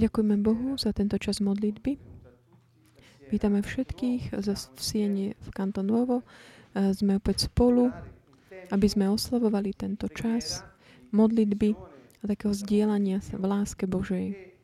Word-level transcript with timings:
Ďakujeme 0.00 0.36
Bohu 0.40 0.80
za 0.80 0.96
tento 0.96 1.20
čas 1.20 1.44
modlitby. 1.44 2.00
Vítame 3.28 3.60
všetkých 3.60 4.32
v 4.32 4.80
Siene 4.80 5.26
v 5.36 5.48
Kanton 5.52 5.86
Nuovo. 5.86 6.24
Sme 6.74 7.20
opäť 7.20 7.52
spolu, 7.52 7.92
aby 8.72 8.86
sme 8.88 9.12
oslavovali 9.12 9.76
tento 9.76 10.08
čas 10.08 10.64
modlitby 11.12 11.74
a 12.20 12.24
takého 12.28 12.54
zdieľania 12.54 13.20
sa 13.20 13.36
v 13.36 13.44
láske 13.44 13.84
Božej 13.84 14.54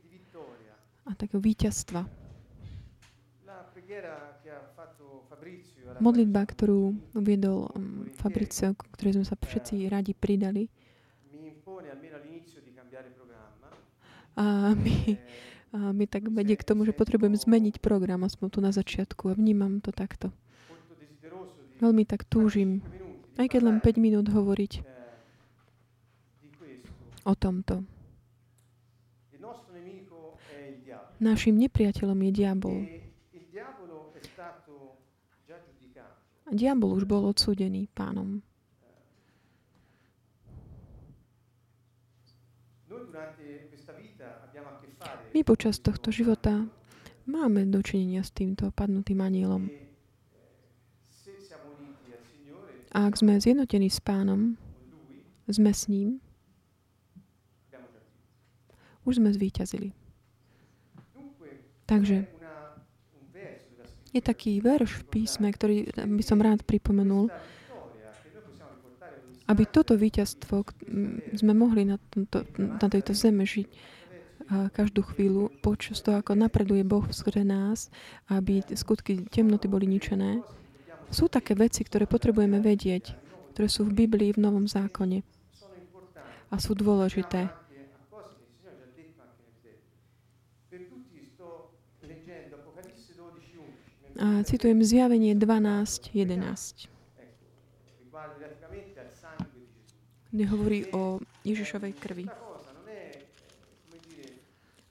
a 1.06 1.12
takého 1.14 1.38
víťazstva. 1.38 2.06
Modlitba, 6.02 6.42
ktorú 6.44 6.92
uviedol 7.14 7.70
um, 7.72 8.10
Fabricio, 8.18 8.74
ktorej 8.98 9.22
sme 9.22 9.26
sa 9.26 9.38
všetci 9.38 9.86
radi 9.88 10.12
pridali, 10.12 10.66
a 14.36 14.76
my, 14.76 15.16
a 15.72 15.78
my 15.96 16.04
tak 16.04 16.28
vedie 16.28 16.60
k 16.60 16.66
tomu, 16.68 16.84
že 16.84 16.92
potrebujem 16.92 17.34
zmeniť 17.34 17.80
program, 17.80 18.22
aspoň 18.22 18.46
tu 18.52 18.58
na 18.60 18.70
začiatku. 18.70 19.32
A 19.32 19.34
vnímam 19.34 19.80
to 19.80 19.90
takto. 19.90 20.28
Veľmi 21.80 22.04
tak 22.08 22.24
túžim, 22.28 22.80
aj 23.36 23.52
keď 23.52 23.60
len 23.64 23.76
5 23.80 23.96
minút 24.00 24.28
hovoriť 24.32 24.84
o 27.26 27.34
tomto. 27.34 27.84
Našim 31.16 31.56
nepriateľom 31.56 32.18
je 32.28 32.32
diabol. 32.32 32.76
A 36.46 36.50
diabol 36.54 36.94
už 36.94 37.08
bol 37.08 37.26
odsúdený 37.26 37.88
pánom. 37.90 38.44
My 42.86 43.65
počas 45.42 45.82
tohto 45.82 46.14
života 46.14 46.64
máme 47.26 47.66
dočinenia 47.66 48.22
s 48.22 48.30
týmto 48.30 48.70
padnutým 48.70 49.18
anielom. 49.20 49.68
A 52.96 53.10
ak 53.10 53.20
sme 53.20 53.36
zjednotení 53.36 53.92
s 53.92 54.00
pánom, 54.00 54.56
sme 55.50 55.72
s 55.74 55.90
ním, 55.90 56.22
už 59.04 59.20
sme 59.20 59.30
zvíťazili. 59.30 59.92
Takže 61.86 62.26
je 64.10 64.20
taký 64.24 64.58
verš 64.58 65.04
v 65.04 65.04
písme, 65.06 65.52
ktorý 65.52 65.92
by 65.94 66.24
som 66.24 66.42
rád 66.42 66.64
pripomenul, 66.66 67.30
aby 69.46 69.62
toto 69.70 69.94
víťazstvo 69.94 70.66
sme 71.38 71.52
mohli 71.54 71.86
na, 71.86 72.02
tomto, 72.10 72.42
na 72.58 72.88
tejto 72.90 73.14
zeme 73.14 73.46
žiť 73.46 73.95
každú 74.46 75.02
chvíľu 75.02 75.50
počas 75.58 75.98
toho, 76.02 76.22
ako 76.22 76.38
napreduje 76.38 76.86
Boh 76.86 77.02
skôr 77.10 77.42
nás, 77.42 77.90
aby 78.30 78.62
skutky 78.74 79.26
temnoty 79.26 79.66
boli 79.66 79.90
ničené. 79.90 80.42
Sú 81.10 81.26
také 81.26 81.54
veci, 81.58 81.82
ktoré 81.82 82.06
potrebujeme 82.06 82.62
vedieť, 82.62 83.14
ktoré 83.54 83.66
sú 83.66 83.86
v 83.86 84.06
Biblii, 84.06 84.34
v 84.34 84.42
Novom 84.42 84.66
zákone. 84.70 85.22
A 86.50 86.54
sú 86.62 86.78
dôležité. 86.78 87.50
A 94.16 94.40
citujem 94.48 94.80
zjavenie 94.80 95.36
12, 95.36 96.16
11. 96.16 96.88
Kde 100.32 100.44
hovorí 100.48 100.88
o 100.96 101.20
Ježišovej 101.44 101.92
krvi. 102.00 102.24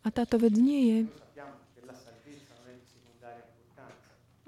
A 0.05 0.13
táto 0.13 0.37
vec 0.37 0.53
nie 0.53 0.81
je... 0.85 0.99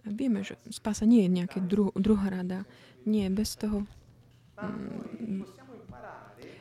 Vieme, 0.07 0.39
že 0.39 0.55
spása 0.71 1.03
nie 1.03 1.27
je 1.27 1.35
nejaké 1.43 1.59
dru, 1.59 1.91
rada. 2.31 2.63
Nie, 3.03 3.27
bez 3.27 3.59
toho... 3.59 3.83
Mm, 4.55 5.43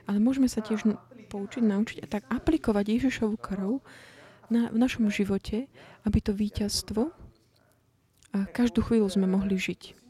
ale 0.06 0.18
môžeme 0.18 0.50
sa 0.50 0.64
tiež 0.64 0.82
poučiť, 1.30 1.62
naučiť 1.62 1.98
a 2.02 2.06
tak 2.06 2.22
aplikovať 2.26 2.84
Ježišovu 2.98 3.36
krv 3.38 3.82
na, 4.50 4.70
v 4.70 4.78
našom 4.78 5.10
živote, 5.10 5.66
aby 6.06 6.18
to 6.22 6.34
víťazstvo 6.34 7.10
a 8.34 8.38
každú 8.50 8.82
chvíľu 8.86 9.10
sme 9.10 9.26
mohli 9.26 9.58
žiť. 9.58 10.05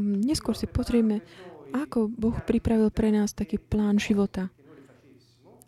Neskôr 0.00 0.56
si 0.56 0.66
pozrieme, 0.66 1.22
ako 1.70 2.10
Boh 2.10 2.34
pripravil 2.42 2.90
pre 2.90 3.14
nás 3.14 3.30
taký 3.30 3.60
plán 3.62 4.00
života. 4.02 4.50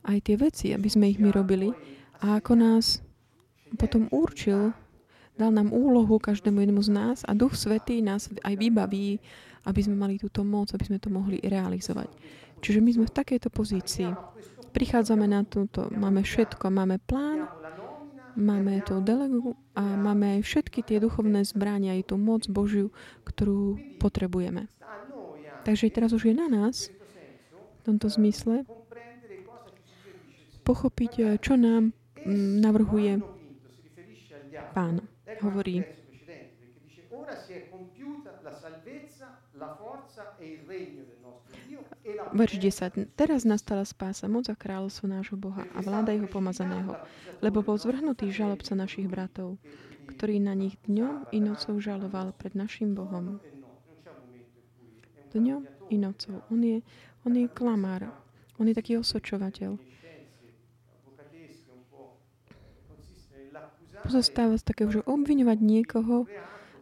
Aj 0.03 0.19
tie 0.19 0.35
veci, 0.35 0.75
aby 0.75 0.89
sme 0.91 1.07
ich 1.07 1.23
my 1.23 1.31
robili 1.31 1.71
a 2.19 2.43
ako 2.43 2.53
nás 2.59 2.99
potom 3.79 4.11
určil, 4.11 4.75
dal 5.39 5.55
nám 5.55 5.71
úlohu 5.71 6.19
každému 6.19 6.59
jednému 6.59 6.83
z 6.83 6.91
nás 6.91 7.19
a 7.25 7.33
Duch 7.33 7.55
Svetý 7.55 8.03
nás 8.03 8.29
aj 8.43 8.55
vybaví, 8.59 9.23
aby 9.63 9.81
sme 9.81 9.95
mali 9.95 10.19
túto 10.19 10.43
moc, 10.43 10.75
aby 10.75 10.85
sme 10.91 10.99
to 10.99 11.09
mohli 11.09 11.39
realizovať. 11.39 12.11
Čiže 12.63 12.83
my 12.83 12.91
sme 12.95 13.05
v 13.07 13.17
takejto 13.17 13.49
pozícii. 13.51 14.11
Prichádzame 14.75 15.27
na 15.31 15.47
túto, 15.47 15.87
máme 15.93 16.25
všetko, 16.27 16.73
máme 16.73 16.99
plán, 17.05 17.47
Máme 18.33 18.81
tú 18.81 19.05
delegu 19.05 19.53
a 19.77 19.85
máme 19.85 20.41
aj 20.41 20.49
všetky 20.49 20.81
tie 20.81 20.99
duchovné 20.99 21.45
zbrania, 21.45 21.93
aj 21.93 22.13
tú 22.13 22.17
moc 22.17 22.49
Božiu, 22.49 22.89
ktorú 23.29 23.77
potrebujeme. 24.01 24.73
Takže 25.63 25.93
teraz 25.93 26.11
už 26.17 26.33
je 26.33 26.35
na 26.35 26.49
nás, 26.49 26.91
v 27.81 27.83
tomto 27.85 28.09
zmysle, 28.09 28.67
pochopiť, 30.63 31.43
čo 31.43 31.59
nám 31.59 31.93
mm, 32.23 32.63
navrhuje 32.63 33.21
Pán. 34.73 35.05
Hovorí, 35.43 35.85
Verš 42.33 42.59
10. 42.59 43.15
Teraz 43.15 43.47
nastala 43.47 43.87
spása, 43.87 44.27
moc 44.27 44.51
a 44.51 44.59
kráľovstvo 44.59 45.07
nášho 45.07 45.39
Boha 45.39 45.63
a 45.71 45.79
vláda 45.87 46.11
jeho 46.11 46.27
pomazaného, 46.27 46.99
lebo 47.39 47.63
bol 47.63 47.79
zvrhnutý 47.79 48.35
žalobca 48.35 48.75
našich 48.75 49.07
bratov, 49.07 49.55
ktorý 50.11 50.43
na 50.43 50.59
nich 50.59 50.75
dňom 50.83 51.31
i 51.31 51.39
nocou 51.39 51.79
žaloval 51.79 52.35
pred 52.35 52.59
našim 52.59 52.99
Bohom. 52.99 53.39
Dňom 55.31 55.63
i 55.95 55.97
nocou. 55.97 56.43
On 56.51 56.59
je, 56.59 56.83
on 57.23 57.33
je 57.39 57.47
klamár. 57.47 58.11
On 58.59 58.67
je 58.67 58.75
taký 58.75 58.99
osočovateľ. 58.99 59.79
Pozostáva 64.03 64.59
z 64.59 64.65
takého, 64.67 64.91
že 64.91 65.07
obviňovať 65.07 65.59
niekoho 65.63 66.27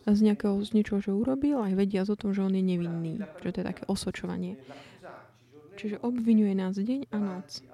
z 0.09 0.21
nejakého, 0.25 0.57
z 0.65 0.71
niečoho, 0.73 0.99
že 1.05 1.13
urobil, 1.13 1.61
aj 1.61 1.77
vedia 1.77 2.03
o 2.09 2.17
tom, 2.17 2.33
že 2.33 2.41
on 2.41 2.57
je 2.57 2.65
nevinný. 2.65 3.21
Že 3.45 3.51
to 3.53 3.59
je 3.61 3.67
také 3.69 3.83
osočovanie. 3.85 4.57
Čiže 5.81 6.05
obvinuje 6.05 6.53
nás 6.53 6.77
deň 6.77 7.09
a 7.09 7.17
noc 7.17 7.65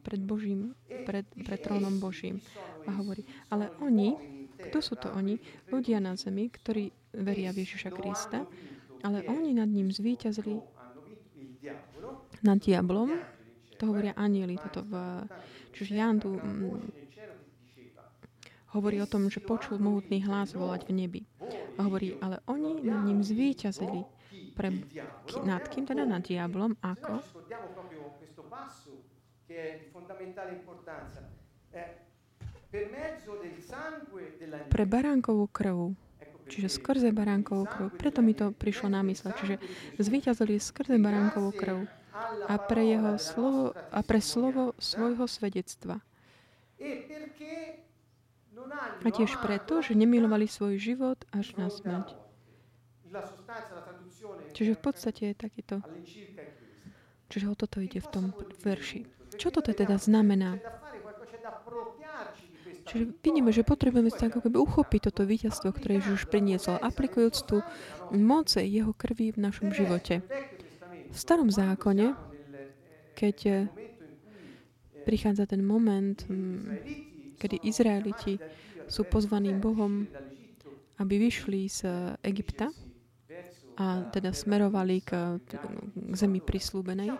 pred 0.00 0.24
Božím, 0.24 0.72
pred, 1.04 1.28
pred 1.28 1.60
trónom 1.60 2.00
Božím. 2.00 2.40
A 2.88 2.96
hovorí, 2.96 3.28
ale 3.52 3.68
oni, 3.84 4.16
kto 4.56 4.80
sú 4.80 4.96
to 4.96 5.12
oni? 5.12 5.36
Ľudia 5.68 6.00
na 6.00 6.16
zemi, 6.16 6.48
ktorí 6.48 6.88
veria 7.12 7.52
v 7.52 7.60
Ježiša 7.68 7.92
Krista, 7.92 8.48
ale 9.04 9.20
oni 9.28 9.52
nad 9.52 9.68
ním 9.68 9.92
zvíťazili 9.92 10.64
nad 12.40 12.56
diablom. 12.56 13.20
To 13.76 13.82
hovoria 13.92 14.16
anieli. 14.16 14.56
Toto 14.56 14.80
v, 14.88 15.28
čiže 15.76 16.00
Jan 16.00 16.24
tu 16.24 16.32
mm, 16.32 16.88
hovorí 18.72 18.96
o 19.04 19.10
tom, 19.10 19.28
že 19.28 19.44
počul 19.44 19.76
mohutný 19.76 20.24
hlas 20.24 20.56
volať 20.56 20.88
v 20.88 20.92
nebi. 20.96 21.20
A 21.76 21.84
hovorí, 21.84 22.16
ale 22.24 22.40
oni 22.48 22.80
nad 22.80 23.04
ním 23.04 23.20
zvíťazili 23.20 24.08
pre, 24.52 24.68
nad 25.42 25.64
kým 25.66 25.84
teda? 25.88 26.04
Nad 26.04 26.22
diablom. 26.28 26.76
Ako? 26.84 27.24
Pre 34.68 34.84
baránkovú 34.88 35.44
krvu. 35.48 35.96
Čiže 36.52 36.68
skrze 36.68 37.08
baránkovú 37.16 37.64
krv. 37.64 37.86
Preto 37.96 38.20
mi 38.20 38.36
to 38.36 38.52
prišlo 38.52 38.92
na 38.92 39.00
mysle. 39.08 39.32
Čiže 39.32 39.56
zvíťazili 39.96 40.60
skrze 40.60 41.00
baránkovú 41.00 41.52
krv 41.56 41.88
a 42.48 42.54
pre 42.60 42.84
jeho 42.84 43.16
slovo, 43.16 43.72
a 43.72 44.00
pre 44.04 44.20
slovo 44.20 44.76
svojho 44.76 45.24
svedectva. 45.24 46.04
A 49.02 49.08
tiež 49.08 49.32
preto, 49.40 49.80
že 49.80 49.96
nemilovali 49.96 50.44
svoj 50.44 50.76
život 50.76 51.18
až 51.32 51.56
na 51.56 51.72
smrť. 51.72 52.14
Čiže 54.52 54.76
v 54.76 54.80
podstate 54.80 55.22
je 55.32 55.34
takýto. 55.36 55.76
Čiže 57.32 57.46
o 57.48 57.56
toto 57.56 57.80
ide 57.80 58.04
v 58.04 58.08
tom 58.12 58.24
verši. 58.60 59.08
Čo 59.40 59.48
toto 59.48 59.72
teda 59.72 59.96
znamená? 59.96 60.60
Čiže 62.82 63.04
vidíme, 63.24 63.48
že 63.54 63.64
potrebujeme 63.64 64.12
sa 64.12 64.28
ako 64.28 64.44
keby 64.44 64.58
uchopiť 64.60 65.00
toto 65.08 65.22
víťazstvo, 65.24 65.72
ktoré 65.72 66.02
Ježiš 66.02 66.28
priniesol, 66.28 66.76
aplikujúc 66.76 67.36
tú 67.48 67.64
moc 68.12 68.52
jeho 68.52 68.92
krvi 68.92 69.32
v 69.32 69.38
našom 69.40 69.72
živote. 69.72 70.20
V 71.08 71.16
starom 71.16 71.48
zákone, 71.48 72.12
keď 73.16 73.36
eh, 73.48 73.56
prichádza 75.08 75.48
ten 75.48 75.64
moment, 75.64 76.20
mm, 76.28 77.40
kedy 77.40 77.64
Izraeliti 77.64 78.36
sú 78.90 79.08
pozvaní 79.08 79.56
Bohom, 79.56 80.04
aby 81.00 81.14
vyšli 81.16 81.70
z 81.70 81.80
Egypta 82.20 82.68
a 83.76 84.08
teda 84.12 84.36
smerovali 84.36 85.00
k, 85.00 85.40
k 85.42 85.52
zemi 86.14 86.40
prislúbenej, 86.44 87.16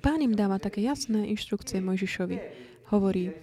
Pán 0.00 0.24
im 0.24 0.32
dáva 0.32 0.56
také 0.56 0.80
jasné 0.80 1.28
inštrukcie 1.28 1.84
Mojžišovi. 1.84 2.40
Hovorí, 2.88 3.36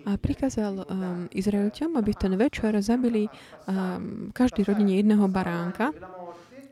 a 0.00 0.16
prikázal 0.16 0.74
um, 0.80 1.28
Izraelťom, 1.28 1.98
aby 2.00 2.12
ten 2.16 2.32
večer 2.38 2.72
zabili 2.80 3.28
um, 3.28 4.32
každý 4.32 4.64
rodine 4.64 4.96
jedného 4.96 5.28
baránka, 5.28 5.92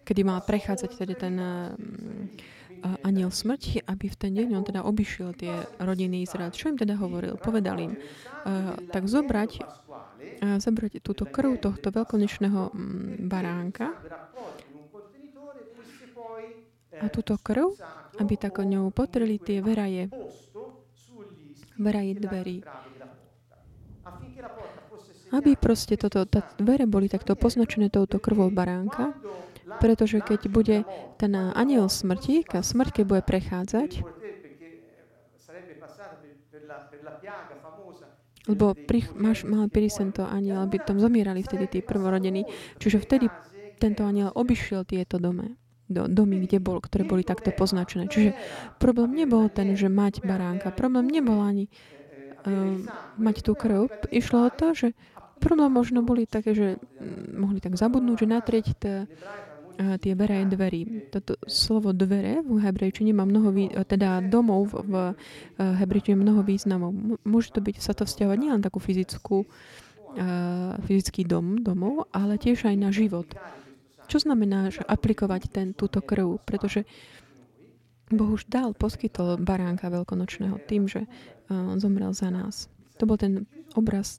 kedy 0.07 0.25
mal 0.25 0.41
prechádzať 0.41 0.91
tedy 0.97 1.15
ten 1.19 1.35
um, 1.37 2.33
aniel 3.03 3.31
smrti, 3.31 3.83
aby 3.87 4.07
v 4.09 4.17
ten 4.17 4.33
deň 4.35 4.49
on 4.55 4.65
teda 4.65 4.81
obišiel 4.85 5.35
tie 5.35 5.67
rodiny 5.79 6.23
Izrael. 6.23 6.55
Čo 6.55 6.75
im 6.75 6.79
teda 6.79 6.95
hovoril? 6.99 7.39
Povedal 7.39 7.77
im, 7.81 7.93
uh, 7.95 8.75
tak 8.91 9.07
zobrať, 9.07 9.63
uh, 10.43 10.59
zobrať 10.59 11.03
túto 11.03 11.27
krv 11.27 11.59
tohto 11.59 11.91
veľkonečného 11.91 12.61
um, 12.71 13.17
baránka 13.27 13.95
a 16.99 17.07
túto 17.07 17.39
krv, 17.39 17.79
aby 18.19 18.35
tak 18.35 18.59
ňou 18.59 18.91
potreli 18.91 19.39
tie 19.39 19.63
veraje, 19.63 20.11
veraje 21.79 22.13
dverí. 22.19 22.59
Aby 25.29 25.61
proste 25.61 26.01
toto, 26.01 26.25
tá 26.25 26.41
dvere 26.57 26.89
boli 26.89 27.07
takto 27.07 27.37
poznačené 27.37 27.93
touto 27.93 28.17
krvou 28.17 28.49
baránka, 28.49 29.13
pretože 29.77 30.25
keď 30.25 30.41
bude 30.49 30.77
ten 31.21 31.33
aniel 31.37 31.93
smrti, 31.93 32.49
keď 32.49 32.65
smrť, 32.65 32.91
keď 33.01 33.05
bude 33.05 33.23
prechádzať, 33.23 33.91
lebo 38.49 38.73
pri, 38.73 39.05
máš, 39.13 39.45
mal 39.45 39.69
prísť 39.69 39.97
tento 40.09 40.23
aniel, 40.25 40.65
aby 40.65 40.81
tam 40.81 40.97
zomierali 40.97 41.45
vtedy 41.45 41.69
tí 41.69 41.79
prvorodení. 41.85 42.49
Čiže 42.81 43.05
vtedy 43.05 43.29
tento 43.77 44.09
aniel 44.09 44.33
obišiel 44.33 44.89
tieto 44.89 45.21
domy 45.21 45.53
do, 45.89 46.05
domy, 46.09 46.45
kde 46.45 46.61
bol, 46.61 46.81
ktoré 46.81 47.05
boli 47.09 47.25
takto 47.25 47.53
poznačené. 47.53 48.09
Čiže 48.09 48.37
problém 48.77 49.17
nebol 49.17 49.49
ten, 49.49 49.73
že 49.77 49.89
mať 49.89 50.25
baránka. 50.25 50.73
Problém 50.73 51.09
nebol 51.09 51.41
ani 51.41 51.69
uh, 51.69 52.81
mať 53.17 53.37
tú 53.45 53.57
krv. 53.57 53.89
Išlo 54.13 54.49
o 54.49 54.51
to, 54.53 54.77
že 54.77 54.89
problém 55.41 55.73
možno 55.73 56.05
boli 56.05 56.29
také, 56.29 56.53
že 56.53 56.77
mohli 57.33 57.61
tak 57.65 57.81
zabudnúť, 57.81 58.17
že 58.21 58.27
natrieť 58.29 58.67
t, 58.77 58.85
tie 59.79 60.13
dvere 60.19 60.43
dverí. 60.43 61.07
Toto 61.15 61.39
slovo 61.47 61.95
dvere 61.95 62.43
v 62.43 62.59
hebrejčine 62.59 63.15
má 63.15 63.23
mnoho, 63.23 63.55
vý, 63.55 63.71
teda 63.71 64.19
domov 64.27 64.75
v, 64.75 65.15
uh, 65.15 65.15
hebrejčine 65.57 66.19
mnoho 66.19 66.43
významov. 66.43 66.91
Môže 67.23 67.55
to 67.55 67.63
byť, 67.63 67.77
sa 67.79 67.95
to 67.95 68.03
vzťahovať 68.03 68.39
nielen 68.43 68.59
takú 68.59 68.83
fyzickú, 68.83 69.47
uh, 69.47 70.75
fyzický 70.83 71.23
dom, 71.23 71.63
domov, 71.63 72.11
ale 72.11 72.43
tiež 72.43 72.67
aj 72.67 72.77
na 72.77 72.91
život. 72.91 73.31
Čo 74.11 74.27
znamená, 74.27 74.75
že 74.75 74.83
aplikovať 74.83 75.43
ten, 75.53 75.67
túto 75.77 76.03
krv? 76.03 76.43
Pretože 76.43 76.83
Boh 78.09 78.35
už 78.35 78.49
dal, 78.49 78.73
poskytol 78.73 79.37
baránka 79.37 79.93
veľkonočného 79.93 80.57
tým, 80.65 80.89
že 80.89 81.05
on 81.53 81.77
zomrel 81.77 82.17
za 82.17 82.33
nás. 82.33 82.73
To 82.99 83.07
bol 83.07 83.15
ten 83.15 83.47
obraz 83.79 84.19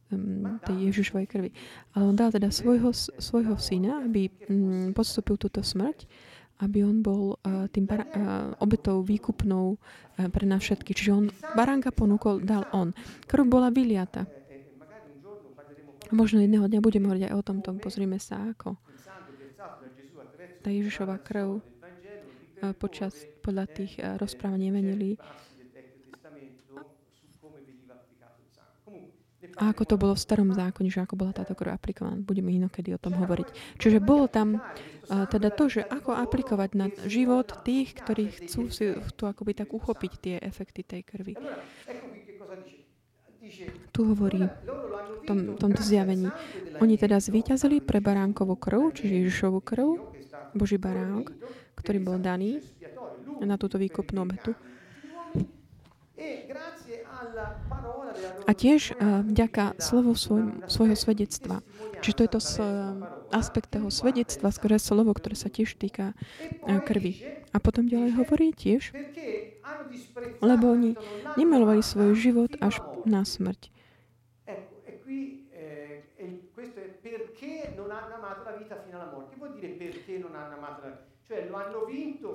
tej 0.63 0.75
Ježišovej 0.91 1.27
krvi. 1.27 1.51
Ale 1.91 2.03
on 2.09 2.15
dal 2.15 2.31
teda 2.31 2.47
svojho, 2.47 2.95
svojho 2.95 3.59
syna, 3.59 4.07
aby 4.07 4.31
um, 4.47 4.95
podstúpil 4.95 5.35
túto 5.35 5.59
smrť, 5.59 6.07
aby 6.63 6.83
on 6.83 6.99
bol 6.99 7.39
tým 7.71 7.87
bar- 7.87 8.07
obetou 8.59 8.99
výkupnou 9.03 9.75
uh, 9.75 9.79
pre 10.27 10.43
nás 10.43 10.59
všetky. 10.59 10.91
Čiže 10.91 11.11
on 11.11 11.25
baránka 11.55 11.91
ponúkol, 11.91 12.43
dal 12.43 12.67
on. 12.75 12.91
Krv 13.27 13.47
bola 13.47 13.71
vyliata. 13.71 14.27
Možno 16.09 16.41
jedného 16.41 16.65
dňa 16.65 16.81
budeme 16.81 17.05
hovoriť 17.07 17.29
aj 17.29 17.35
o 17.37 17.45
tomto. 17.45 17.69
Pozrime 17.77 18.17
sa, 18.17 18.51
ako 18.51 18.75
tá 20.59 20.67
Ježišova 20.73 21.21
krv 21.23 21.63
počas, 22.75 23.15
podľa 23.39 23.71
tých 23.71 23.95
rozprávaní 24.19 24.67
Evangelii. 24.73 25.15
A 29.57 29.73
ako 29.73 29.83
to 29.89 29.95
bolo 29.97 30.13
v 30.13 30.21
starom 30.21 30.53
zákone, 30.53 30.93
že 30.93 31.01
ako 31.01 31.15
bola 31.17 31.33
táto 31.33 31.57
krv 31.57 31.73
aplikovaná. 31.73 32.19
Budeme 32.21 32.53
inokedy 32.53 32.93
o 32.93 33.01
tom 33.01 33.17
hovoriť. 33.17 33.79
Čiže 33.81 33.99
bolo 34.03 34.29
tam 34.29 34.61
uh, 34.61 35.25
teda 35.25 35.49
to, 35.49 35.67
že 35.67 35.81
ako 35.83 36.13
aplikovať 36.13 36.69
na 36.77 36.87
život 37.09 37.49
tých, 37.65 37.97
ktorí 37.97 38.29
chcú 38.29 38.69
si 38.69 38.93
tu 39.17 39.23
akoby 39.25 39.57
tak 39.57 39.73
uchopiť 39.73 40.11
tie 40.21 40.35
efekty 40.39 40.85
tej 40.85 41.01
krvi. 41.01 41.33
Tu 43.89 44.01
hovorí 44.05 44.45
v 44.45 45.23
tom, 45.25 45.57
tomto 45.57 45.81
zjavení. 45.81 46.29
Oni 46.77 46.95
teda 46.99 47.17
zvíťazili 47.17 47.81
pre 47.81 47.97
baránkovú 48.03 48.53
krv, 48.59 48.93
čiže 48.93 49.25
Ježišovú 49.25 49.59
krv, 49.63 49.97
Boží 50.53 50.77
baránok, 50.77 51.33
ktorý 51.79 51.97
bol 52.03 52.17
daný 52.21 52.61
na 53.41 53.55
túto 53.55 53.79
výkupnú 53.79 54.27
obetu. 54.27 54.53
A 58.47 58.51
tiež 58.51 58.97
uh, 58.97 59.21
vďaka 59.25 59.77
slovu 59.77 60.17
svoj, 60.17 60.65
svojho 60.65 60.97
svedectva. 60.97 61.61
Čiže 62.01 62.15
to 62.15 62.21
je 62.25 62.31
to 62.31 62.41
s, 62.41 62.53
uh, 62.57 62.97
aspekt 63.29 63.69
toho 63.73 63.93
svedectva, 63.93 64.49
skôr 64.49 64.75
slovo, 64.81 65.13
ktoré 65.13 65.37
sa 65.37 65.53
tiež 65.53 65.77
týka 65.77 66.13
uh, 66.13 66.79
krvi. 66.81 67.21
A 67.53 67.57
potom 67.57 67.89
ďalej 67.89 68.17
hovorí 68.17 68.53
tiež, 68.53 68.93
lebo 70.41 70.65
oni 70.69 70.93
nemilovali 71.33 71.81
svoj 71.81 72.13
život 72.13 72.53
až 72.61 72.81
na 73.05 73.25
smrť. 73.25 73.73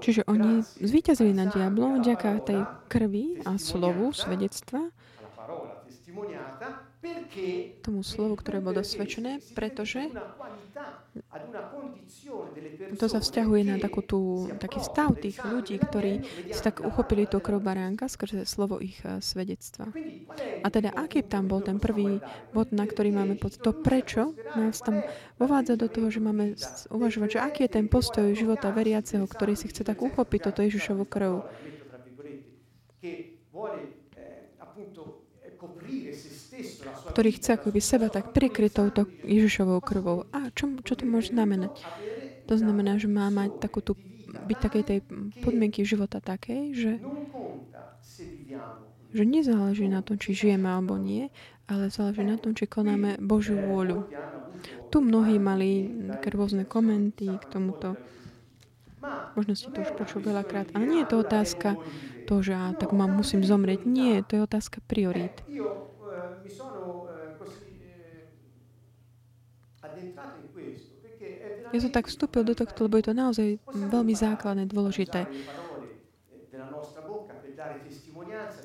Čiže 0.05 0.23
oni 0.31 0.63
zvíťazili 0.63 1.35
nad 1.35 1.51
diablom 1.51 1.99
vďaka 1.99 2.31
tej 2.47 2.61
krvi 2.87 3.43
a 3.43 3.59
slovu 3.59 4.15
svedectva 4.15 4.95
tomu 7.85 8.01
slovu, 8.01 8.41
ktoré 8.41 8.65
bolo 8.65 8.81
dosvedčené, 8.81 9.45
pretože 9.53 10.09
to 12.97 13.07
sa 13.07 13.21
vzťahuje 13.21 13.63
na 13.69 13.77
takú 13.77 14.01
tú, 14.01 14.49
taký 14.57 14.81
stav 14.81 15.15
tých 15.21 15.39
ľudí, 15.45 15.77
ktorí 15.79 16.25
si 16.51 16.61
tak 16.65 16.81
uchopili 16.81 17.29
tú 17.29 17.39
krv 17.39 17.61
baránka 17.61 18.09
skrze 18.09 18.49
slovo 18.49 18.81
ich 18.81 18.99
eh, 19.05 19.21
svedectva. 19.21 19.93
A 20.65 20.67
teda, 20.73 20.97
aký 20.97 21.23
tam 21.23 21.47
bol 21.47 21.61
ten 21.61 21.77
prvý 21.77 22.19
bod, 22.57 22.73
na 22.73 22.89
ktorý 22.89 23.13
máme 23.13 23.37
pod 23.37 23.61
to, 23.61 23.71
prečo 23.77 24.33
nás 24.57 24.81
tam 24.81 25.05
uvádza 25.37 25.77
do 25.77 25.87
toho, 25.93 26.09
že 26.09 26.25
máme 26.25 26.57
uvažovať, 26.89 27.29
že 27.37 27.41
aký 27.43 27.61
je 27.69 27.75
ten 27.79 27.87
postoj 27.87 28.33
života 28.33 28.73
veriaceho, 28.73 29.29
ktorý 29.29 29.55
si 29.55 29.69
chce 29.69 29.85
tak 29.85 30.01
uchopiť 30.01 30.41
toto 30.51 30.65
Ježišovu 30.65 31.05
krv 31.05 31.45
ktorý 37.11 37.31
chce 37.35 37.59
akoby 37.59 37.81
seba 37.83 38.07
tak 38.11 38.31
prikryť 38.31 38.71
touto 38.73 39.07
Ježišovou 39.27 39.83
krvou. 39.83 40.27
A 40.31 40.51
čo, 40.55 40.71
čo 40.87 40.95
to 40.95 41.05
môže 41.07 41.35
znamenať? 41.35 41.83
To 42.47 42.55
znamená, 42.55 43.01
že 43.01 43.09
má 43.11 43.33
mať 43.33 43.59
takú 43.59 43.81
tú, 43.81 43.99
byť 44.29 44.59
takej 44.61 44.85
tej 44.85 44.99
podmienky 45.41 45.83
života 45.83 46.21
takej, 46.21 46.77
že, 46.77 46.93
že 49.15 49.23
nezáleží 49.25 49.89
na 49.89 50.05
tom, 50.05 50.21
či 50.21 50.37
žijeme 50.37 50.69
alebo 50.69 51.01
nie, 51.01 51.33
ale 51.65 51.89
záleží 51.89 52.23
na 52.23 52.37
tom, 52.37 52.53
či 52.53 52.69
konáme 52.69 53.17
Božiu 53.19 53.57
vôľu. 53.57 54.05
Tu 54.93 55.03
mnohí 55.03 55.41
mali 55.41 55.91
rôzne 56.29 56.69
komenty 56.69 57.27
k 57.27 57.45
tomuto. 57.49 57.97
Možno 59.37 59.53
ste 59.53 59.69
to 59.69 59.85
už 59.85 59.93
počul 60.01 60.25
veľakrát. 60.25 60.73
Ale 60.73 60.89
nie 60.89 61.05
je 61.05 61.11
to 61.13 61.17
otázka 61.21 61.77
to, 62.25 62.41
že 62.41 62.57
ja, 62.57 62.73
tak 62.73 62.97
mám, 62.97 63.13
musím 63.13 63.45
zomrieť. 63.45 63.85
Nie, 63.85 64.25
to 64.25 64.41
je 64.41 64.47
otázka 64.49 64.81
priorít. 64.89 65.45
Ja 71.75 71.79
som 71.83 71.91
tak 71.91 72.07
vstúpil 72.07 72.47
do 72.47 72.55
tohto, 72.55 72.87
lebo 72.87 73.01
je 73.01 73.11
to 73.11 73.15
naozaj 73.17 73.49
veľmi 73.67 74.15
základné, 74.15 74.71
dôležité. 74.71 75.27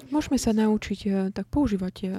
Môžeme 0.10 0.38
sa 0.42 0.52
naučiť 0.52 1.00
eh, 1.08 1.14
tak 1.32 1.48
používať 1.48 1.96
eh, 2.04 2.10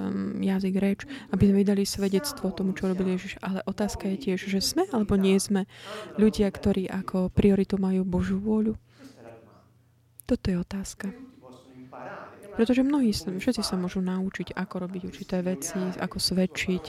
jazyk, 0.41 0.75
reč, 0.79 0.99
aby 1.29 1.43
sme 1.51 1.61
vydali 1.61 1.83
svedectvo 1.83 2.49
tomu, 2.55 2.73
čo 2.73 2.89
robil 2.89 3.13
Ježiš. 3.15 3.37
Ale 3.43 3.61
otázka 3.67 4.07
je 4.15 4.17
tiež, 4.17 4.39
že 4.47 4.59
sme 4.63 4.87
alebo 4.89 5.19
nie 5.19 5.37
sme 5.37 5.67
ľudia, 6.15 6.47
ktorí 6.49 6.87
ako 6.87 7.29
prioritu 7.31 7.77
majú 7.77 8.07
Božú 8.07 8.39
vôľu. 8.39 8.79
Toto 10.25 10.45
je 10.47 10.57
otázka. 10.57 11.11
Pretože 12.51 12.83
mnohí, 12.83 13.15
všetci 13.15 13.63
sa 13.63 13.79
môžu 13.79 14.03
naučiť, 14.03 14.55
ako 14.55 14.75
robiť 14.87 15.01
určité 15.07 15.39
veci, 15.39 15.79
ako 15.79 16.19
svedčiť 16.19 16.83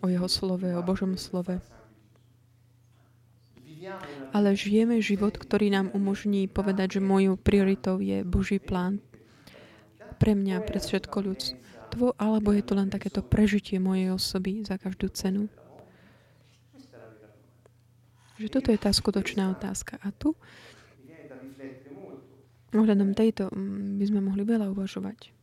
o 0.00 0.06
jeho 0.08 0.28
slove, 0.28 0.66
o 0.66 0.82
Božom 0.82 1.14
slove. 1.14 1.60
Ale 4.30 4.52
žijeme 4.52 5.00
život, 5.00 5.34
ktorý 5.34 5.72
nám 5.72 5.88
umožní 5.96 6.46
povedať, 6.46 7.00
že 7.00 7.00
mojou 7.00 7.40
prioritou 7.40 7.98
je 7.98 8.20
Boží 8.22 8.60
plán 8.60 9.00
pre 10.20 10.36
mňa, 10.36 10.60
pre 10.68 10.76
všetko 10.76 11.16
ľudstvo, 11.24 12.12
alebo 12.20 12.52
je 12.52 12.60
to 12.60 12.76
len 12.76 12.92
takéto 12.92 13.24
prežitie 13.24 13.80
mojej 13.80 14.12
osoby 14.12 14.60
za 14.60 14.76
každú 14.76 15.08
cenu. 15.16 15.48
Že 18.36 18.48
toto 18.52 18.68
je 18.68 18.78
tá 18.80 18.92
skutočná 18.92 19.48
otázka. 19.52 19.96
A 20.04 20.12
tu 20.12 20.36
Ohľadom 22.70 23.18
tejto 23.18 23.50
mm, 23.50 23.98
by 23.98 24.04
sme 24.06 24.20
mohli 24.22 24.46
veľa 24.46 24.70
uvažovať. 24.70 25.34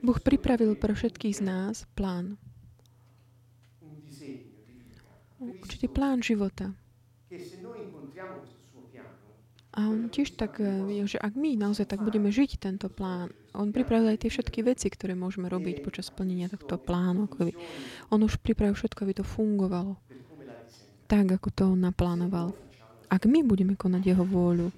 Boh 0.00 0.18
pripravil 0.18 0.76
pre 0.76 0.96
všetkých 0.96 1.34
z 1.38 1.42
nás 1.44 1.84
plán. 1.92 2.40
Určitý 5.40 5.88
plán 5.88 6.20
života. 6.20 6.72
A 9.70 9.86
on 9.86 10.10
tiež 10.10 10.34
tak, 10.34 10.58
e, 10.58 11.06
že 11.06 11.16
ak 11.16 11.38
my 11.38 11.54
naozaj 11.54 11.86
tak 11.86 12.02
budeme 12.02 12.28
žiť 12.28 12.58
tento 12.58 12.90
plán, 12.90 13.30
on 13.54 13.70
pripravil 13.70 14.12
aj 14.12 14.26
tie 14.26 14.30
všetky 14.34 14.66
veci, 14.66 14.90
ktoré 14.90 15.14
môžeme 15.14 15.46
robiť 15.46 15.86
počas 15.86 16.10
splnenia 16.10 16.50
tohto 16.50 16.74
plánu. 16.76 17.30
On 18.10 18.20
už 18.20 18.42
pripravil 18.42 18.74
všetko, 18.74 19.06
aby 19.06 19.14
to 19.22 19.24
fungovalo 19.24 19.94
tak, 21.10 21.26
ako 21.26 21.48
to 21.50 21.62
on 21.74 21.82
naplánoval. 21.82 22.54
Ak 23.10 23.26
my 23.26 23.42
budeme 23.42 23.74
konať 23.74 24.14
jeho 24.14 24.22
vôľu, 24.22 24.70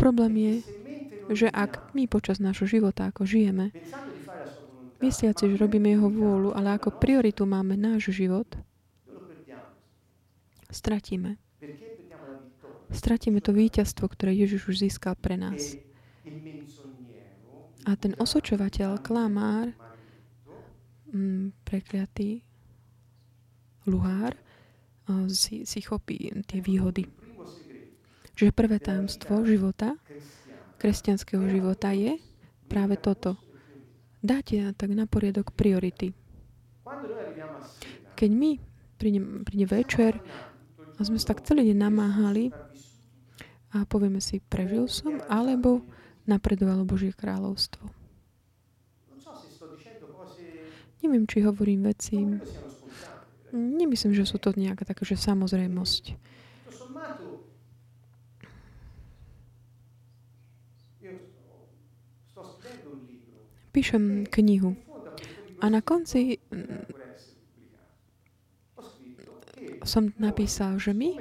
problém 0.00 0.32
je, 0.40 0.54
že 1.36 1.46
ak 1.52 1.92
my 1.92 2.08
počas 2.08 2.40
nášho 2.40 2.64
života, 2.64 3.12
ako 3.12 3.28
žijeme, 3.28 3.68
mysliaci, 5.00 5.50
že 5.50 5.60
robíme 5.60 5.88
jeho 5.90 6.08
vôľu, 6.08 6.52
ale 6.54 6.76
ako 6.76 7.00
prioritu 7.00 7.48
máme 7.48 7.74
náš 7.76 8.12
život, 8.12 8.46
stratíme. 10.70 11.36
Stratíme 12.90 13.38
to 13.38 13.54
víťazstvo, 13.54 14.10
ktoré 14.10 14.34
Ježiš 14.34 14.66
už 14.66 14.76
získal 14.82 15.14
pre 15.14 15.38
nás. 15.38 15.78
A 17.86 17.96
ten 17.96 18.12
osočovateľ, 18.18 18.98
klamár, 19.00 19.72
mm, 21.14 21.64
prekliatý, 21.64 22.42
luhár, 23.86 24.36
si, 25.30 25.66
si 25.66 25.80
chopí 25.82 26.30
tie 26.46 26.60
výhody. 26.62 27.06
Čiže 28.38 28.56
prvé 28.56 28.78
tajomstvo 28.78 29.42
života, 29.44 29.98
kresťanského 30.80 31.44
života 31.50 31.92
je 31.92 32.16
práve 32.70 32.96
toto. 32.96 33.36
Dáte 34.20 34.60
tak 34.76 34.92
na 34.92 35.08
poriadok 35.08 35.56
priority. 35.56 36.12
Keď 38.16 38.30
my 38.30 38.50
príde, 39.00 39.20
príde 39.48 39.66
večer 39.66 40.20
a 40.96 41.00
sme 41.00 41.16
sa 41.16 41.32
tak 41.32 41.44
celý 41.44 41.72
deň 41.72 41.78
namáhali 41.80 42.52
a 43.72 43.88
povieme 43.88 44.20
si, 44.20 44.44
prežil 44.44 44.84
som, 44.92 45.24
alebo 45.30 45.80
napredovalo 46.28 46.84
Božie 46.84 47.16
kráľovstvo. 47.16 47.88
Neviem, 51.00 51.24
či 51.24 51.40
hovorím 51.40 51.88
veci 51.88 52.20
Nemyslím, 53.50 54.14
že 54.14 54.26
sú 54.26 54.38
to 54.38 54.54
nejaká 54.54 54.86
taká, 54.86 55.02
že 55.02 55.18
samozrejmosť. 55.18 56.14
Píšem 63.70 64.26
knihu 64.26 64.74
a 65.60 65.64
na 65.68 65.80
konci 65.84 66.40
mm, 66.50 66.98
som 69.86 70.12
napísal, 70.20 70.76
že 70.76 70.92
my, 70.92 71.16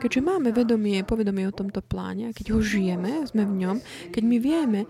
keďže 0.00 0.20
máme 0.20 0.52
vedomie, 0.52 1.00
povedomie 1.04 1.48
o 1.48 1.54
tomto 1.54 1.80
pláne, 1.80 2.28
a 2.28 2.36
keď 2.36 2.56
ho 2.56 2.60
žijeme, 2.60 3.24
sme 3.24 3.48
v 3.48 3.54
ňom, 3.64 3.76
keď 4.12 4.22
my 4.24 4.36
vieme, 4.36 4.80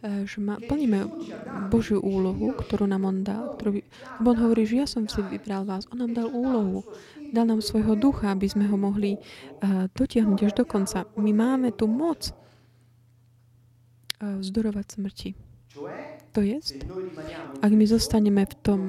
Eh, 0.00 0.24
že 0.24 0.40
ma, 0.40 0.56
plníme 0.56 1.12
Božiu 1.68 2.00
úlohu, 2.00 2.56
ktorú 2.56 2.88
nám 2.88 3.04
On 3.04 3.20
dal. 3.20 3.52
Ktorú, 3.60 3.84
on 4.24 4.36
hovorí, 4.40 4.64
že 4.64 4.80
ja 4.80 4.88
som 4.88 5.04
si 5.04 5.20
vybral 5.20 5.68
vás. 5.68 5.84
On 5.92 6.00
nám 6.00 6.16
dal 6.16 6.32
úlohu. 6.32 6.88
Dal 7.36 7.44
nám 7.44 7.60
svojho 7.60 8.00
ducha, 8.00 8.32
aby 8.32 8.48
sme 8.48 8.64
ho 8.64 8.80
mohli 8.80 9.20
uh, 9.20 9.92
dotiahnuť 9.92 10.40
až 10.40 10.52
do 10.56 10.64
konca. 10.64 11.04
My 11.20 11.36
máme 11.36 11.76
tu 11.76 11.84
moc 11.84 12.32
vzdorovať 14.20 14.86
smrti. 15.00 15.30
To 16.30 16.40
je, 16.42 16.62
ak 17.62 17.72
my 17.74 17.84
zostaneme 17.86 18.46
v 18.46 18.54
tom 18.62 18.80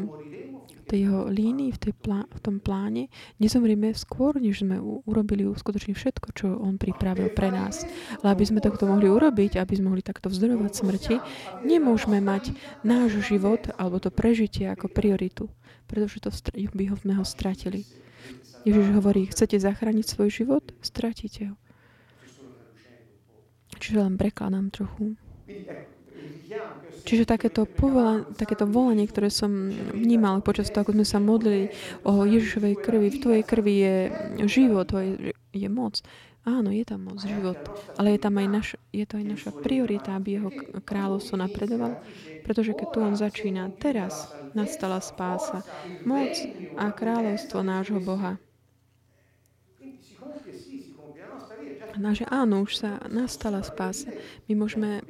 tej 0.91 1.07
jeho 1.07 1.31
línii, 1.31 1.71
v, 1.71 1.79
tej 1.79 1.93
plá, 1.95 2.27
v 2.27 2.39
tom 2.43 2.59
pláne, 2.59 3.07
nezomrieme 3.39 3.95
skôr, 3.95 4.35
než 4.35 4.67
sme 4.67 4.75
urobili 5.07 5.47
skutočne 5.47 5.95
všetko, 5.95 6.27
čo 6.35 6.51
on 6.59 6.75
pripravil 6.75 7.31
pre 7.31 7.47
nás. 7.47 7.87
Ale 8.19 8.35
aby 8.35 8.43
sme 8.43 8.59
takto 8.59 8.83
mohli 8.83 9.07
urobiť, 9.07 9.55
aby 9.55 9.73
sme 9.79 9.95
mohli 9.95 10.03
takto 10.03 10.27
vzdorovať 10.27 10.71
smrti, 10.75 11.15
nemôžeme 11.63 12.19
mať 12.19 12.51
náš 12.83 13.23
život 13.23 13.71
alebo 13.79 14.03
to 14.03 14.11
prežitie 14.11 14.67
ako 14.67 14.91
prioritu, 14.91 15.47
pretože 15.87 16.19
to 16.19 16.29
by 16.75 16.83
ho, 16.91 16.99
sme 16.99 17.15
ho 17.15 17.23
stratili. 17.23 17.87
Ježiš 18.67 18.93
hovorí, 18.93 19.31
chcete 19.31 19.57
zachrániť 19.57 20.05
svoj 20.05 20.29
život? 20.29 20.75
Stratíte 20.83 21.49
ho. 21.49 21.60
Čiže 23.81 23.97
len 23.97 24.15
prekladám 24.15 24.69
trochu. 24.69 25.17
Čiže 27.01 27.25
takéto, 27.25 27.65
povola, 27.65 28.21
takéto 28.37 28.69
volanie, 28.69 29.09
ktoré 29.09 29.33
som 29.33 29.73
vnímal 29.97 30.45
počas 30.45 30.69
toho, 30.69 30.85
ako 30.85 30.93
sme 30.93 31.07
sa 31.07 31.17
modlili 31.17 31.73
o 32.05 32.21
Ježišovej 32.29 32.77
krvi, 32.77 33.07
v 33.09 33.21
tvojej 33.21 33.43
krvi 33.43 33.73
je 33.81 33.95
život, 34.45 34.85
je, 34.93 35.33
je 35.33 35.69
moc. 35.71 35.97
Áno, 36.41 36.73
je 36.73 36.81
tam 36.85 37.05
moc, 37.05 37.21
život, 37.21 37.57
ale 38.01 38.17
je 38.17 38.19
tam 38.21 38.37
aj 38.37 38.47
naš, 38.49 38.67
je 38.89 39.05
to 39.05 39.21
aj 39.21 39.25
naša 39.29 39.51
priorita, 39.61 40.17
aby 40.17 40.41
jeho 40.41 40.49
kráľovstvo 40.81 41.37
napredovalo, 41.37 42.01
pretože 42.41 42.73
keď 42.73 42.87
tu 42.89 42.97
on 43.01 43.13
začína, 43.13 43.69
teraz 43.77 44.29
nastala 44.57 45.01
spása, 45.01 45.61
moc 46.05 46.33
a 46.81 46.89
kráľovstvo 46.89 47.61
nášho 47.61 48.01
Boha. 48.01 48.41
Náže 52.01 52.25
áno, 52.25 52.65
už 52.65 52.81
sa 52.81 52.97
nastala 53.05 53.61
spása. 53.61 54.09
My 54.49 54.57
môžeme 54.57 55.05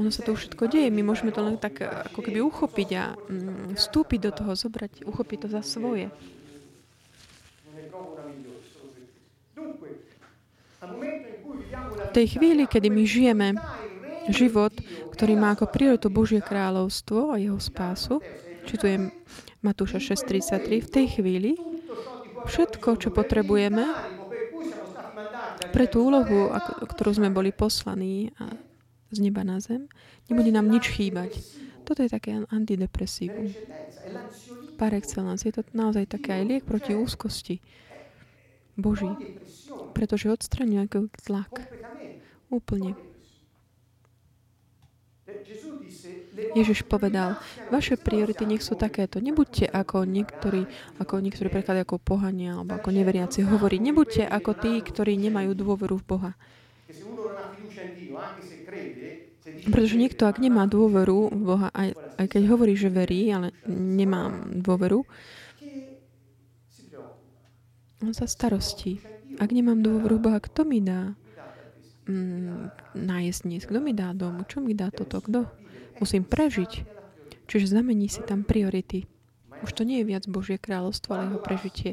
ono 0.00 0.08
sa 0.08 0.24
to 0.24 0.32
už 0.32 0.48
všetko 0.48 0.72
deje. 0.72 0.88
My 0.88 1.04
môžeme 1.04 1.36
to 1.36 1.44
len 1.44 1.60
tak 1.60 1.84
ako 1.84 2.24
keby 2.24 2.40
uchopiť 2.40 2.88
a 2.96 3.04
mm, 3.12 3.76
vstúpiť 3.76 4.20
do 4.24 4.30
toho, 4.32 4.52
zobrať, 4.56 5.04
uchopiť 5.04 5.38
to 5.44 5.48
za 5.52 5.60
svoje. 5.60 6.08
V 11.92 12.10
tej 12.16 12.26
chvíli, 12.36 12.64
kedy 12.64 12.88
my 12.88 13.02
žijeme 13.04 13.48
život, 14.32 14.72
ktorý 15.12 15.36
má 15.36 15.52
ako 15.52 15.68
prioritu 15.68 16.08
Božie 16.08 16.40
kráľovstvo 16.40 17.32
a 17.32 17.40
jeho 17.40 17.60
spásu, 17.60 18.24
či 18.64 18.74
tu 18.80 18.84
je 18.88 18.96
Matúša 19.60 20.00
6.33, 20.00 20.82
v 20.82 20.90
tej 20.90 21.06
chvíli 21.20 21.52
všetko, 22.48 22.98
čo 22.98 23.08
potrebujeme 23.14 23.86
pre 25.72 25.88
tú 25.88 26.12
úlohu, 26.12 26.52
ktorú 26.86 27.16
sme 27.16 27.32
boli 27.32 27.50
poslaní 27.50 28.30
a 28.36 28.52
z 29.12 29.18
neba 29.20 29.44
na 29.44 29.60
zem, 29.60 29.88
nebude 30.28 30.52
nám 30.52 30.68
nič 30.68 30.88
chýbať. 30.92 31.40
Toto 31.82 32.00
je 32.06 32.10
také 32.12 32.38
antidepresívum. 32.48 33.50
Par 34.78 34.94
excellence. 34.94 35.42
Je 35.42 35.52
to 35.52 35.66
naozaj 35.74 36.06
také 36.06 36.40
aj 36.40 36.42
liek 36.46 36.62
proti 36.64 36.94
úzkosti. 36.94 37.58
Boží. 38.78 39.10
Pretože 39.92 40.32
odstraňuje 40.32 40.88
tlak. 41.28 41.52
Úplne. 42.48 43.11
Ježiš 46.52 46.84
povedal, 46.88 47.36
vaše 47.68 48.00
priority 48.00 48.48
nech 48.48 48.64
sú 48.64 48.76
takéto. 48.76 49.20
Nebuďte 49.20 49.68
ako 49.68 50.08
niektorí, 50.08 50.64
ako 51.00 51.20
niektorí 51.20 51.48
preklady 51.52 51.84
ako 51.84 52.00
pohania 52.00 52.56
alebo 52.56 52.76
ako 52.76 52.88
neveriaci 52.92 53.44
hovorí. 53.44 53.76
Nebuďte 53.80 54.28
ako 54.28 54.56
tí, 54.56 54.80
ktorí 54.80 55.16
nemajú 55.16 55.52
dôveru 55.52 56.00
v 56.00 56.04
Boha. 56.04 56.32
Pretože 59.62 59.96
niekto, 60.00 60.24
ak 60.24 60.40
nemá 60.40 60.64
dôveru 60.64 61.32
v 61.32 61.42
Boha, 61.42 61.68
aj, 61.72 61.94
aj 62.16 62.26
keď 62.26 62.42
hovorí, 62.48 62.74
že 62.76 62.88
verí, 62.88 63.28
ale 63.28 63.52
nemá 63.68 64.32
dôveru, 64.48 65.04
on 68.02 68.12
sa 68.12 68.26
starostí. 68.26 68.98
Ak 69.38 69.54
nemám 69.54 69.78
dôveru 69.78 70.18
v 70.18 70.24
Boha, 70.26 70.38
kto 70.42 70.66
mi 70.66 70.82
dá 70.82 71.14
mm, 72.06 72.96
nájsť 72.98 73.40
dnes? 73.46 73.62
Kto 73.66 73.78
mi 73.78 73.92
dá 73.94 74.14
dom? 74.16 74.42
Čo 74.46 74.62
mi 74.62 74.74
dá 74.74 74.90
toto? 74.90 75.22
Kto? 75.22 75.46
Musím 75.98 76.26
prežiť. 76.26 77.02
Čiže 77.46 77.76
zamení 77.78 78.08
si 78.08 78.24
tam 78.24 78.46
priority. 78.46 79.04
už 79.62 79.70
to 79.78 79.86
nie 79.86 80.02
je 80.02 80.10
viac 80.10 80.24
Božie 80.26 80.58
kráľovstvo, 80.58 81.14
ale 81.14 81.30
jeho 81.30 81.40
prežitie. 81.42 81.90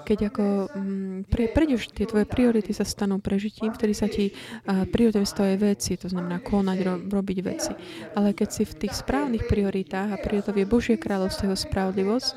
Keď 0.00 0.18
ako 0.32 0.44
mm, 0.72 1.18
pre, 1.28 1.48
prejdeš, 1.52 1.92
tie 1.92 2.08
tvoje 2.08 2.24
priority 2.24 2.72
sa 2.72 2.84
stanú 2.84 3.20
prežitím, 3.20 3.72
vtedy 3.72 3.92
sa 3.96 4.08
ti 4.08 4.32
uh, 4.32 4.84
priority 4.88 5.24
stavajú 5.24 5.56
veci, 5.60 5.96
to 6.00 6.08
znamená 6.08 6.40
konať, 6.40 6.78
ro, 6.84 6.94
robiť 7.00 7.38
veci. 7.44 7.72
Ale 8.16 8.32
keď 8.32 8.48
si 8.48 8.62
v 8.64 8.78
tých 8.84 8.96
správnych 8.96 9.44
prioritách 9.48 10.12
a 10.12 10.20
prioritou 10.20 10.56
je 10.56 10.68
Božie 10.68 10.96
kráľovstvo, 10.96 11.52
jeho 11.52 11.56
spravodlivosť, 11.56 12.32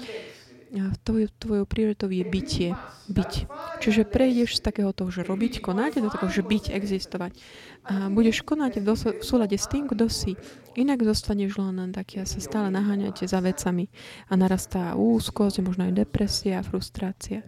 tvojou, 1.06 1.30
tvojou 1.38 1.66
prioritou 1.70 2.10
je 2.10 2.26
bytie. 2.26 2.70
Byť. 3.04 3.46
Čiže 3.84 4.10
prejdeš 4.10 4.58
z 4.58 4.62
takého 4.66 4.90
toho, 4.90 5.14
že 5.14 5.28
robiť, 5.28 5.62
konať, 5.62 6.02
do 6.02 6.10
takého, 6.10 6.32
že 6.34 6.42
byť, 6.42 6.74
existovať. 6.74 7.38
A 7.86 8.10
budeš 8.10 8.42
konať 8.42 8.82
v, 8.82 8.84
dos- 8.84 9.06
v 9.06 9.22
súlade 9.22 9.54
s 9.54 9.70
tým, 9.70 9.86
kto 9.86 10.10
si. 10.10 10.34
Inak 10.74 11.06
zostaneš 11.06 11.62
len 11.62 11.94
taký 11.94 12.24
a 12.24 12.26
sa 12.26 12.42
stále 12.42 12.74
naháňate 12.74 13.30
za 13.30 13.44
vecami. 13.44 13.92
A 14.32 14.34
narastá 14.34 14.98
úzkosť, 14.98 15.62
možno 15.62 15.86
aj 15.86 15.94
depresia, 15.94 16.66
frustrácia. 16.66 17.46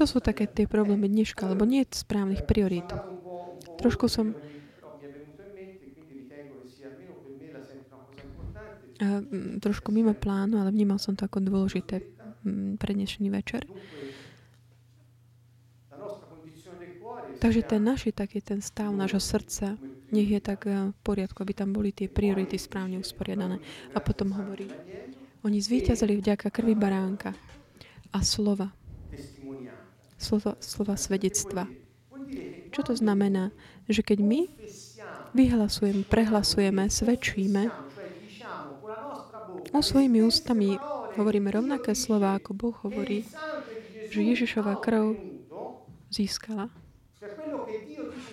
To 0.00 0.04
sú 0.08 0.18
také 0.18 0.50
tie 0.50 0.66
problémy 0.66 1.06
dneška, 1.06 1.46
lebo 1.46 1.62
nie 1.62 1.86
je 1.86 2.02
správnych 2.02 2.42
priorít. 2.48 2.90
Trošku 3.78 4.10
som 4.10 4.34
trošku 9.60 9.92
mimo 9.92 10.12
plánu, 10.12 10.60
ale 10.60 10.70
vnímal 10.70 11.00
som 11.00 11.16
to 11.16 11.24
ako 11.24 11.40
dôležité 11.40 12.04
pre 12.76 12.92
dnešný 12.92 13.32
večer. 13.32 13.64
Takže 17.40 17.62
ten 17.64 17.80
naši 17.80 18.12
taký 18.12 18.44
ten 18.44 18.60
stav 18.60 18.92
nášho 18.92 19.16
srdca, 19.16 19.80
nech 20.12 20.28
je 20.28 20.40
tak 20.44 20.68
e, 20.68 20.92
v 20.92 20.98
poriadku, 21.00 21.40
aby 21.40 21.56
tam 21.56 21.72
boli 21.72 21.88
tie 21.88 22.04
priority 22.04 22.60
správne 22.60 23.00
usporiadané. 23.00 23.56
A 23.96 23.98
potom 24.04 24.36
hovorí, 24.36 24.68
oni 25.40 25.56
zvíťazili 25.56 26.20
vďaka 26.20 26.52
krvi 26.52 26.76
baránka 26.76 27.32
a 28.12 28.20
slova. 28.20 28.68
Slova, 30.20 30.52
slova 30.60 31.00
svedectva. 31.00 31.64
Čo 32.76 32.92
to 32.92 32.92
znamená? 32.92 33.56
Že 33.88 34.04
keď 34.04 34.18
my 34.20 34.40
vyhlasujeme, 35.32 36.04
prehlasujeme, 36.04 36.92
svedčíme, 36.92 37.72
O 39.70 39.78
svojimi 39.78 40.26
ústami 40.26 40.74
hovoríme 41.14 41.50
rovnaké 41.54 41.94
slova, 41.94 42.34
ako 42.34 42.50
Boh 42.54 42.76
hovorí, 42.82 43.22
že 44.10 44.18
Ježišova 44.18 44.82
krv 44.82 45.14
získala. 46.10 46.66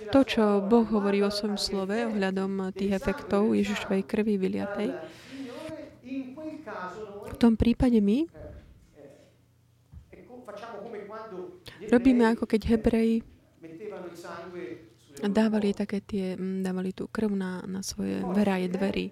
To, 0.09 0.23
čo 0.23 0.63
Boh 0.65 0.87
hovorí 0.87 1.21
o 1.21 1.29
svojom 1.29 1.59
slove 1.59 1.93
ohľadom 1.93 2.73
tých 2.73 2.97
efektov 2.97 3.53
Ježišovej 3.53 4.01
krvi 4.07 4.39
vyliatej, 4.41 4.89
v 7.27 7.35
tom 7.37 7.53
prípade 7.53 8.01
my 8.01 8.25
robíme 11.91 12.25
ako 12.33 12.49
keď 12.49 12.61
Hebreji 12.73 13.21
dávali 15.25 15.73
také 15.73 16.01
tie, 16.05 16.37
mm, 16.37 16.61
dávali 16.61 16.93
tú 16.93 17.09
krv 17.09 17.33
na, 17.33 17.65
na 17.65 17.81
svoje 17.81 18.21
veraje 18.21 18.69
dverí 18.69 19.05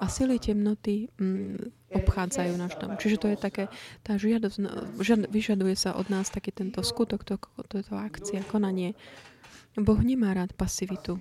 a 0.00 0.08
sily 0.08 0.40
temnoty 0.40 1.12
mm, 1.20 1.92
obchádzajú 1.92 2.52
náš 2.56 2.74
dom. 2.80 2.96
Čiže 2.96 3.16
to 3.20 3.28
je 3.28 3.36
také, 3.36 3.64
tá 4.00 4.16
žiadosť, 4.16 4.56
no, 4.64 4.70
žiad, 5.04 5.28
vyžaduje 5.28 5.76
sa 5.76 5.92
od 5.96 6.08
nás 6.08 6.32
taký 6.32 6.54
tento 6.54 6.80
skutok, 6.80 7.28
to, 7.28 7.36
to, 7.68 7.84
to 7.84 7.94
akcia, 7.94 8.40
konanie. 8.48 8.96
Boh 9.76 10.00
nemá 10.00 10.32
rád 10.32 10.56
pasivitu. 10.56 11.20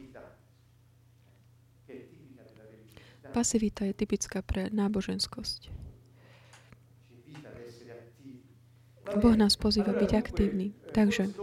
Pasivita 3.30 3.86
je 3.86 3.94
typická 3.94 4.42
pre 4.42 4.74
náboženskosť. 4.74 5.70
Boh 9.18 9.34
nás 9.38 9.58
pozýva 9.58 9.94
byť 9.94 10.12
aktívny. 10.18 10.74
Takže 10.94 11.34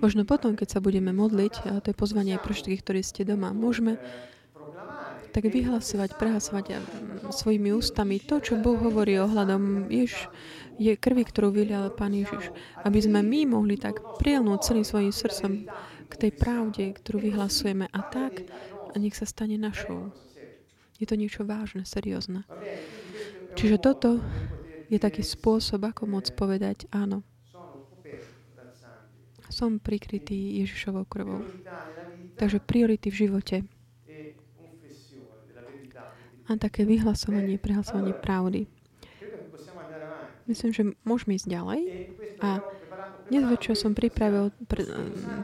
Možno 0.00 0.24
potom, 0.24 0.56
keď 0.56 0.68
sa 0.76 0.80
budeme 0.80 1.12
modliť, 1.12 1.54
a 1.68 1.84
to 1.84 1.92
je 1.92 1.96
pozvanie 1.96 2.40
pre 2.40 2.56
všetkých, 2.56 2.80
ktorí 2.80 3.00
ste 3.04 3.28
doma, 3.28 3.52
môžeme 3.52 4.00
tak 5.30 5.46
vyhlasovať, 5.46 6.18
prehlasovať 6.18 6.66
mm, 6.74 6.80
svojimi 7.30 7.70
ústami 7.70 8.18
to, 8.18 8.42
čo 8.42 8.58
Boh 8.58 8.80
hovorí 8.80 9.14
ohľadom 9.20 9.86
Jež, 9.86 10.26
je 10.80 10.96
krvi, 10.98 11.22
ktorú 11.22 11.54
vylial 11.54 11.94
Pán 11.94 12.16
Ježiš. 12.16 12.50
Aby 12.82 12.98
sme 12.98 13.20
my 13.22 13.46
mohli 13.46 13.78
tak 13.78 14.02
prielnúť 14.18 14.72
celým 14.72 14.82
svojim 14.82 15.12
srdcom 15.14 15.70
k 16.10 16.14
tej 16.18 16.32
pravde, 16.34 16.90
ktorú 16.96 17.22
vyhlasujeme 17.22 17.86
a 17.86 18.00
tak, 18.10 18.48
a 18.90 18.94
nech 18.98 19.14
sa 19.14 19.28
stane 19.28 19.54
našou. 19.54 20.10
Je 20.98 21.06
to 21.06 21.14
niečo 21.14 21.46
vážne, 21.46 21.86
seriózne. 21.86 22.42
Čiže 23.54 23.78
toto 23.78 24.18
je 24.90 24.98
taký 24.98 25.22
spôsob, 25.22 25.86
ako 25.86 26.10
môcť 26.10 26.32
povedať 26.34 26.90
áno 26.90 27.22
som 29.50 29.82
prikrytý 29.82 30.62
Ježišovou 30.64 31.04
krvou. 31.04 31.44
Takže 32.38 32.62
priority 32.62 33.10
v 33.10 33.20
živote. 33.26 33.56
A 36.50 36.58
také 36.58 36.82
vyhlasovanie, 36.82 37.62
prehlasovanie 37.62 38.16
pravdy. 38.16 38.66
Myslím, 40.50 40.70
že 40.74 40.82
môžeme 41.06 41.38
ísť 41.38 41.46
ďalej. 41.46 41.80
A 42.42 42.58
dnes 43.30 43.46
večer 43.46 43.78
som 43.78 43.94
pripravil 43.94 44.50
pre, 44.66 44.82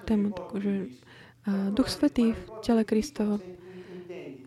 tému 0.02 0.34
takú, 0.34 0.58
že 0.58 0.90
Duch 1.46 1.86
Svetý 1.86 2.34
v 2.34 2.42
tele 2.58 2.82
Kristovo. 2.82 3.38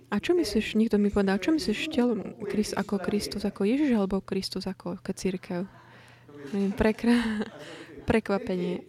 A 0.10 0.18
čo 0.20 0.36
myslíš, 0.36 0.76
niekto 0.76 0.98
mi 0.98 1.14
povedal, 1.14 1.40
čo 1.40 1.54
myslíš 1.56 1.94
telom 1.94 2.34
Krist, 2.50 2.74
ako 2.76 2.98
Kristus, 2.98 3.46
ako 3.46 3.64
Ježiš, 3.64 3.94
alebo 3.94 4.20
Kristus 4.20 4.66
ako 4.66 4.98
církev? 5.06 5.70
Prekra, 6.76 7.46
prekvapenie. 8.10 8.84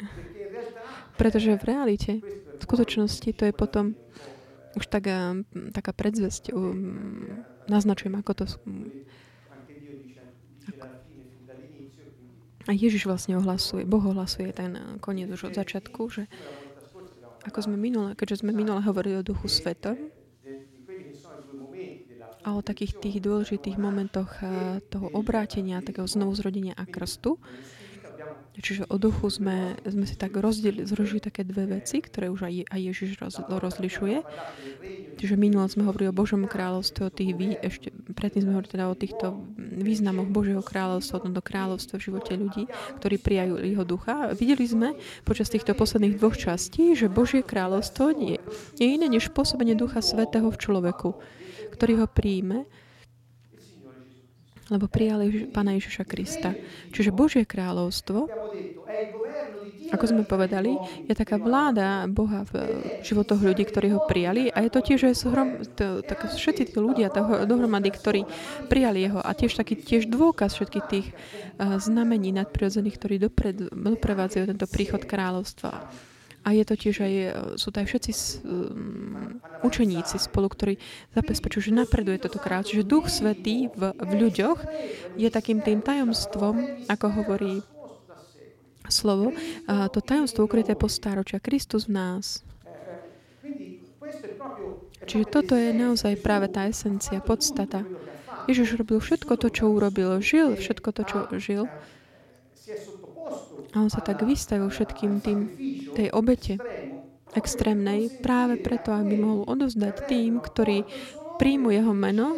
Pretože 1.21 1.61
v 1.61 1.65
realite, 1.69 2.13
v 2.57 2.63
skutočnosti 2.65 3.29
to 3.37 3.45
je 3.45 3.53
potom 3.53 3.93
už 4.73 4.89
taká, 4.89 5.37
taká 5.77 5.93
predzvesť. 5.93 6.57
Um, 6.57 7.45
naznačujem, 7.69 8.17
ako 8.17 8.33
to... 8.33 8.45
Ako. 10.73 10.87
A 12.69 12.71
Ježiš 12.73 13.05
vlastne 13.05 13.37
ohlasuje, 13.37 13.85
Boh 13.85 14.01
ohlasuje 14.01 14.49
ten 14.57 14.97
koniec 15.05 15.29
už 15.29 15.53
od 15.53 15.55
začiatku, 15.61 16.01
že 16.09 16.25
ako 17.45 17.69
sme 17.69 17.77
minule, 17.77 18.17
keďže 18.17 18.45
sme 18.45 18.53
minule 18.57 18.85
hovorili 18.85 19.21
o 19.21 19.27
Duchu 19.27 19.49
Svetom 19.49 19.97
a 22.41 22.49
o 22.57 22.61
takých 22.65 22.97
tých 23.01 23.21
dôležitých 23.21 23.77
momentoch 23.77 24.41
eh, 24.41 24.81
toho 24.89 25.13
obrátenia, 25.13 25.85
takého 25.85 26.09
znovuzrodenia 26.09 26.77
a 26.77 26.85
krstu, 26.89 27.37
Čiže 28.59 28.91
o 28.91 28.99
duchu 28.99 29.31
sme, 29.31 29.79
sme 29.87 30.05
si 30.11 30.19
tak 30.19 30.35
rozdielili, 30.35 30.83
zrožili 30.83 31.23
také 31.23 31.47
dve 31.47 31.79
veci, 31.79 32.03
ktoré 32.03 32.27
už 32.29 32.51
aj, 32.51 32.55
aj 32.69 32.81
Ježiš 32.83 33.11
roz, 33.23 33.39
rozlišuje. 33.47 34.27
Čiže 35.23 35.35
minulé 35.39 35.71
sme 35.71 35.87
hovorili 35.87 36.11
o 36.11 36.17
Božom 36.17 36.43
kráľovstve, 36.51 37.03
o 37.07 37.15
tých, 37.15 37.31
ešte 37.63 37.95
predtým 38.19 38.45
sme 38.45 38.59
hovorili 38.59 38.75
teda 38.75 38.91
o 38.91 38.99
týchto 38.99 39.27
významoch 39.57 40.29
Božieho 40.29 40.67
kráľovstva, 40.67 41.23
o 41.23 41.25
tomto 41.31 41.43
kráľovstve 41.47 41.95
v 41.95 42.07
živote 42.11 42.33
ľudí, 42.35 42.65
ktorí 42.99 43.17
prijajú 43.23 43.55
jeho 43.63 43.85
ducha. 43.87 44.35
Videli 44.35 44.67
sme 44.67 44.89
počas 45.23 45.47
týchto 45.47 45.73
posledných 45.79 46.19
dvoch 46.19 46.35
častí, 46.35 46.99
že 46.99 47.07
Božie 47.07 47.47
kráľovstvo 47.47 48.13
nie 48.19 48.43
je 48.77 48.87
iné 48.87 49.07
než 49.07 49.31
pôsobenie 49.31 49.79
Ducha 49.79 50.03
Svetého 50.03 50.51
v 50.51 50.59
človeku, 50.59 51.17
ktorý 51.71 52.03
ho 52.03 52.07
príjme 52.11 52.67
lebo 54.71 54.87
prijali 54.87 55.51
Pána 55.51 55.75
Ježiša 55.77 56.07
Krista. 56.07 56.55
Čiže 56.95 57.11
Božie 57.11 57.43
kráľovstvo, 57.43 58.31
ako 59.91 60.05
sme 60.07 60.23
povedali, 60.23 60.79
je 61.11 61.15
taká 61.19 61.37
vláda 61.37 62.07
Boha 62.07 62.47
v 62.47 62.53
životoch 63.03 63.43
ľudí, 63.43 63.67
ktorí 63.67 63.91
ho 63.91 64.07
prijali 64.07 64.47
a 64.55 64.63
je 64.63 64.71
to 64.71 64.81
tiež 64.81 65.11
aj 65.11 65.15
zhrom, 65.19 65.49
to, 65.75 66.07
tak 66.07 66.31
všetci 66.31 66.71
tí 66.71 66.77
ľudia 66.79 67.11
toho, 67.11 67.43
dohromady, 67.45 67.91
ktorí 67.91 68.23
prijali 68.71 69.11
jeho 69.11 69.19
a 69.19 69.31
tiež 69.35 69.59
taký 69.59 69.75
tiež 69.75 70.07
dôkaz 70.07 70.55
všetkých 70.55 70.87
tých 70.87 71.07
uh, 71.11 71.77
znamení 71.83 72.31
nadprirodzených, 72.31 72.97
ktorí 72.97 73.15
dopred, 73.19 73.57
doprevádzajú 73.75 74.45
tento 74.47 74.67
príchod 74.71 75.03
kráľovstva. 75.03 75.91
A 76.41 76.57
je 76.57 76.65
to 76.65 76.75
tiež 76.75 77.05
aj, 77.05 77.15
e, 77.15 77.31
sú 77.61 77.69
to 77.69 77.85
aj 77.85 77.87
všetci 77.93 78.13
um, 78.43 79.39
učeníci 79.61 80.17
spolu, 80.17 80.49
ktorí 80.49 80.81
zabezpečujú, 81.13 81.69
že 81.69 81.77
napreduje 81.77 82.17
toto 82.17 82.41
kráľ. 82.41 82.65
Čiže 82.65 82.89
Duch 82.89 83.13
Svetý 83.13 83.69
v, 83.77 83.93
v 83.93 84.13
ľuďoch 84.17 84.59
je 85.21 85.29
takým 85.29 85.61
tým 85.61 85.85
tajomstvom, 85.85 86.89
ako 86.89 87.07
hovorí 87.13 87.61
slovo, 88.89 89.37
a 89.71 89.87
to 89.93 90.03
tajomstvo 90.03 90.49
ukryté 90.49 90.75
po 90.75 90.91
stáročia. 90.91 91.39
Kristus 91.39 91.87
v 91.87 91.95
nás. 91.95 92.43
Čiže 95.07 95.27
toto 95.31 95.55
je 95.55 95.71
naozaj 95.73 96.21
práve 96.21 96.51
tá 96.51 96.67
esencia, 96.67 97.23
podstata. 97.23 97.87
Ježiš 98.51 98.81
robil 98.81 98.99
všetko 98.99 99.33
to, 99.39 99.49
čo 99.49 99.71
urobil. 99.71 100.19
Žil 100.19 100.59
všetko 100.59 100.89
to, 100.91 101.03
čo 101.07 101.19
žil. 101.39 101.63
A 103.71 103.77
on 103.79 103.91
sa 103.91 104.03
tak 104.03 104.27
vystavil 104.27 104.67
všetkým 104.67 105.23
tým, 105.23 105.39
tej 105.95 106.09
obete. 106.15 106.57
extrémnej 107.31 108.11
práve 108.23 108.59
preto, 108.59 108.91
aby 108.91 109.15
mohol 109.15 109.47
odozdať 109.47 110.11
tým, 110.11 110.43
ktorí 110.43 110.83
príjmu 111.39 111.71
jeho 111.71 111.95
meno, 111.95 112.35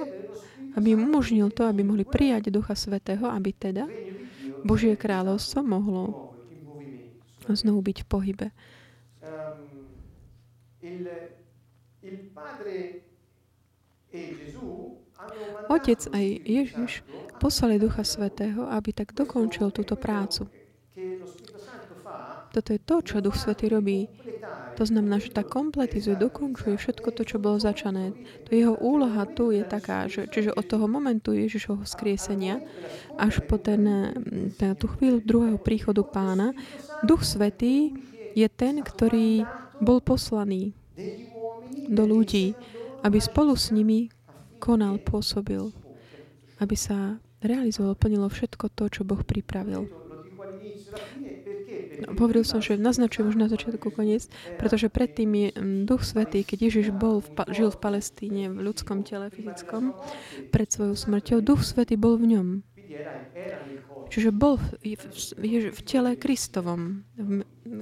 aby 0.77 0.97
im 0.97 1.09
umožnil 1.09 1.49
to, 1.53 1.65
aby 1.65 1.85
mohli 1.85 2.05
prijať 2.05 2.53
Ducha 2.53 2.77
Svetého, 2.77 3.29
aby 3.29 3.51
teda 3.57 3.89
Božie 4.65 4.97
kráľovstvo 4.97 5.65
mohlo 5.65 6.33
znovu 7.49 7.83
byť 7.83 7.99
v 8.05 8.07
pohybe. 8.07 8.47
Otec 15.73 16.01
aj 16.13 16.27
Ježiš 16.45 16.93
poslali 17.41 17.81
Ducha 17.81 18.05
Svetého, 18.05 18.69
aby 18.69 18.93
tak 18.93 19.17
dokončil 19.17 19.73
túto 19.73 19.97
prácu. 19.97 20.47
Toto 22.53 22.77
je 22.77 22.81
to, 22.85 23.01
čo 23.01 23.25
Duch 23.25 23.41
Svetý 23.41 23.73
robí. 23.73 24.13
To 24.77 24.85
znamená, 24.85 25.17
že 25.17 25.33
tak 25.33 25.49
kompletizuje, 25.49 26.21
dokončuje 26.21 26.77
všetko 26.77 27.09
to, 27.17 27.23
čo 27.25 27.41
bolo 27.41 27.57
začané. 27.57 28.13
To 28.45 28.51
jeho 28.53 28.77
úloha 28.77 29.25
tu 29.25 29.57
je 29.57 29.65
taká, 29.65 30.05
že 30.05 30.29
čiže 30.29 30.53
od 30.53 30.69
toho 30.69 30.85
momentu 30.85 31.33
Ježišovho 31.33 31.89
skriesenia 31.89 32.61
až 33.17 33.41
po 33.49 33.57
ten, 33.57 34.13
ten, 34.61 34.77
tú 34.77 34.89
chvíľu 34.93 35.25
druhého 35.25 35.57
príchodu 35.57 36.05
pána, 36.05 36.53
Duch 37.01 37.25
Svetý 37.25 37.97
je 38.37 38.49
ten, 38.53 38.85
ktorý 38.85 39.49
bol 39.81 40.05
poslaný 40.05 40.77
do 41.89 42.05
ľudí, 42.05 42.53
aby 43.01 43.17
spolu 43.17 43.57
s 43.57 43.73
nimi 43.73 44.13
konal, 44.61 45.01
pôsobil, 45.01 45.73
aby 46.61 46.77
sa 46.77 47.17
realizovalo, 47.43 47.99
plnilo 47.99 48.29
všetko 48.31 48.71
to, 48.77 48.85
čo 48.93 49.03
Boh 49.03 49.25
pripravil. 49.25 50.02
No, 52.03 52.19
hovoril 52.19 52.43
som, 52.43 52.59
že 52.59 52.75
naznačujem 52.75 53.31
už 53.31 53.39
na 53.39 53.47
začiatku 53.47 53.95
koniec, 53.95 54.27
pretože 54.59 54.91
predtým 54.91 55.31
je 55.31 55.49
mm, 55.55 55.87
Duch 55.87 56.03
Svetý, 56.03 56.43
keď 56.43 56.59
Ježiš 56.69 56.91
bol 56.91 57.23
v, 57.23 57.31
žil 57.55 57.71
v 57.71 57.79
Palestíne 57.79 58.51
v 58.51 58.59
ľudskom 58.59 59.07
tele 59.07 59.31
fyzickom 59.31 59.95
pred 60.51 60.67
svojou 60.67 60.99
smrťou, 60.99 61.39
Duch 61.41 61.63
Svetý 61.63 61.95
bol 61.95 62.19
v 62.19 62.37
ňom. 62.37 62.49
Čiže 64.13 64.29
bol 64.29 64.61
v, 64.61 64.99
v, 64.99 65.05
v 65.73 65.81
tele 65.89 66.19
Kristovom. 66.21 67.07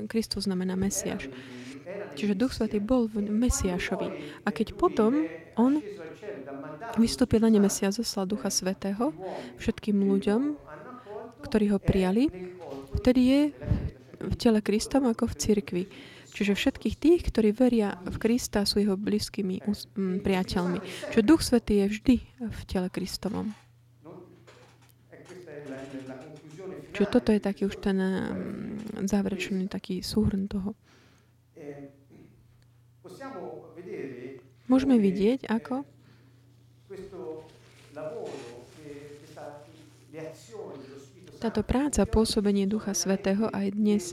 Kristus 0.07 0.47
znamená 0.47 0.79
Mesiaš. 0.79 1.27
Čiže 2.15 2.39
Duch 2.39 2.55
Svetý 2.55 2.79
bol 2.79 3.11
v 3.11 3.27
Mesiašovi. 3.27 4.09
A 4.47 4.49
keď 4.55 4.79
potom 4.79 5.27
on 5.59 5.83
vystúpil 6.99 7.43
na 7.43 7.51
nemesia, 7.51 7.91
zoslal 7.91 8.31
Ducha 8.31 8.51
Svetého 8.51 9.11
všetkým 9.59 9.99
ľuďom, 9.99 10.55
ktorí 11.43 11.73
ho 11.75 11.79
prijali, 11.83 12.31
vtedy 13.01 13.21
je 13.27 13.41
v 14.21 14.35
tele 14.37 14.61
Kristom 14.61 15.09
ako 15.09 15.33
v 15.33 15.35
cirkvi. 15.35 15.85
Čiže 16.31 16.55
všetkých 16.55 16.95
tých, 16.95 17.21
ktorí 17.27 17.51
veria 17.51 17.99
v 18.07 18.17
Krista, 18.21 18.63
sú 18.63 18.79
jeho 18.79 18.95
blízkymi 18.95 19.67
priateľmi. 20.23 20.79
Čiže 21.11 21.27
Duch 21.27 21.43
Svetý 21.43 21.83
je 21.83 21.87
vždy 21.91 22.17
v 22.39 22.61
tele 22.71 22.87
Kristovom. 22.87 23.51
Čiže 26.95 27.07
toto 27.11 27.35
je 27.35 27.41
taký 27.43 27.67
už 27.67 27.83
ten 27.83 27.99
záverečný 29.03 29.67
taký 29.67 30.07
súhrn 30.07 30.47
toho. 30.47 30.79
Môžeme 34.71 35.03
vidieť, 35.03 35.51
ako 35.51 35.83
táto 41.41 41.65
práca, 41.65 42.05
pôsobenie 42.05 42.69
Ducha 42.69 42.93
Svetého 42.93 43.49
aj 43.49 43.67
dnes 43.73 44.13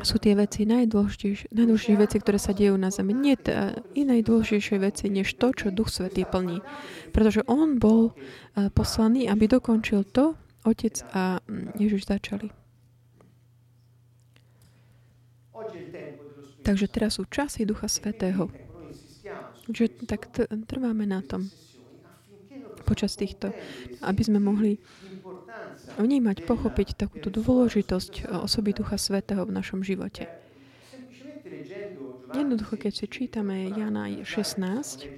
sú 0.00 0.16
tie 0.16 0.32
veci 0.36 0.64
najdôležitejšie, 0.64 1.52
najdôležitejšie 1.52 1.96
veci, 2.00 2.16
ktoré 2.20 2.38
sa 2.40 2.52
dejú 2.56 2.76
na 2.76 2.88
zemi. 2.92 3.12
Nie 3.12 3.36
t- 3.36 3.52
inej 3.96 4.24
dôležitejšie 4.28 4.76
veci, 4.80 5.08
než 5.12 5.32
to, 5.36 5.52
čo 5.52 5.72
Duch 5.72 5.92
Svetý 5.92 6.24
plní. 6.28 6.60
Pretože 7.12 7.44
On 7.48 7.76
bol 7.76 8.12
uh, 8.12 8.68
poslaný, 8.72 9.28
aby 9.28 9.48
dokončil 9.48 10.04
to, 10.08 10.36
Otec 10.60 11.00
a 11.16 11.40
Ježiš 11.80 12.04
začali. 12.04 12.52
Takže 16.60 16.86
teraz 16.92 17.16
sú 17.16 17.24
časy 17.24 17.64
Ducha 17.64 17.88
Svetého. 17.88 18.52
Že 19.72 20.04
tak 20.04 20.28
trváme 20.68 21.08
na 21.08 21.24
tom 21.24 21.48
počas 22.84 23.16
týchto, 23.16 23.52
aby 24.04 24.22
sme 24.24 24.40
mohli 24.40 24.80
vnímať, 25.96 26.46
pochopiť 26.46 26.96
takúto 26.96 27.28
dôležitosť 27.32 28.12
e, 28.20 28.22
osoby 28.40 28.76
Ducha 28.76 28.96
Svetého 28.96 29.42
v 29.44 29.54
našom 29.54 29.84
živote. 29.84 30.28
Jednoducho, 32.30 32.78
keď 32.78 32.92
si 32.94 33.06
čítame 33.10 33.74
Jana 33.74 34.06
16, 34.22 35.10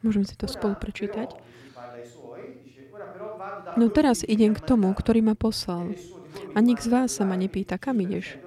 môžeme 0.00 0.24
si 0.24 0.34
to 0.40 0.48
spolu 0.48 0.72
prečítať. 0.74 1.36
No 3.76 3.92
teraz 3.92 4.24
idem 4.24 4.56
k 4.56 4.64
tomu, 4.64 4.88
ktorý 4.96 5.20
ma 5.20 5.36
poslal. 5.36 5.92
A 6.56 6.58
nik 6.64 6.80
z 6.80 6.88
vás 6.88 7.12
sa 7.12 7.28
ma 7.28 7.36
nepýta, 7.36 7.76
kam 7.76 8.00
ideš? 8.00 8.40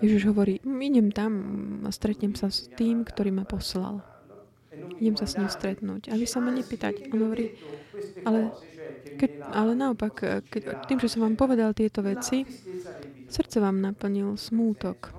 Ježiš 0.00 0.32
hovorí, 0.32 0.62
idem 0.64 1.12
tam 1.12 1.32
a 1.84 1.90
stretnem 1.92 2.32
sa 2.32 2.48
s 2.48 2.70
tým, 2.72 3.04
ktorý 3.04 3.34
ma 3.34 3.44
poslal. 3.44 4.00
Idem 4.96 5.16
sa 5.16 5.26
s 5.28 5.36
ním 5.36 5.50
stretnúť. 5.52 6.08
A 6.08 6.16
vy 6.16 6.24
sa 6.24 6.40
ma 6.40 6.54
nepýtať. 6.54 7.12
On 7.12 7.20
hovorí, 7.20 7.52
ale 8.24 8.54
keď, 9.18 9.30
ale 9.50 9.72
naopak, 9.74 10.44
keď, 10.46 10.86
tým, 10.86 10.98
že 11.00 11.10
som 11.10 11.26
vám 11.26 11.36
povedal 11.38 11.74
tieto 11.74 12.04
veci, 12.04 12.46
srdce 13.30 13.56
vám 13.58 13.80
naplnil 13.80 14.36
smútok. 14.36 15.16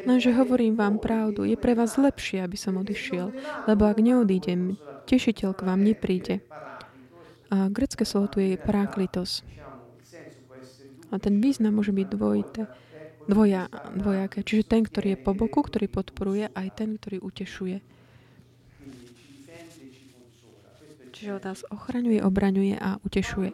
Lenže 0.00 0.32
hovorím 0.32 0.80
vám 0.80 0.96
pravdu, 0.96 1.44
je 1.44 1.60
pre 1.60 1.76
vás 1.76 2.00
lepšie, 2.00 2.40
aby 2.40 2.56
som 2.56 2.80
odišiel, 2.80 3.36
lebo 3.68 3.84
ak 3.84 4.00
neodídem, 4.00 4.80
tešiteľ 5.04 5.50
k 5.52 5.66
vám 5.66 5.84
nepríde. 5.84 6.40
A 7.50 7.68
grecké 7.68 8.06
slovo 8.06 8.30
tu 8.32 8.38
je 8.40 8.56
paraklitos. 8.56 9.44
A 11.10 11.18
ten 11.18 11.42
význam 11.42 11.76
môže 11.76 11.90
byť 11.90 12.06
dvojité 12.06 12.70
dvoja, 13.30 13.70
dvojaké. 13.94 14.42
Čiže 14.42 14.66
ten, 14.66 14.82
ktorý 14.82 15.14
je 15.14 15.22
po 15.22 15.32
boku, 15.38 15.62
ktorý 15.62 15.86
podporuje, 15.86 16.50
aj 16.50 16.68
ten, 16.74 16.98
ktorý 16.98 17.22
utešuje. 17.22 17.78
Čiže 21.14 21.30
on 21.36 21.42
nás 21.44 21.60
ochraňuje, 21.68 22.18
obraňuje 22.24 22.74
a 22.80 22.98
utešuje. 23.06 23.52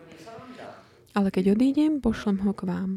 Ale 1.12 1.29
keď 1.29 1.53
odídem, 1.53 2.01
pošlem 2.01 2.41
ho 2.47 2.53
k 2.57 2.62
vám. 2.65 2.91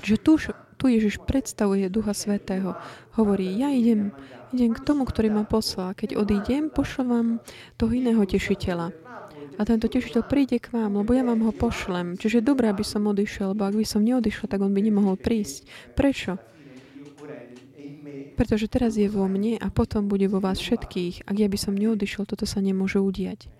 Čiže 0.00 0.18
tu, 0.24 0.32
tu 0.80 0.84
Ježiš 0.88 1.20
predstavuje 1.20 1.92
Ducha 1.92 2.16
Svetého. 2.16 2.72
Hovorí, 3.20 3.52
ja 3.60 3.68
idem, 3.68 4.14
idem 4.56 4.72
k 4.72 4.80
tomu, 4.80 5.04
ktorý 5.04 5.28
ma 5.28 5.44
poslal. 5.44 5.92
Keď 5.92 6.16
odídem, 6.16 6.72
pošlem 6.72 7.06
vám 7.06 7.28
toho 7.76 7.92
iného 7.92 8.22
tešiteľa 8.24 9.09
a 9.60 9.68
tento 9.68 9.92
tešiteľ 9.92 10.24
príde 10.24 10.56
k 10.56 10.72
vám, 10.72 10.96
lebo 10.96 11.12
ja 11.12 11.20
vám 11.20 11.44
ho 11.44 11.52
pošlem. 11.52 12.16
Čiže 12.16 12.40
je 12.40 12.48
dobré, 12.48 12.72
aby 12.72 12.80
som 12.80 13.04
odišiel, 13.04 13.52
lebo 13.52 13.68
ak 13.68 13.76
by 13.76 13.84
som 13.84 14.00
neodišiel, 14.00 14.48
tak 14.48 14.64
on 14.64 14.72
by 14.72 14.80
nemohol 14.80 15.20
prísť. 15.20 15.68
Prečo? 15.92 16.40
Pretože 18.40 18.72
teraz 18.72 18.96
je 18.96 19.04
vo 19.04 19.28
mne 19.28 19.60
a 19.60 19.68
potom 19.68 20.08
bude 20.08 20.24
vo 20.32 20.40
vás 20.40 20.56
všetkých. 20.56 21.28
Ak 21.28 21.36
ja 21.36 21.44
by 21.44 21.58
som 21.60 21.76
neodišiel, 21.76 22.24
toto 22.24 22.48
sa 22.48 22.64
nemôže 22.64 22.96
udiať. 22.96 23.52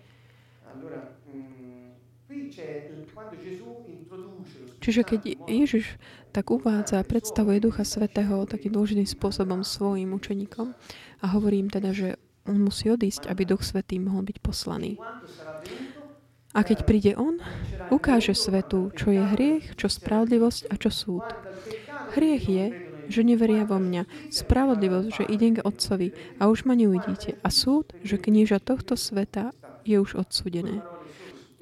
Čiže 4.81 5.05
keď 5.05 5.21
Ježiš 5.45 6.01
tak 6.33 6.49
uvádza 6.49 7.05
a 7.05 7.05
predstavuje 7.05 7.61
Ducha 7.61 7.85
Svetého 7.85 8.49
takým 8.49 8.73
dôležitým 8.73 9.05
spôsobom 9.05 9.61
svojim 9.61 10.17
učeníkom 10.17 10.73
a 11.21 11.27
hovorím 11.37 11.69
teda, 11.69 11.93
že 11.93 12.17
on 12.49 12.65
musí 12.65 12.89
odísť, 12.89 13.29
aby 13.29 13.45
Duch 13.45 13.61
Svetý 13.61 14.01
mohol 14.01 14.25
byť 14.25 14.37
poslaný. 14.41 14.97
A 16.51 16.67
keď 16.67 16.83
príde 16.83 17.13
On, 17.15 17.39
ukáže 17.95 18.35
svetu, 18.35 18.91
čo 18.99 19.15
je 19.15 19.23
hriech, 19.23 19.79
čo 19.79 19.87
spravodlivosť 19.87 20.67
a 20.67 20.75
čo 20.75 20.91
súd. 20.91 21.27
Hriech 22.19 22.45
je, 22.51 22.67
že 23.11 23.27
neveria 23.27 23.67
vo 23.67 23.79
mňa. 23.79 24.31
Spravodlivosť, 24.31 25.09
že 25.11 25.25
idem 25.31 25.59
k 25.59 25.65
Otcovi 25.67 26.11
a 26.39 26.51
už 26.51 26.67
ma 26.67 26.75
neuvidíte. 26.75 27.39
A 27.43 27.51
súd, 27.51 27.95
že 28.03 28.19
knieža 28.19 28.63
tohto 28.63 28.95
sveta 28.99 29.55
je 29.87 29.99
už 29.99 30.19
odsudené. 30.19 30.83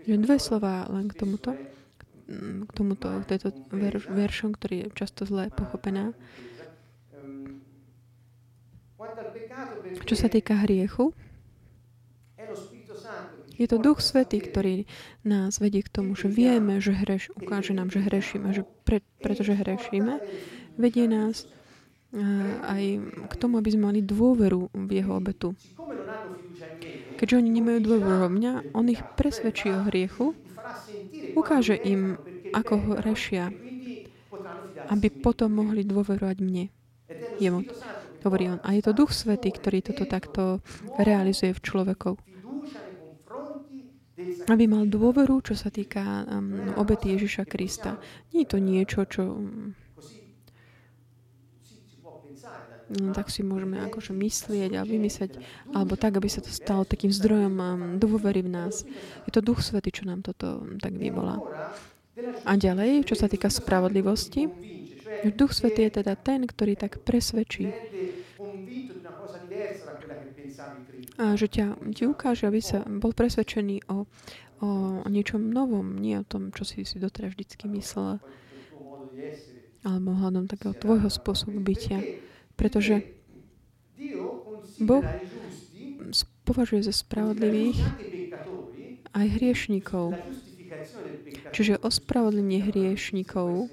Že 0.05 0.25
dve 0.25 0.37
slova 0.41 0.89
len 0.89 1.09
k 1.09 1.17
tomuto, 1.17 1.53
k 2.69 2.71
tomuto, 2.77 3.09
k 3.25 3.29
tejto 3.29 3.53
ver, 3.73 4.01
veršom, 4.01 4.57
ktorý 4.57 4.85
je 4.85 4.87
často 4.97 5.25
zle 5.25 5.49
pochopená. 5.53 6.13
Čo 10.05 10.17
sa 10.17 10.29
týka 10.33 10.65
hriechu, 10.65 11.13
je 13.59 13.67
to 13.67 13.83
Duch 13.83 13.99
Svetý, 13.99 14.39
ktorý 14.39 14.87
nás 15.27 15.59
vedie 15.59 15.83
k 15.83 15.91
tomu, 15.91 16.15
že 16.15 16.31
vieme, 16.31 16.79
že 16.79 16.95
hreš, 16.95 17.35
ukáže 17.35 17.75
nám, 17.75 17.91
že 17.91 18.07
hrešíme, 18.07 18.55
že 18.55 18.63
pre, 18.87 19.03
pretože 19.19 19.59
hrešíme, 19.59 20.23
vedie 20.79 21.11
nás 21.11 21.51
aj 22.65 22.85
k 23.29 23.35
tomu, 23.37 23.61
aby 23.61 23.69
sme 23.75 23.93
mali 23.93 24.01
dôveru 24.01 24.73
v 24.73 24.91
jeho 24.95 25.13
obetu. 25.19 25.53
keďže 27.19 27.43
oni 27.43 27.51
nemajú 27.51 27.79
dôveru 27.83 28.31
mňa, 28.31 28.53
on 28.79 28.87
ich 28.89 29.03
presvedčí 29.19 29.75
o 29.75 29.85
hriechu, 29.91 30.39
ukáže 31.35 31.75
im, 31.75 32.17
ako 32.55 32.75
ho 32.79 32.93
rešia, 33.03 33.51
aby 34.89 35.11
potom 35.11 35.59
mohli 35.59 35.83
dôverovať 35.83 36.37
mne. 36.41 36.71
Jemu. 37.43 37.67
Hovorí 38.23 38.51
on. 38.51 38.61
A 38.67 38.75
je 38.75 38.83
to 38.83 38.95
Duch 38.95 39.15
Svetý, 39.15 39.51
ktorý 39.51 39.83
toto 39.83 40.07
takto 40.07 40.63
realizuje 40.99 41.55
v 41.55 41.63
človekov. 41.63 42.15
Aby 44.51 44.65
mal 44.67 44.85
dôveru, 44.91 45.39
čo 45.47 45.55
sa 45.55 45.71
týka 45.71 46.27
um, 46.27 46.75
obety 46.75 47.15
Ježiša 47.15 47.47
Krista. 47.47 48.03
Nie 48.35 48.43
je 48.43 48.51
to 48.51 48.59
niečo, 48.59 49.07
čo 49.07 49.23
um, 49.39 49.77
no, 52.91 53.15
tak 53.15 53.31
si 53.31 53.47
môžeme 53.47 53.79
akože 53.87 54.11
myslieť 54.17 54.75
a 54.75 54.83
vymyslieť, 54.83 55.39
alebo 55.71 55.95
tak, 55.95 56.19
aby 56.19 56.27
sa 56.27 56.43
to 56.43 56.51
stalo 56.51 56.83
takým 56.83 57.15
zdrojom 57.15 57.55
um, 57.55 57.71
dôvery 58.01 58.43
v 58.43 58.51
nás. 58.51 58.83
Je 59.29 59.31
to 59.31 59.45
Duch 59.45 59.63
Svety, 59.63 59.95
čo 59.95 60.09
nám 60.09 60.27
toto 60.27 60.67
um, 60.67 60.81
tak 60.83 60.97
vyvolá. 60.99 61.39
A 62.43 62.59
ďalej, 62.59 63.07
čo 63.07 63.15
sa 63.15 63.31
týka 63.31 63.47
spravodlivosti, 63.47 64.51
Duch 65.35 65.55
Svetý 65.55 65.87
je 65.87 66.03
teda 66.03 66.19
ten, 66.19 66.47
ktorý 66.47 66.75
tak 66.75 67.03
presvedčí 67.03 67.71
a 71.19 71.35
že 71.35 71.51
ťa, 71.51 71.75
ti 71.99 72.07
ukáže, 72.07 72.47
aby 72.47 72.63
sa 72.63 72.87
bol 72.87 73.11
presvedčený 73.11 73.91
o, 73.91 74.07
o, 74.63 75.03
niečom 75.11 75.51
novom, 75.51 75.99
nie 75.99 76.15
o 76.15 76.23
tom, 76.23 76.55
čo 76.55 76.63
si 76.63 76.87
si 76.87 77.03
doteraz 77.03 77.35
vždycky 77.35 77.67
myslel, 77.75 78.23
alebo 79.83 80.15
hľadom 80.15 80.47
takého 80.47 80.79
tvojho 80.79 81.11
spôsobu 81.11 81.59
bytia. 81.59 81.99
Pretože 82.55 83.03
Boh 84.79 85.03
považuje 86.47 86.87
za 86.87 86.95
spravodlivých 86.95 87.83
aj 89.13 89.27
hriešnikov. 89.27 90.15
Čiže 91.51 91.83
ospravedlenie 91.83 92.63
hriešnikov, 92.63 93.67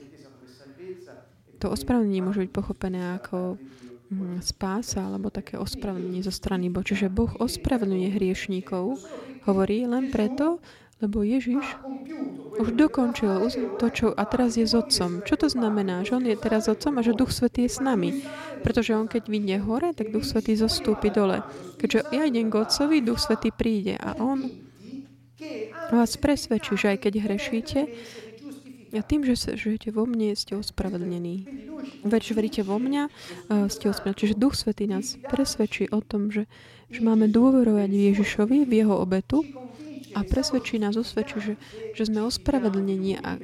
to 1.61 1.65
ospravedlenie 1.69 2.25
môže 2.25 2.41
byť 2.45 2.51
pochopené 2.51 3.21
ako 3.21 3.61
spása 4.41 5.01
alebo 5.01 5.33
také 5.33 5.57
ospravedlnenie 5.57 6.21
zo 6.21 6.33
strany 6.33 6.69
Boha. 6.69 6.85
Čiže 6.85 7.09
Boh 7.09 7.31
ospravedlňuje 7.41 8.09
hriešníkov, 8.13 9.01
hovorí 9.49 9.85
len 9.89 10.13
preto, 10.13 10.61
lebo 11.03 11.27
Ježiš 11.27 11.61
už 12.55 12.71
dokončil 12.71 13.51
to, 13.75 13.87
čo 13.91 14.05
a 14.15 14.23
teraz 14.23 14.55
je 14.55 14.63
s 14.63 14.71
Otcom. 14.71 15.19
Čo 15.27 15.35
to 15.35 15.47
znamená? 15.51 16.07
Že 16.07 16.23
On 16.23 16.25
je 16.25 16.37
teraz 16.39 16.71
s 16.71 16.71
Otcom 16.71 16.95
a 16.95 17.03
že 17.03 17.17
Duch 17.17 17.35
Svetý 17.35 17.67
je 17.67 17.75
s 17.75 17.79
nami. 17.83 18.23
Pretože 18.63 18.95
On 18.95 19.05
keď 19.05 19.27
vyjde 19.27 19.57
hore, 19.67 19.91
tak 19.91 20.15
Duch 20.15 20.23
Svetý 20.23 20.55
zostúpi 20.55 21.11
dole. 21.11 21.43
Keďže 21.75 22.15
ja 22.15 22.23
idem 22.23 22.47
k 22.47 22.63
Otcovi, 22.63 23.03
Duch 23.03 23.19
Svetý 23.19 23.51
príde 23.51 23.99
a 23.99 24.15
On 24.23 24.39
vás 25.91 26.15
presvedčí, 26.15 26.79
že 26.79 26.95
aj 26.95 26.97
keď 27.03 27.13
hrešíte, 27.27 27.79
a 28.95 29.03
tým, 29.03 29.27
že 29.27 29.55
žijete 29.55 29.91
vo 29.91 30.07
mne, 30.07 30.33
ste 30.35 30.55
ospravedlnení. 30.55 31.35
Veď, 32.07 32.21
že 32.31 32.33
veríte 32.33 32.61
vo 32.63 32.79
mňa, 32.79 33.11
ste 33.67 33.91
ospravedlení. 33.91 34.21
Čiže 34.23 34.39
Duch 34.39 34.55
Svetý 34.55 34.87
nás 34.87 35.19
presvedčí 35.27 35.91
o 35.91 35.99
tom, 35.99 36.31
že, 36.31 36.47
že 36.89 37.03
máme 37.03 37.27
dôverovať 37.29 37.91
Ježišovi, 37.91 38.65
v 38.65 38.73
jeho 38.73 38.95
obetu 38.95 39.43
a 40.15 40.23
presvedčí 40.23 40.79
nás, 40.79 40.95
usvedčí, 40.95 41.37
že, 41.43 41.53
že 41.91 42.03
sme 42.07 42.23
ospravedlnení 42.23 43.19
a 43.19 43.35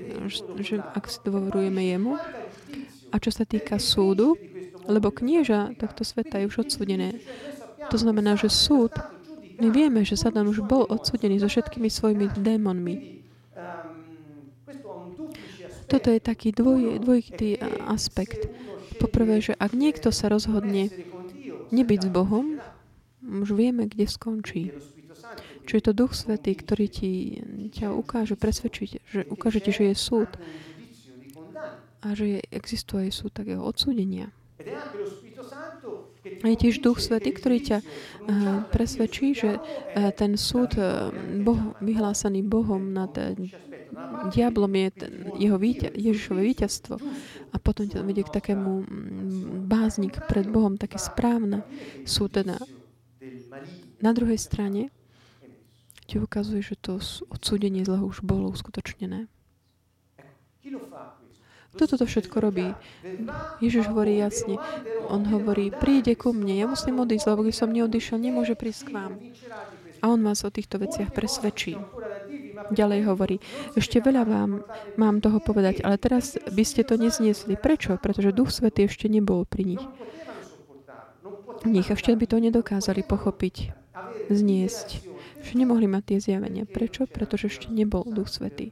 že 0.64 0.80
ak 0.80 1.06
si 1.12 1.20
dôverujeme 1.28 1.84
jemu. 1.84 2.16
A 3.12 3.20
čo 3.20 3.28
sa 3.28 3.44
týka 3.44 3.76
súdu, 3.76 4.40
lebo 4.88 5.12
knieža 5.12 5.76
tohto 5.76 6.08
sveta 6.08 6.40
je 6.40 6.48
už 6.48 6.64
odsúdené. 6.64 7.20
To 7.92 8.00
znamená, 8.00 8.40
že 8.40 8.48
súd, 8.48 8.96
my 9.60 9.68
vieme, 9.68 10.02
že 10.08 10.16
Satan 10.16 10.48
už 10.48 10.64
bol 10.64 10.88
odsudený 10.88 11.44
so 11.44 11.52
všetkými 11.52 11.92
svojimi 11.92 12.32
démonmi. 12.40 13.22
Toto 15.92 16.08
je 16.08 16.24
taký 16.24 16.56
dvoj, 16.56 17.04
dvojitý 17.04 17.60
aspekt. 17.84 18.48
Poprvé, 18.96 19.44
že 19.44 19.52
ak 19.60 19.76
niekto 19.76 20.08
sa 20.16 20.32
rozhodne 20.32 20.88
nebyť 21.76 22.00
s 22.08 22.10
Bohom, 22.10 22.64
už 23.20 23.52
vieme, 23.52 23.92
kde 23.92 24.08
skončí. 24.08 24.72
Čo 25.68 25.74
je 25.76 25.84
to 25.84 25.92
Duch 25.92 26.16
Svetý, 26.16 26.56
ktorý 26.56 26.88
ti, 26.88 27.44
ťa 27.76 27.92
ukáže, 27.92 28.40
presvedčiť, 28.40 28.90
že 29.04 29.22
ukáže 29.28 29.60
ti, 29.60 29.76
že 29.76 29.92
je 29.92 29.96
súd 30.00 30.32
a 32.02 32.08
že 32.16 32.26
je, 32.26 32.40
existuje 32.56 33.12
súd 33.12 33.36
takého 33.36 33.62
odsúdenia. 33.62 34.32
A 36.42 36.46
je 36.50 36.56
tiež 36.58 36.82
Duch 36.82 37.04
Svetý, 37.04 37.36
ktorý 37.36 37.58
ťa 37.62 37.78
uh, 37.82 37.86
presvedčí, 38.72 39.36
že 39.36 39.60
uh, 39.60 40.10
ten 40.16 40.40
súd 40.40 40.74
uh, 40.80 41.12
boh, 41.44 41.76
vyhlásaný 41.84 42.42
Bohom 42.48 42.96
nad 42.96 43.14
diablom 44.32 44.72
je 44.76 44.90
ten, 44.92 45.14
jeho 45.38 45.58
víťa, 45.60 45.92
Ježišové 45.94 46.42
víťazstvo. 46.44 46.96
A 47.52 47.56
potom 47.60 47.88
ťa 47.88 48.04
vedie 48.04 48.24
k 48.24 48.32
takému 48.32 48.84
mm, 48.84 49.68
báznik 49.68 50.20
pred 50.26 50.48
Bohom, 50.48 50.80
také 50.80 50.98
správne 50.98 51.64
sú 52.08 52.32
teda 52.32 52.60
na 54.02 54.12
druhej 54.18 54.42
strane 54.42 54.90
ti 56.10 56.20
ukazuje, 56.20 56.60
že 56.60 56.76
to 56.76 57.00
odsúdenie 57.32 57.88
zlého 57.88 58.04
už 58.04 58.26
bolo 58.26 58.52
uskutočnené. 58.52 59.32
Kto 61.72 61.88
toto 61.88 62.04
všetko 62.04 62.36
robí? 62.44 62.68
Ježiš 63.64 63.88
hovorí 63.88 64.20
jasne. 64.20 64.60
On 65.08 65.24
hovorí, 65.24 65.72
príde 65.72 66.20
ku 66.20 66.36
mne, 66.36 66.60
ja 66.60 66.68
musím 66.68 67.00
odísť, 67.00 67.32
lebo 67.32 67.48
keď 67.48 67.56
som 67.56 67.72
neodišiel, 67.72 68.20
nemôže 68.20 68.60
prísť 68.60 68.92
k 68.92 68.94
vám. 69.00 69.14
A 70.04 70.12
on 70.12 70.20
vás 70.20 70.44
o 70.44 70.52
týchto 70.52 70.84
veciach 70.84 71.16
presvedčí. 71.16 71.80
Ďalej 72.72 73.00
hovorí, 73.04 73.38
ešte 73.76 74.00
veľa 74.00 74.24
vám 74.24 74.64
mám 74.96 75.20
toho 75.20 75.44
povedať, 75.44 75.84
ale 75.84 76.00
teraz 76.00 76.40
by 76.40 76.64
ste 76.64 76.88
to 76.88 76.96
nezniesli. 76.96 77.60
Prečo? 77.60 78.00
Pretože 78.00 78.32
Duch 78.32 78.48
Svetý 78.48 78.88
ešte 78.88 79.12
nebol 79.12 79.44
pri 79.44 79.76
nich. 79.76 79.84
Nich 81.68 81.92
ešte 81.92 82.16
by 82.16 82.26
to 82.26 82.40
nedokázali 82.40 83.04
pochopiť, 83.04 83.76
zniesť. 84.32 85.04
Že 85.44 85.54
nemohli 85.68 85.86
mať 85.92 86.04
tie 86.16 86.18
zjavenia. 86.32 86.64
Prečo? 86.64 87.06
Pretože 87.12 87.52
ešte 87.52 87.68
nebol 87.68 88.08
Duch 88.08 88.32
Svetý. 88.32 88.72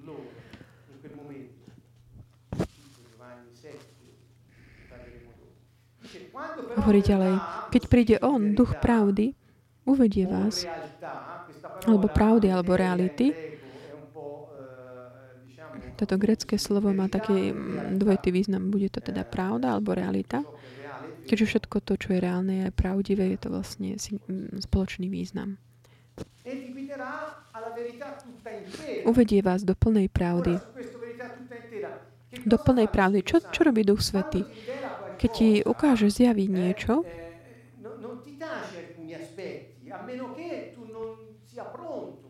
Hovorí 6.79 7.03
ďalej, 7.03 7.35
keď 7.75 7.83
príde 7.91 8.15
On, 8.23 8.55
Duch 8.55 8.79
pravdy, 8.79 9.35
uvedie 9.83 10.23
vás, 10.23 10.63
alebo 11.83 12.07
pravdy, 12.07 12.47
alebo 12.47 12.79
reality, 12.79 13.58
toto 15.99 16.15
grecké 16.15 16.55
slovo 16.55 16.95
má 16.95 17.11
taký 17.11 17.51
mm, 17.51 17.99
dvojitý 17.99 18.31
význam. 18.31 18.71
Bude 18.71 18.87
to 18.87 19.03
teda 19.03 19.27
pravda 19.27 19.75
alebo 19.75 19.91
realita. 19.91 20.47
Keďže 21.27 21.45
všetko 21.45 21.75
to, 21.83 21.99
čo 21.99 22.15
je 22.15 22.19
reálne, 22.23 22.55
je 22.63 22.71
pravdivé, 22.71 23.35
je 23.35 23.39
to 23.43 23.51
vlastne 23.51 23.99
mm, 23.99 24.63
spoločný 24.63 25.11
význam. 25.11 25.59
Uvedie 29.03 29.43
vás 29.43 29.61
do 29.67 29.75
plnej 29.75 30.07
pravdy. 30.07 30.55
Do 32.47 32.57
plnej 32.57 32.87
pravdy. 32.87 33.19
Čo, 33.27 33.43
čo 33.51 33.61
robí 33.67 33.83
Duch 33.83 33.99
Svety? 33.99 34.41
Keď 35.19 35.29
ti 35.35 35.49
ukáže, 35.67 36.07
zjaví 36.07 36.47
niečo, 36.47 37.03
a 41.59 42.28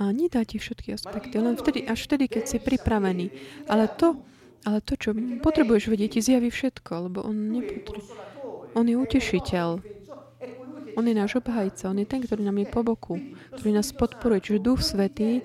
nedá 0.00 0.40
ti 0.46 0.56
všetky 0.56 0.96
aspekty, 0.96 1.36
len 1.36 1.58
vtedy, 1.58 1.84
až 1.84 2.08
vtedy, 2.08 2.30
keď 2.32 2.44
si 2.48 2.58
pripravený. 2.62 3.26
Ale 3.68 3.92
to, 3.92 4.16
ale 4.64 4.80
to, 4.80 4.96
čo 4.96 5.12
potrebuješ 5.44 5.92
vedieť, 5.92 6.16
ti 6.16 6.20
zjaví 6.24 6.48
všetko, 6.48 7.12
lebo 7.12 7.18
on 7.26 7.36
nepotrebuje. 7.52 8.32
On 8.72 8.88
je 8.88 8.96
utešiteľ. 8.96 9.68
On 10.96 11.04
je 11.04 11.14
náš 11.16 11.40
obhajca. 11.40 11.92
On 11.92 11.98
je 12.00 12.08
ten, 12.08 12.20
ktorý 12.24 12.44
nám 12.44 12.60
je 12.60 12.68
po 12.68 12.80
boku, 12.84 13.16
ktorý 13.56 13.70
nás 13.72 13.92
podporuje. 13.92 14.40
Čiže 14.44 14.64
Duch 14.64 14.80
Svetý, 14.80 15.44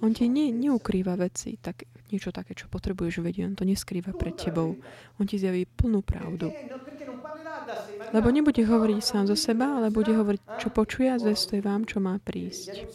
on 0.00 0.12
ti 0.12 0.28
ne, 0.28 0.52
neukrýva 0.52 1.16
veci, 1.16 1.56
tak, 1.56 1.88
niečo 2.12 2.32
také, 2.32 2.52
čo 2.52 2.68
potrebuješ 2.68 3.24
vedieť. 3.24 3.44
On 3.48 3.56
to 3.56 3.64
neskrýva 3.64 4.12
pred 4.12 4.36
tebou. 4.36 4.76
On 5.20 5.24
ti 5.24 5.40
zjaví 5.40 5.64
plnú 5.64 6.04
pravdu. 6.04 6.52
Lebo 8.14 8.28
nebude 8.30 8.62
hovoriť 8.62 9.00
sám 9.02 9.24
zo 9.26 9.36
seba, 9.36 9.80
ale 9.80 9.90
bude 9.90 10.14
hovoriť, 10.14 10.40
čo 10.60 10.68
počuje 10.70 11.10
a 11.10 11.20
zvestuje 11.20 11.60
vám, 11.64 11.84
čo 11.88 11.98
má 11.98 12.16
prísť. 12.22 12.86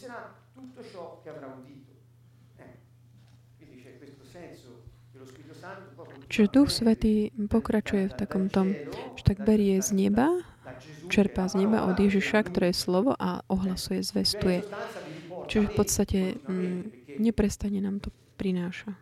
Čiže 6.31 6.47
Duch 6.47 6.71
Svetý 6.71 7.35
pokračuje 7.51 8.07
v 8.07 8.15
takom 8.15 8.47
tom, 8.47 8.71
že 9.19 9.23
tak 9.27 9.43
berie 9.43 9.83
z 9.83 9.91
neba, 9.91 10.31
čerpá 11.11 11.51
z 11.51 11.67
neba 11.67 11.83
od 11.83 11.99
Ježiša, 11.99 12.47
ktoré 12.47 12.71
je 12.71 12.79
slovo 12.79 13.11
a 13.19 13.43
ohlasuje, 13.51 13.99
zvestuje. 13.99 14.63
Čiže 15.51 15.67
v 15.67 15.73
podstate 15.75 16.19
m, 16.47 16.55
mm, 16.55 16.81
neprestane 17.19 17.83
nám 17.83 17.99
to 17.99 18.15
prináša. 18.39 18.95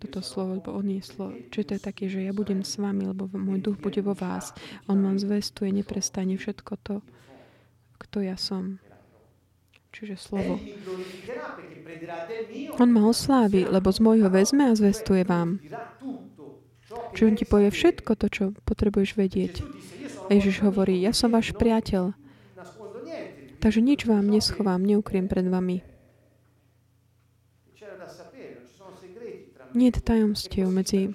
toto 0.00 0.24
slovo, 0.24 0.56
lebo 0.56 0.72
on 0.72 0.88
je 0.88 1.04
slovo. 1.04 1.36
Čiže 1.52 1.66
to 1.68 1.72
je 1.76 1.82
také, 1.84 2.04
že 2.08 2.24
ja 2.24 2.32
budem 2.32 2.64
s 2.64 2.80
vami, 2.80 3.04
lebo 3.04 3.28
môj 3.36 3.60
duch 3.60 3.76
bude 3.76 4.00
vo 4.00 4.16
vás. 4.16 4.56
On 4.88 4.96
vám 4.96 5.20
zvestuje 5.20 5.68
neprestane 5.70 6.40
všetko 6.40 6.72
to, 6.80 6.96
kto 8.00 8.24
ja 8.24 8.40
som. 8.40 8.80
Čiže 9.90 10.14
slovo. 10.16 10.62
On 12.78 12.88
ma 12.88 13.02
oslávi, 13.10 13.66
lebo 13.66 13.90
z 13.90 13.98
môjho 14.00 14.30
vezme 14.30 14.70
a 14.70 14.78
zvestuje 14.78 15.26
vám. 15.26 15.58
Čiže 17.14 17.26
on 17.26 17.34
ti 17.34 17.46
povie 17.46 17.70
všetko 17.70 18.10
to, 18.14 18.26
čo 18.30 18.44
potrebuješ 18.66 19.18
vedieť. 19.18 19.54
Ježiš 20.30 20.62
hovorí, 20.62 21.02
ja 21.02 21.10
som 21.10 21.34
váš 21.34 21.50
priateľ. 21.58 22.14
Takže 23.60 23.80
nič 23.82 24.06
vám 24.06 24.30
neschovám, 24.30 24.80
neukriem 24.80 25.26
pred 25.26 25.44
vami. 25.50 25.82
Nie 29.70 29.94
je 29.94 30.02
tajomstiev 30.02 30.66
medzi 30.70 31.14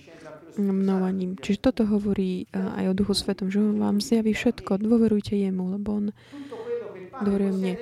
mnou 0.55 1.03
a 1.03 1.11
ním. 1.11 1.35
Čiže 1.35 1.59
toto 1.59 1.83
hovorí 1.83 2.47
aj 2.55 2.91
o 2.91 2.93
Duchu 2.95 3.11
Svetom, 3.15 3.51
že 3.51 3.59
on 3.59 3.79
vám 3.79 3.99
zjaví 3.99 4.31
všetko, 4.31 4.79
dôverujte 4.79 5.35
jemu, 5.35 5.75
lebo 5.75 5.89
on 5.99 6.05
dôveruje 7.23 7.51
mne. 7.51 7.73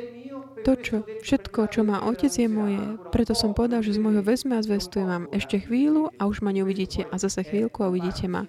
To, 0.64 0.80
čo, 0.80 1.04
všetko, 1.04 1.68
čo 1.68 1.84
má 1.84 2.08
Otec, 2.08 2.32
je 2.32 2.48
moje. 2.48 2.80
Preto 3.12 3.36
som 3.36 3.52
povedal, 3.52 3.84
že 3.84 3.96
z 3.96 4.00
môjho 4.00 4.24
vezme 4.24 4.56
a 4.56 4.64
zvestujem 4.64 5.04
vám 5.04 5.26
ešte 5.36 5.60
chvíľu 5.60 6.16
a 6.16 6.24
už 6.24 6.40
ma 6.40 6.56
neuvidíte 6.56 7.04
a 7.12 7.16
zase 7.20 7.44
chvíľku 7.44 7.84
a 7.84 7.92
uvidíte 7.92 8.32
ma. 8.32 8.48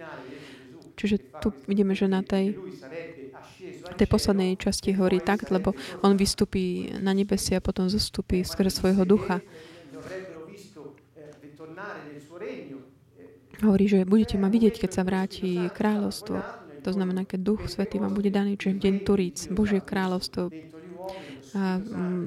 Čiže 0.94 1.42
tu 1.42 1.50
vidíme, 1.66 1.98
že 1.98 2.07
na 2.07 2.22
tej, 2.22 2.55
tej 3.98 4.07
poslednej 4.07 4.55
časti 4.55 4.94
hovorí 4.94 5.18
tak, 5.18 5.50
lebo 5.50 5.74
on 6.07 6.14
vystupí 6.14 6.94
na 7.03 7.11
nebesi 7.11 7.59
a 7.59 7.64
potom 7.64 7.90
zostupí 7.90 8.46
skrze 8.46 8.70
svojho 8.70 9.03
ducha. 9.03 9.42
Hovorí, 13.59 13.90
že 13.90 14.07
budete 14.07 14.38
ma 14.38 14.46
vidieť, 14.46 14.87
keď 14.87 14.90
sa 14.90 15.03
vráti 15.03 15.66
kráľovstvo. 15.74 16.37
To 16.85 16.90
znamená, 16.92 17.27
keď 17.27 17.40
Duch 17.42 17.62
Svetý 17.66 17.96
vám 17.98 18.12
bude 18.14 18.29
daný, 18.29 18.61
čiže 18.61 18.77
v 18.77 18.83
deň 18.87 18.94
Turíc, 19.03 19.38
Božie 19.48 19.81
kráľovstvo 19.81 20.53
a 21.55 21.79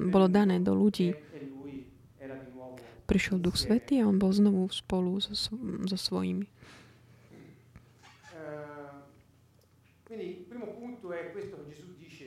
bolo 0.08 0.26
dané 0.26 0.60
do 0.60 0.72
ľudí. 0.72 1.14
Prišiel 3.08 3.40
Duch 3.40 3.56
Svetý 3.56 4.04
a 4.04 4.08
on 4.08 4.20
bol 4.20 4.28
znovu 4.36 4.68
spolu 4.68 5.16
so, 5.16 5.32
so 5.32 5.96
svojimi. 5.96 6.44
Quindi 10.04 10.24
il 10.24 10.44
primo 10.44 10.76
punto 10.76 11.12
è 11.12 11.32
questo 11.32 11.56
che 11.64 11.72
Gesù 11.72 11.96
dice 11.96 12.24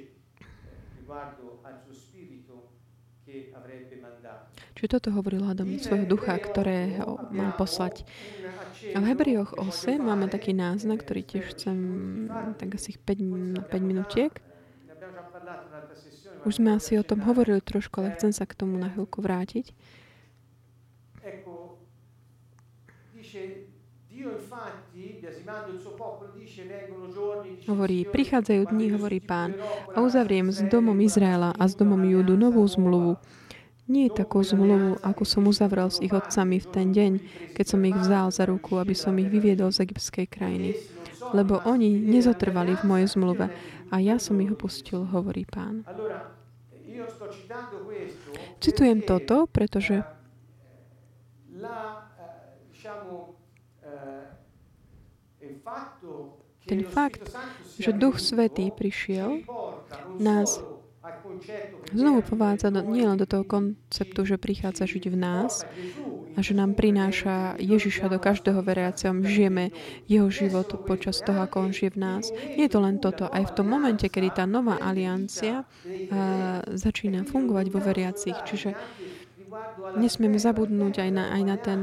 riguardo 0.98 1.62
al 1.62 1.82
suo 1.86 1.94
spirito 1.94 2.78
che 3.26 3.54
avrebbe 3.54 3.98
mandato. 4.02 4.54
Čiže 4.74 4.98
toto 4.98 5.10
hovoril 5.14 5.46
hľadom 5.46 5.78
svojho 5.78 6.06
ducha, 6.10 6.34
ktoré 6.42 6.98
ho 7.06 7.18
mal 7.30 7.54
poslať. 7.54 8.06
A 8.94 8.98
v 8.98 9.06
Hebrioch 9.06 9.54
8 9.54 10.02
máme 10.02 10.30
taký 10.30 10.58
náznak, 10.58 11.06
ktorý 11.06 11.22
tiež 11.22 11.54
chcem 11.54 11.78
tak 12.58 12.74
asi 12.74 12.98
5, 12.98 13.70
5 13.70 13.82
minútiek. 13.82 14.34
Už 16.42 16.58
sme 16.58 16.74
asi 16.74 16.98
o 16.98 17.06
tom 17.06 17.22
hovorili 17.24 17.62
trošku, 17.62 18.02
ale 18.02 18.18
chcem 18.18 18.34
sa 18.34 18.50
k 18.50 18.58
tomu 18.58 18.78
na 18.82 18.90
chvíľku 18.90 19.22
vrátiť. 19.22 19.74
Hovorí, 27.66 27.98
prichádzajú 28.06 28.62
dní, 28.70 28.86
hovorí 28.94 29.20
pán, 29.22 29.58
a 29.94 30.02
uzavriem 30.02 30.50
s 30.50 30.62
domom 30.66 30.98
Izraela 31.02 31.54
a 31.58 31.64
s 31.66 31.74
domom 31.74 32.02
Júdu 32.06 32.38
novú 32.38 32.62
zmluvu, 32.66 33.18
nie 33.92 34.08
je 34.08 34.24
takú 34.24 34.40
zmluvu, 34.40 35.04
ako 35.04 35.24
som 35.28 35.44
uzavrel 35.52 35.92
s 35.92 36.00
ich 36.00 36.16
otcami 36.16 36.64
v 36.64 36.68
ten 36.72 36.88
deň, 36.96 37.12
keď 37.52 37.66
som 37.68 37.82
ich 37.84 37.98
vzal 38.00 38.32
za 38.32 38.48
ruku, 38.48 38.80
aby 38.80 38.96
som 38.96 39.12
ich 39.20 39.28
vyviedol 39.28 39.68
z 39.74 39.84
egyptskej 39.84 40.32
krajiny. 40.32 40.80
Lebo 41.32 41.64
oni 41.64 41.96
nezotrvali 41.96 42.76
v 42.80 42.84
mojej 42.84 43.08
zmluve 43.08 43.46
a 43.92 43.96
ja 44.00 44.20
som 44.20 44.40
ich 44.44 44.52
opustil, 44.52 45.08
hovorí 45.08 45.48
pán. 45.48 45.88
Citujem 48.62 49.00
toto, 49.02 49.48
pretože 49.48 50.04
ten 56.68 56.82
fakt, 56.86 57.26
že 57.80 57.92
Duch 57.92 58.22
Svetý 58.22 58.70
prišiel, 58.70 59.44
nás 60.22 60.62
znovu 61.92 62.22
povádza 62.22 62.70
nielen 62.70 63.18
do 63.18 63.26
toho 63.26 63.44
konceptu, 63.44 64.24
že 64.24 64.38
prichádza 64.38 64.86
žiť 64.86 65.10
v 65.10 65.18
nás 65.18 65.66
a 66.36 66.40
že 66.40 66.54
nám 66.56 66.78
prináša 66.78 67.60
Ježiša 67.60 68.08
do 68.08 68.20
každého 68.20 68.64
veriaceho. 68.64 69.14
Žijeme 69.20 69.76
jeho 70.08 70.32
život 70.32 70.68
počas 70.88 71.20
toho, 71.20 71.44
ako 71.44 71.68
on 71.68 71.72
žije 71.76 71.96
v 71.96 72.00
nás. 72.00 72.32
Nie 72.56 72.68
je 72.68 72.74
to 72.74 72.80
len 72.80 72.98
toto. 73.04 73.28
Aj 73.28 73.44
v 73.44 73.56
tom 73.56 73.68
momente, 73.68 74.08
kedy 74.08 74.42
tá 74.42 74.46
nová 74.48 74.80
aliancia 74.80 75.64
uh, 75.64 76.64
začína 76.72 77.28
fungovať 77.28 77.66
vo 77.68 77.80
veriacich. 77.84 78.38
Čiže 78.48 78.74
nesmieme 80.00 80.40
zabudnúť 80.40 81.04
aj 81.04 81.10
na, 81.12 81.24
aj 81.36 81.42
na 81.44 81.58
ten 81.60 81.82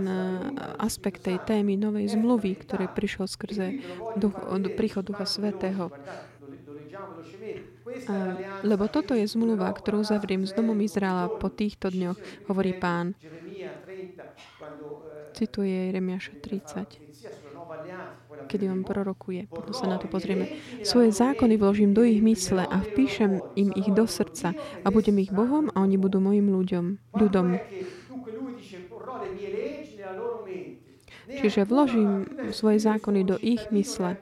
aspekt 0.80 1.28
tej 1.28 1.36
témy 1.44 1.76
novej 1.76 2.16
zmluvy, 2.16 2.56
ktorý 2.56 2.88
prišiel 2.88 3.28
skrze 3.28 3.66
duch, 4.16 4.36
príchod 4.72 5.04
Ducha 5.04 5.28
Svetého. 5.28 5.92
Lebo 8.64 8.84
toto 8.88 9.12
je 9.12 9.24
zmluva, 9.28 9.68
ktorú 9.72 10.04
zavriem 10.04 10.44
s 10.44 10.52
domom 10.56 10.76
Izraela 10.80 11.28
po 11.28 11.48
týchto 11.52 11.92
dňoch, 11.92 12.48
hovorí 12.48 12.76
pán. 12.76 13.16
Cituje 15.34 15.92
Jeremiáša 15.92 16.32
30 16.42 17.08
kedy 18.48 18.72
on 18.72 18.80
prorokuje. 18.80 19.44
Potom 19.52 19.76
sa 19.76 19.84
na 19.84 20.00
to 20.00 20.08
pozrieme. 20.08 20.48
Svoje 20.80 21.12
zákony 21.12 21.60
vložím 21.60 21.92
do 21.92 22.00
ich 22.00 22.24
mysle 22.24 22.64
a 22.64 22.80
vpíšem 22.80 23.44
im 23.60 23.68
ich 23.76 23.92
do 23.92 24.08
srdca 24.08 24.56
a 24.56 24.86
budem 24.88 25.20
ich 25.20 25.28
Bohom 25.28 25.68
a 25.76 25.84
oni 25.84 26.00
budú 26.00 26.22
mojim 26.22 26.48
ľuďom, 26.48 26.84
ľudom. 27.12 27.60
Čiže 31.28 31.68
vložím 31.68 32.24
svoje 32.56 32.80
zákony 32.80 33.20
do 33.28 33.36
ich 33.44 33.68
mysle 33.68 34.16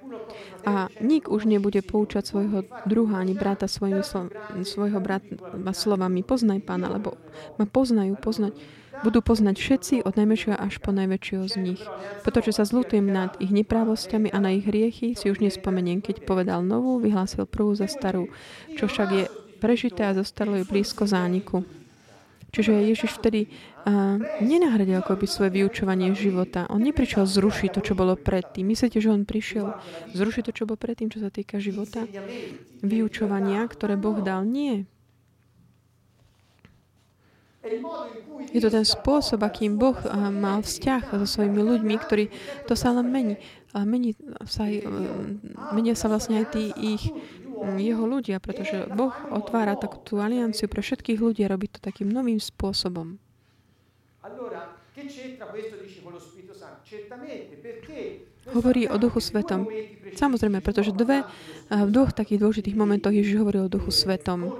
a 0.66 0.90
nik 0.98 1.30
už 1.30 1.46
nebude 1.46 1.78
poučať 1.86 2.26
svojho 2.26 2.66
druha 2.82 3.22
ani 3.22 3.38
brata 3.38 3.70
svojimi 3.70 4.02
slo- 4.02 4.34
svojho 4.66 4.98
brata 4.98 5.38
slovami. 5.70 6.26
Poznaj 6.26 6.66
pána, 6.66 6.90
lebo 6.90 7.14
ma 7.62 7.64
poznajú, 7.70 8.18
poznať. 8.18 8.58
Budú 9.04 9.20
poznať 9.20 9.56
všetci 9.58 9.94
od 10.06 10.16
najmenšieho 10.16 10.56
až 10.56 10.80
po 10.80 10.94
najväčšieho 10.94 11.44
z 11.50 11.54
nich. 11.60 11.82
Pretože 12.24 12.56
sa 12.56 12.64
zlutujem 12.64 13.04
nad 13.04 13.36
ich 13.42 13.52
neprávosťami 13.52 14.32
a 14.32 14.38
na 14.40 14.54
ich 14.56 14.64
hriechy 14.64 15.12
si 15.12 15.26
už 15.28 15.42
nespomeniem. 15.42 16.00
Keď 16.00 16.24
povedal 16.24 16.64
novú, 16.64 16.96
vyhlásil 17.02 17.44
prvú 17.44 17.76
za 17.76 17.90
starú, 17.90 18.32
čo 18.78 18.88
však 18.88 19.08
je 19.12 19.24
prežité 19.58 20.06
a 20.08 20.16
zostalo 20.16 20.56
je 20.56 20.68
blízko 20.68 21.08
zániku. 21.08 21.64
Čiže 22.56 22.72
Ježiš 22.72 23.20
vtedy 23.20 23.52
uh, 23.52 24.16
nenahradil 24.40 24.96
akoby 25.04 25.28
svoje 25.28 25.52
vyučovanie 25.60 26.16
života. 26.16 26.64
On 26.72 26.80
neprišiel 26.80 27.28
zrušiť 27.28 27.68
to, 27.76 27.80
čo 27.84 27.92
bolo 27.92 28.16
predtým. 28.16 28.72
Myslíte, 28.72 28.96
že 28.96 29.12
on 29.12 29.28
prišiel 29.28 29.76
zrušiť 30.16 30.42
to, 30.48 30.52
čo 30.56 30.64
bolo 30.64 30.80
predtým, 30.80 31.12
čo 31.12 31.20
sa 31.20 31.28
týka 31.28 31.60
života? 31.60 32.08
Vyučovania, 32.80 33.60
ktoré 33.68 34.00
Boh 34.00 34.24
dal? 34.24 34.48
Nie. 34.48 34.88
Je 38.52 38.60
to 38.62 38.70
ten 38.70 38.86
spôsob, 38.86 39.42
akým 39.42 39.76
Boh 39.76 39.96
mal 40.30 40.62
vzťah 40.62 41.18
so 41.22 41.26
svojimi 41.26 41.60
ľuďmi, 41.60 41.94
ktorí 41.98 42.24
to 42.70 42.78
sa 42.78 42.94
len 42.94 43.10
mení. 43.10 43.34
A 43.76 43.84
mení 43.84 44.16
sa 44.48 44.70
aj, 44.70 44.88
menia 45.76 45.92
sa 45.92 46.08
vlastne 46.08 46.40
aj 46.40 46.46
tí 46.54 46.72
ich 46.72 47.12
Mm, 47.56 47.80
jeho 47.80 48.04
ľudia, 48.04 48.36
pretože 48.36 48.84
Boh 48.92 49.12
otvára 49.32 49.80
takú 49.80 49.96
tú 50.04 50.20
alianciu 50.20 50.68
pre 50.68 50.84
všetkých 50.84 51.16
ľudí 51.16 51.40
a 51.42 51.52
robí 51.56 51.72
to 51.72 51.80
takým 51.80 52.12
novým 52.12 52.36
spôsobom. 52.36 53.16
Hovorí 58.46 58.82
o 58.86 58.96
Duchu 59.00 59.18
Svetom. 59.18 59.66
Samozrejme, 60.14 60.60
pretože 60.60 60.92
dve, 60.92 61.24
v 61.72 61.90
dvoch 61.90 62.12
takých 62.12 62.44
dôležitých 62.44 62.76
momentoch 62.76 63.10
Ježiš 63.10 63.40
hovorí 63.40 63.58
o 63.64 63.72
Duchu 63.72 63.90
Svetom 63.90 64.52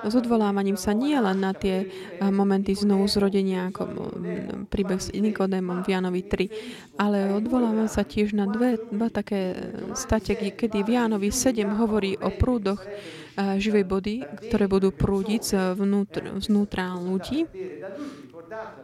s 0.00 0.14
odvolávaním 0.16 0.80
sa 0.80 0.96
nie 0.96 1.16
len 1.16 1.44
na 1.44 1.52
tie 1.52 1.84
eh, 1.84 1.90
momenty 2.32 2.72
znovu 2.72 3.04
zrodenia, 3.04 3.68
ako 3.68 3.82
mm, 3.84 4.72
príbeh 4.72 5.00
s 5.00 5.12
Nikodémom 5.12 5.84
v 5.84 5.88
Jánovi 5.92 6.22
3, 6.24 6.96
ale 6.96 7.36
odvoláva 7.36 7.84
sa 7.84 8.04
tiež 8.04 8.32
na 8.32 8.48
dve, 8.48 8.80
dva 8.88 9.12
také 9.12 9.40
eh, 9.52 9.60
state, 9.92 10.36
kedy 10.56 10.78
v 10.84 10.96
Jánovi 10.96 11.28
7 11.28 11.68
hovorí 11.76 12.16
o 12.16 12.32
prúdoch 12.32 12.80
eh, 12.80 13.60
živej 13.60 13.84
body, 13.84 14.14
ktoré 14.48 14.64
budú 14.70 14.88
prúdiť 14.92 15.76
vnútr, 15.76 16.32
vnútra 16.48 16.96
ľudí. 16.96 17.44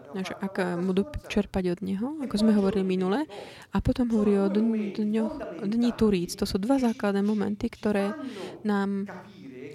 Takže 0.07 0.33
ak 0.39 0.79
budú 0.87 1.03
čerpať 1.27 1.77
od 1.77 1.81
Neho, 1.83 2.09
ako 2.23 2.35
sme 2.39 2.55
hovorili 2.55 2.87
minule. 2.87 3.27
A 3.75 3.83
potom 3.83 4.09
hovorí 4.15 4.39
o 4.39 4.47
dňoch, 4.49 5.67
dni 5.67 5.91
Turíc. 5.93 6.39
To 6.39 6.47
sú 6.47 6.63
dva 6.63 6.79
základné 6.79 7.21
momenty, 7.21 7.67
ktoré 7.69 8.15
nám 8.63 9.11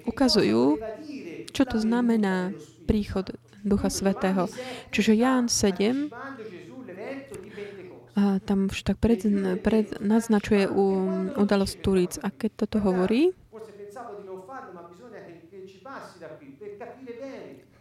ukazujú, 0.08 0.80
čo 1.52 1.68
to 1.68 1.76
znamená 1.78 2.56
príchod 2.88 3.32
Ducha 3.62 3.88
Svetého. 3.88 4.50
Čiže 4.90 5.14
Ján 5.14 5.46
7 5.46 6.10
A 8.12 8.36
tam 8.44 8.68
už 8.68 8.84
tak 8.84 9.00
pred, 9.00 9.24
pred, 9.64 9.88
naznačuje 10.04 10.68
u, 10.68 10.84
udalosť 11.32 11.74
Turíc. 11.80 12.20
A 12.20 12.28
keď 12.28 12.66
toto 12.66 12.76
hovorí, 12.84 13.32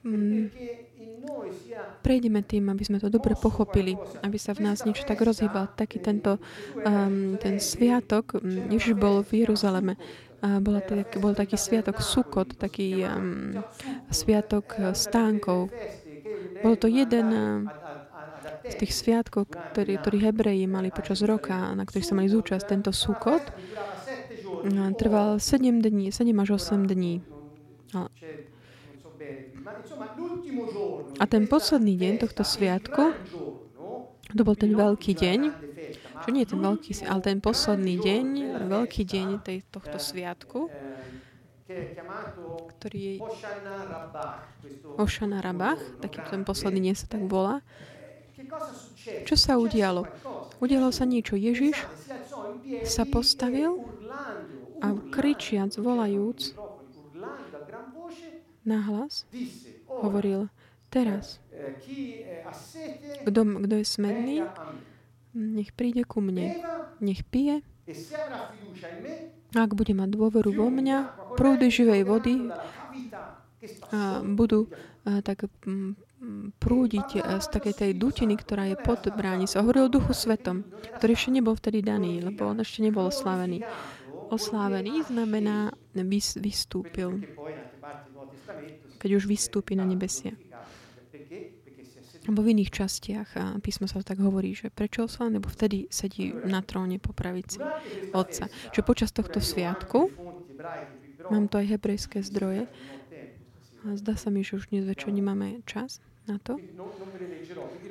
mm, 0.07 0.43
prejdeme 1.99 2.41
tým, 2.47 2.71
aby 2.71 2.83
sme 2.87 3.03
to 3.03 3.11
dobre 3.11 3.35
pochopili, 3.35 3.99
aby 4.23 4.37
sa 4.39 4.55
v 4.55 4.71
nás 4.71 4.87
niečo 4.87 5.03
tak 5.03 5.19
rozhýbal. 5.19 5.67
Taký 5.75 5.99
tento 5.99 6.39
um, 6.79 7.35
ten 7.35 7.59
sviatok, 7.59 8.39
mm, 8.39 8.71
Ježiš 8.71 8.95
bol 8.95 9.27
v 9.27 9.43
Jeruzaleme, 9.43 9.99
a 10.41 10.57
bola 10.57 10.81
to, 10.81 10.97
bol 11.21 11.37
taký 11.37 11.53
sviatok 11.53 12.01
Sukot, 12.01 12.57
taký 12.57 13.05
um, 13.05 13.61
sviatok 14.09 14.73
stánkov. 14.97 15.69
Bol 16.65 16.73
to 16.81 16.89
jeden 16.89 17.27
uh, 17.29 17.69
z 18.65 18.73
tých 18.81 18.91
sviatkov, 18.97 19.53
ktorý, 19.53 20.01
ktorý 20.01 20.17
Hebreji 20.17 20.65
mali 20.65 20.89
počas 20.89 21.21
roka, 21.21 21.53
na 21.77 21.85
ktorých 21.85 22.07
sa 22.09 22.17
mali 22.17 22.33
zúčasť. 22.33 22.65
Tento 22.65 22.89
Sukot 22.89 23.53
uh, 23.53 24.89
trval 24.97 25.37
7 25.37 25.61
dní, 25.77 26.09
7 26.09 26.33
až 26.41 26.49
8 26.57 26.89
dní. 26.89 27.21
A 31.21 31.23
ten 31.29 31.45
posledný 31.45 31.93
deň 32.01 32.13
tohto 32.17 32.41
sviatku, 32.41 33.13
to 34.31 34.41
bol 34.41 34.57
ten 34.57 34.73
veľký 34.73 35.13
deň, 35.13 35.39
čo 36.21 36.29
nie 36.31 36.45
je 36.45 36.49
ten 36.53 36.61
veľký, 36.61 36.91
ale 37.09 37.19
ten 37.21 37.39
posledný 37.41 37.95
deň, 37.99 38.25
veľký 38.69 39.03
deň 39.05 39.27
tej, 39.41 39.57
tohto 39.69 39.97
sviatku, 39.97 40.69
ktorý 42.77 42.99
je 42.99 43.13
Ošana 44.99 45.39
Rabach, 45.39 45.81
taký 46.03 46.19
ten 46.27 46.43
posledný 46.43 46.91
deň 46.91 46.95
sa 46.95 47.07
tak 47.07 47.23
volá. 47.25 47.63
Čo 49.25 49.35
sa 49.37 49.55
udialo? 49.57 50.05
Udialo 50.59 50.89
sa 50.91 51.07
niečo. 51.07 51.39
Ježiš 51.39 51.77
sa 52.83 53.07
postavil 53.07 53.81
a 54.81 54.93
kričiac, 55.13 55.77
volajúc, 55.77 56.57
nahlas 58.65 59.25
hovoril, 59.87 60.49
teraz, 60.89 61.39
kto, 63.25 63.41
je 63.77 63.85
smedný, 63.85 64.45
nech 65.35 65.71
príde 65.75 66.03
ku 66.07 66.19
mne, 66.23 66.59
nech 66.99 67.21
pije. 67.27 67.63
Ak 69.51 69.75
bude 69.75 69.91
mať 69.91 70.09
dôveru 70.15 70.55
vo 70.55 70.67
mňa, 70.71 70.97
prúdy 71.35 71.67
živej 71.67 72.07
vody 72.07 72.47
a 73.91 74.23
budú 74.23 74.71
a, 75.03 75.19
tak 75.21 75.49
m, 75.67 75.93
prúdiť 76.61 77.25
z 77.25 77.47
takej 77.49 77.73
tej 77.73 77.91
dutiny, 77.97 78.37
ktorá 78.37 78.69
je 78.69 78.77
pod 78.79 79.05
bránicou. 79.11 79.59
Hovoril 79.65 79.89
o 79.89 79.93
Duchu 79.93 80.13
Svetom, 80.13 80.63
ktorý 80.97 81.11
ešte 81.17 81.33
nebol 81.33 81.57
vtedy 81.57 81.81
daný, 81.81 82.21
lebo 82.21 82.47
on 82.47 82.61
ešte 82.61 82.85
nebol 82.85 83.09
oslávený. 83.09 83.65
Oslávený 84.31 85.03
znamená 85.09 85.75
vystúpil 86.39 87.25
keď 89.01 89.17
už 89.17 89.25
vystúpi 89.25 89.73
na 89.73 89.81
nebesia. 89.81 90.37
Alebo 92.29 92.45
v 92.45 92.53
iných 92.53 92.69
častiach 92.69 93.33
písmo 93.65 93.89
sa 93.89 94.05
tak 94.05 94.21
hovorí, 94.21 94.53
že 94.53 94.69
prečo 94.69 95.09
oslavený, 95.09 95.41
lebo 95.41 95.49
vtedy 95.49 95.89
sedí 95.89 96.29
na 96.45 96.61
tróne 96.61 97.01
po 97.01 97.17
pravici 97.17 97.57
Otca. 98.13 98.45
Čiže 98.69 98.85
počas 98.85 99.09
tohto 99.09 99.41
sviatku, 99.41 100.13
mám 101.33 101.49
to 101.49 101.57
aj 101.57 101.65
hebrejské 101.77 102.21
zdroje, 102.21 102.69
a 103.81 103.97
zdá 103.97 104.13
sa 104.13 104.29
mi, 104.29 104.45
že 104.45 104.61
už 104.61 104.69
dnes 104.69 104.85
večer 104.85 105.09
nemáme 105.09 105.65
čas 105.65 106.05
na 106.29 106.37
to. 106.37 106.61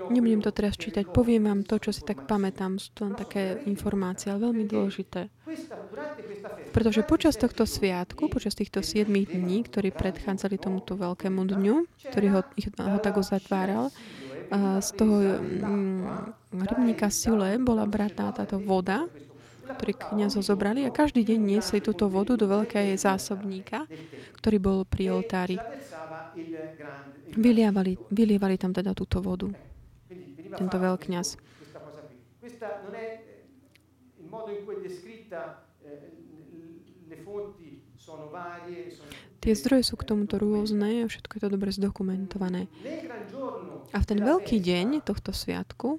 Nebudem 0.06 0.38
to 0.38 0.54
teraz 0.54 0.78
čítať, 0.78 1.10
poviem 1.10 1.50
vám 1.50 1.66
to, 1.66 1.82
čo 1.82 1.90
si 1.90 2.06
tak 2.06 2.30
pamätám, 2.30 2.78
sú 2.78 2.94
to 2.94 3.10
také 3.18 3.58
informácie, 3.66 4.30
ale 4.30 4.46
veľmi 4.46 4.70
dôležité. 4.70 5.26
Pretože 6.70 7.02
počas 7.02 7.34
tohto 7.34 7.66
sviatku, 7.66 8.30
počas 8.30 8.54
týchto 8.54 8.86
7 8.86 9.10
dní, 9.10 9.66
ktorí 9.66 9.90
predchádzali 9.90 10.62
tomuto 10.62 10.94
veľkému 10.94 11.42
dňu, 11.42 12.06
ktorý 12.06 12.26
ho, 12.38 12.40
ho 12.86 12.98
tak 13.02 13.18
uzatváral, 13.18 13.90
z 14.80 14.88
toho 14.98 15.16
mm, 15.22 16.50
rybníka 16.50 17.06
Sile 17.06 17.54
bola 17.62 17.86
bratá 17.86 18.34
táto 18.34 18.58
voda, 18.58 19.06
ktorý 19.70 19.94
kniazov 19.94 20.42
zobrali 20.42 20.82
a 20.82 20.90
každý 20.90 21.22
deň 21.22 21.38
niesli 21.38 21.78
túto 21.78 22.10
vodu 22.10 22.34
do 22.34 22.50
veľkého 22.50 22.98
zásobníka, 22.98 23.86
ktorý 24.42 24.56
bol 24.58 24.78
pri 24.82 25.14
oltári. 25.14 25.56
Vylievali, 27.30 27.94
vylievali 28.10 28.58
tam 28.58 28.74
teda 28.74 28.90
túto 28.90 29.22
vodu. 29.22 29.46
Tento 30.50 30.76
veľkňaz. 30.82 31.38
Tie 39.40 39.56
zdroje 39.56 39.88
sú 39.88 39.96
k 39.96 40.04
tomuto 40.04 40.36
rôzne 40.36 41.04
a 41.04 41.08
všetko 41.08 41.32
je 41.36 41.42
to 41.42 41.48
dobre 41.48 41.72
zdokumentované. 41.72 42.68
A 43.90 43.96
v 43.96 44.04
ten 44.06 44.20
veľký 44.20 44.60
deň 44.60 45.00
tohto 45.00 45.32
sviatku 45.32 45.96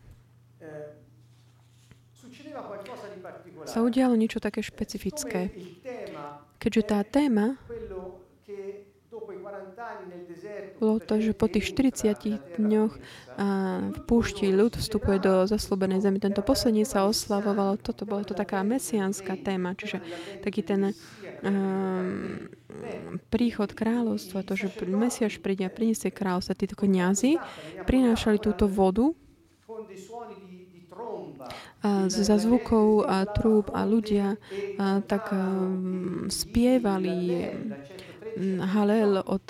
sa 3.66 3.82
udialo 3.82 4.14
niečo 4.14 4.38
také 4.38 4.62
špecifické. 4.62 5.50
Keďže 6.62 6.82
tá 6.86 7.02
téma 7.02 7.58
bolo 10.82 10.98
to, 10.98 11.22
že 11.22 11.38
po 11.38 11.46
tých 11.46 11.70
40 11.78 12.58
dňoch 12.58 12.94
v 13.94 14.00
púšti 14.10 14.50
ľud 14.50 14.82
vstupuje 14.82 15.22
do 15.22 15.46
zaslúbenej 15.46 16.02
zemi. 16.02 16.18
Tento 16.18 16.42
posledný 16.42 16.90
sa 16.90 17.06
oslavovalo, 17.06 17.78
toto 17.78 18.10
bolo 18.10 18.26
to 18.26 18.34
taká 18.34 18.66
mesiánska 18.66 19.38
téma, 19.38 19.78
čiže 19.78 20.02
taký 20.42 20.66
ten 20.66 20.98
um, 21.46 22.50
príchod 23.30 23.70
kráľovstva, 23.70 24.42
to, 24.42 24.58
že 24.58 24.74
Mesiaš 24.90 25.38
príde 25.38 25.70
a 25.70 25.72
priniesie 25.72 26.10
kráľovstvo, 26.10 26.58
títo 26.58 26.76
kniazy 26.76 27.38
prinášali 27.86 28.42
túto 28.42 28.66
vodu 28.66 29.14
za 32.08 32.38
zvukov 32.38 33.10
a 33.10 33.26
trúb 33.26 33.74
a 33.74 33.82
ľudia 33.90 34.38
a 34.78 35.02
tak 35.02 35.34
um, 35.34 36.30
spievali 36.30 37.50
Halel 38.40 39.20
od 39.26 39.46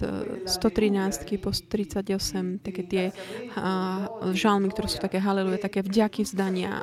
113 0.45 1.27
e, 1.27 1.37
po 1.37 1.53
38, 1.53 2.65
také 2.65 2.81
tie 2.83 3.03
žalmy, 4.33 4.73
ktoré 4.73 4.87
sú 4.89 4.97
také 4.97 5.21
haleluje, 5.21 5.61
také 5.61 5.85
vďaky 5.85 6.25
vzdania 6.25 6.81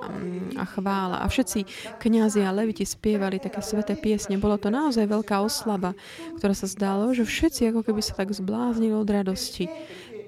a 0.55 0.65
chvála. 0.65 1.21
A 1.23 1.27
všetci 1.27 1.67
kňazi 1.99 2.47
a 2.47 2.55
leviti 2.55 2.87
spievali 2.87 3.43
také 3.43 3.61
sveté 3.63 3.99
piesne. 3.99 4.39
Bolo 4.39 4.57
to 4.57 4.71
naozaj 4.71 5.05
veľká 5.07 5.43
oslava, 5.43 5.95
ktorá 6.39 6.55
sa 6.55 6.71
zdalo, 6.71 7.11
že 7.15 7.27
všetci 7.27 7.75
ako 7.75 7.81
keby 7.83 8.01
sa 8.01 8.15
tak 8.15 8.31
zbláznili 8.31 8.95
od 8.95 9.09
radosti. 9.09 9.67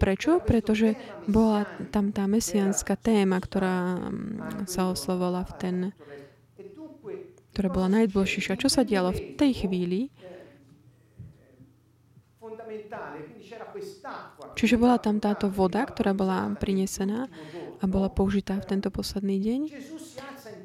Prečo? 0.01 0.41
Pretože 0.41 0.97
bola 1.29 1.69
tam 1.93 2.09
tá 2.09 2.25
mesiánska 2.25 2.97
téma, 2.97 3.37
ktorá 3.37 4.01
sa 4.65 4.89
oslovovala 4.89 5.45
v 5.45 5.53
ten 5.61 5.77
ktorá 7.51 7.67
bola 7.67 7.89
najdôležitejšia. 8.01 8.63
Čo 8.63 8.71
sa 8.71 8.87
dialo 8.87 9.11
v 9.11 9.35
tej 9.35 9.67
chvíli? 9.67 10.09
Čiže 14.55 14.77
bola 14.79 14.97
tam 15.01 15.19
táto 15.19 15.51
voda, 15.51 15.83
ktorá 15.83 16.15
bola 16.15 16.47
prinesená 16.59 17.27
a 17.81 17.85
bola 17.89 18.13
použitá 18.13 18.59
v 18.61 18.69
tento 18.77 18.89
posledný 18.93 19.37
deň. 19.41 19.61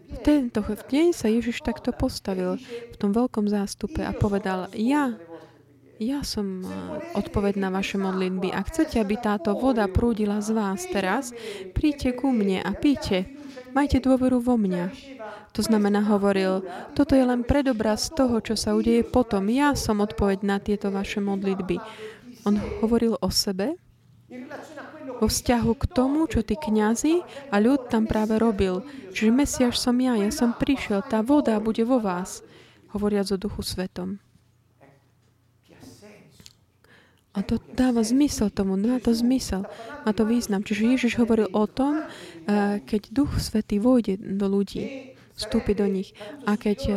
V 0.05 0.17
tento 0.21 0.61
deň 0.61 1.07
sa 1.11 1.27
Ježiš 1.27 1.65
takto 1.65 1.89
postavil 1.91 2.61
v 2.61 2.95
tom 2.95 3.11
veľkom 3.11 3.49
zástupe 3.49 4.05
a 4.05 4.13
povedal, 4.13 4.69
ja, 4.77 5.17
ja 5.97 6.19
som 6.21 6.61
odpoveď 7.17 7.57
na 7.57 7.73
vaše 7.73 7.97
modlitby. 7.97 8.53
Ak 8.53 8.69
chcete, 8.69 9.01
aby 9.01 9.17
táto 9.17 9.57
voda 9.57 9.89
prúdila 9.89 10.39
z 10.45 10.49
vás 10.53 10.85
teraz, 10.87 11.33
príďte 11.73 12.21
ku 12.21 12.29
mne 12.29 12.61
a 12.61 12.71
píte. 12.77 13.27
Majte 13.73 13.99
dôveru 13.99 14.39
vo 14.39 14.55
mňa. 14.55 14.85
To 15.55 15.63
znamená, 15.63 16.03
hovoril, 16.03 16.67
toto 16.99 17.15
je 17.15 17.23
len 17.23 17.47
predobraz 17.47 18.11
toho, 18.11 18.43
čo 18.43 18.59
sa 18.59 18.75
udeje 18.75 19.07
potom. 19.07 19.47
Ja 19.47 19.71
som 19.71 20.03
odpoveď 20.03 20.43
na 20.43 20.59
tieto 20.59 20.91
vaše 20.91 21.23
modlitby. 21.23 21.79
On 22.43 22.59
hovoril 22.83 23.15
o 23.15 23.29
sebe 23.31 23.79
vo 25.15 25.31
vzťahu 25.31 25.71
k 25.79 25.85
tomu, 25.95 26.27
čo 26.27 26.43
tí 26.43 26.59
kňazi 26.59 27.23
a 27.47 27.55
ľud 27.63 27.87
tam 27.87 28.03
práve 28.03 28.35
robil. 28.35 28.83
Čiže 29.15 29.31
Mesiaš 29.31 29.79
som 29.79 29.95
ja, 30.03 30.19
ja 30.19 30.27
som 30.27 30.51
prišiel, 30.51 31.07
tá 31.07 31.23
voda 31.23 31.55
bude 31.63 31.87
vo 31.87 32.03
vás, 32.03 32.43
hovoriac 32.91 33.31
o 33.31 33.39
Duchu 33.39 33.63
Svetom. 33.63 34.19
A 37.35 37.43
to 37.43 37.59
dáva 37.75 37.99
zmysel 37.99 38.47
tomu, 38.47 38.79
má 38.79 38.95
to 39.03 39.11
zmysel, 39.11 39.67
má 40.07 40.11
to 40.15 40.23
význam. 40.23 40.63
Čiže 40.63 40.95
Ježiš 40.95 41.13
hovoril 41.19 41.51
o 41.51 41.67
tom, 41.67 41.99
eh, 42.03 42.79
keď 42.79 43.11
Duch 43.11 43.39
Svetý 43.43 43.79
vojde 43.79 44.15
do 44.19 44.47
ľudí, 44.47 45.14
vstúpi 45.35 45.75
do 45.75 45.85
nich. 45.85 46.15
A 46.47 46.55
keď 46.55 46.79
eh, 46.87 46.95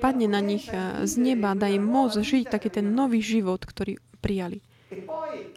padne 0.00 0.26
na 0.26 0.40
nich 0.40 0.66
eh, 0.72 1.04
z 1.04 1.20
neba, 1.20 1.52
dá 1.52 1.68
im 1.68 1.84
moc 1.84 2.16
žiť 2.16 2.48
taký 2.48 2.72
ten 2.72 2.90
nový 2.90 3.20
život, 3.20 3.62
ktorý 3.62 4.00
prijali. 4.24 4.64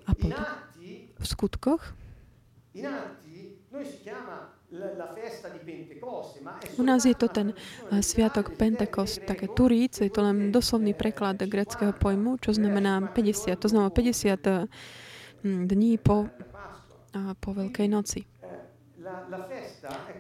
A 0.06 0.12
potom 0.14 0.46
v 1.16 1.26
skutkoch 1.26 1.96
U 6.76 6.84
nás 6.84 7.06
je 7.06 7.16
to 7.16 7.28
ten 7.32 7.56
uh, 7.56 8.02
sviatok 8.04 8.60
Pentekost, 8.60 9.24
také 9.24 9.48
turíc, 9.48 10.04
je 10.04 10.12
to 10.12 10.20
len 10.20 10.52
doslovný 10.52 10.92
preklad 10.92 11.40
greckého 11.40 11.96
pojmu, 11.96 12.36
čo 12.44 12.52
znamená 12.52 13.00
50, 13.16 13.56
to 13.56 13.68
znamená 13.72 13.92
50 13.94 14.68
dní 15.46 16.02
po, 16.02 16.28
po 17.14 17.50
Veľkej 17.54 17.88
noci. 17.88 18.26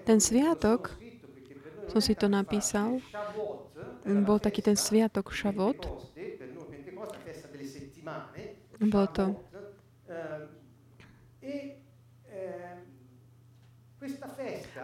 Ten 0.05 0.21
sviatok, 0.21 0.93
som 1.89 2.01
si 2.01 2.13
to 2.17 2.27
napísal, 2.27 2.99
bol 4.05 4.38
taký 4.38 4.61
ten 4.61 4.77
sviatok 4.77 5.33
Šavot. 5.33 5.77
Bolo 8.75 9.07
to 9.09 9.25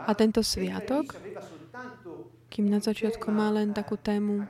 a 0.08 0.12
tento 0.18 0.42
sviatok, 0.42 1.14
kým 2.50 2.66
na 2.68 2.82
začiatku 2.82 3.30
má 3.30 3.54
len 3.54 3.72
takú 3.72 3.96
tému 3.96 4.50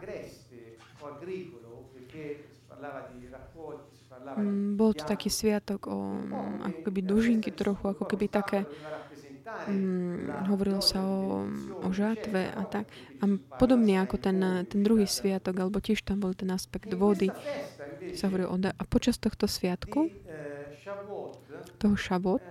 mm, 4.39 4.79
bol 4.79 4.95
to 4.95 5.03
taký 5.03 5.27
sviatok 5.27 5.91
o 5.91 6.17
ako 6.65 6.79
keby 6.87 6.99
dužinky 7.03 7.51
trochu, 7.51 7.83
ako 7.91 8.03
keby 8.07 8.31
také 8.31 8.63
mm, 9.67 10.47
hovorilo 10.49 10.81
sa 10.81 11.03
o, 11.03 11.45
o 11.83 11.89
žátve 11.89 12.51
a 12.51 12.63
tak. 12.65 12.89
A 13.21 13.29
podobne 13.59 14.01
ako 14.01 14.17
ten, 14.17 14.37
ten 14.67 14.81
druhý 14.81 15.05
sviatok, 15.05 15.61
alebo 15.61 15.77
tiež 15.83 16.01
tam 16.03 16.23
bol 16.23 16.33
ten 16.33 16.49
aspekt 16.49 16.91
vody, 16.93 17.29
sa 18.15 18.27
hovorí 18.31 18.45
o, 18.47 18.55
a 18.57 18.83
počas 18.89 19.17
tohto 19.21 19.45
sviatku, 19.45 20.09
toho 21.77 21.95
šavot, 21.97 22.43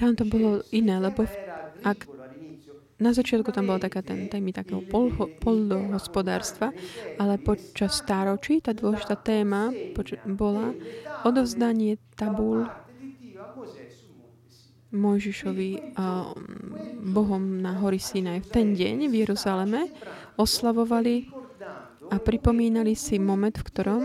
tam 0.00 0.16
to 0.16 0.24
bolo 0.24 0.64
iné, 0.72 0.96
lebo 0.96 1.28
ak 1.84 2.08
na 3.00 3.16
začiatku 3.16 3.48
tam 3.50 3.72
bola 3.72 3.80
taká 3.80 4.04
ten 4.04 4.28
témy 4.28 4.52
takého 4.52 4.84
polhospodárstva, 5.40 6.70
ale 7.16 7.40
počas 7.40 7.96
stáročí 7.96 8.60
tá 8.60 8.76
dôležitá 8.76 9.16
téma 9.16 9.72
bola 10.28 10.76
odovzdanie 11.24 11.96
tabul 12.14 12.68
Mojžišovi 14.90 15.94
a 15.94 16.34
Bohom 16.98 17.62
na 17.62 17.78
hory 17.78 18.02
Sinaj. 18.02 18.42
V 18.44 18.48
ten 18.50 18.66
deň 18.74 19.06
v 19.06 19.14
Jeruzaleme 19.22 19.86
oslavovali 20.34 21.30
a 22.10 22.18
pripomínali 22.18 22.98
si 22.98 23.22
moment, 23.22 23.54
v 23.54 23.66
ktorom 23.70 24.02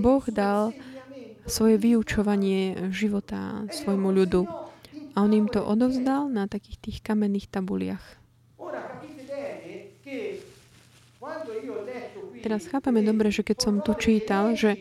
Boh 0.00 0.24
dal 0.32 0.72
svoje 1.44 1.76
vyučovanie 1.76 2.88
života 2.94 3.68
svojmu 3.68 4.08
ľudu. 4.08 4.42
A 5.12 5.20
on 5.20 5.36
im 5.36 5.44
to 5.52 5.60
odovzdal 5.60 6.32
na 6.32 6.48
takých 6.48 6.80
tých 6.80 6.98
kamenných 7.04 7.52
tabuliach. 7.52 8.21
Teraz 12.42 12.66
chápeme 12.66 13.06
dobre, 13.06 13.30
že 13.30 13.46
keď 13.46 13.56
som 13.62 13.74
tu 13.78 13.94
čítal, 13.94 14.58
že 14.58 14.74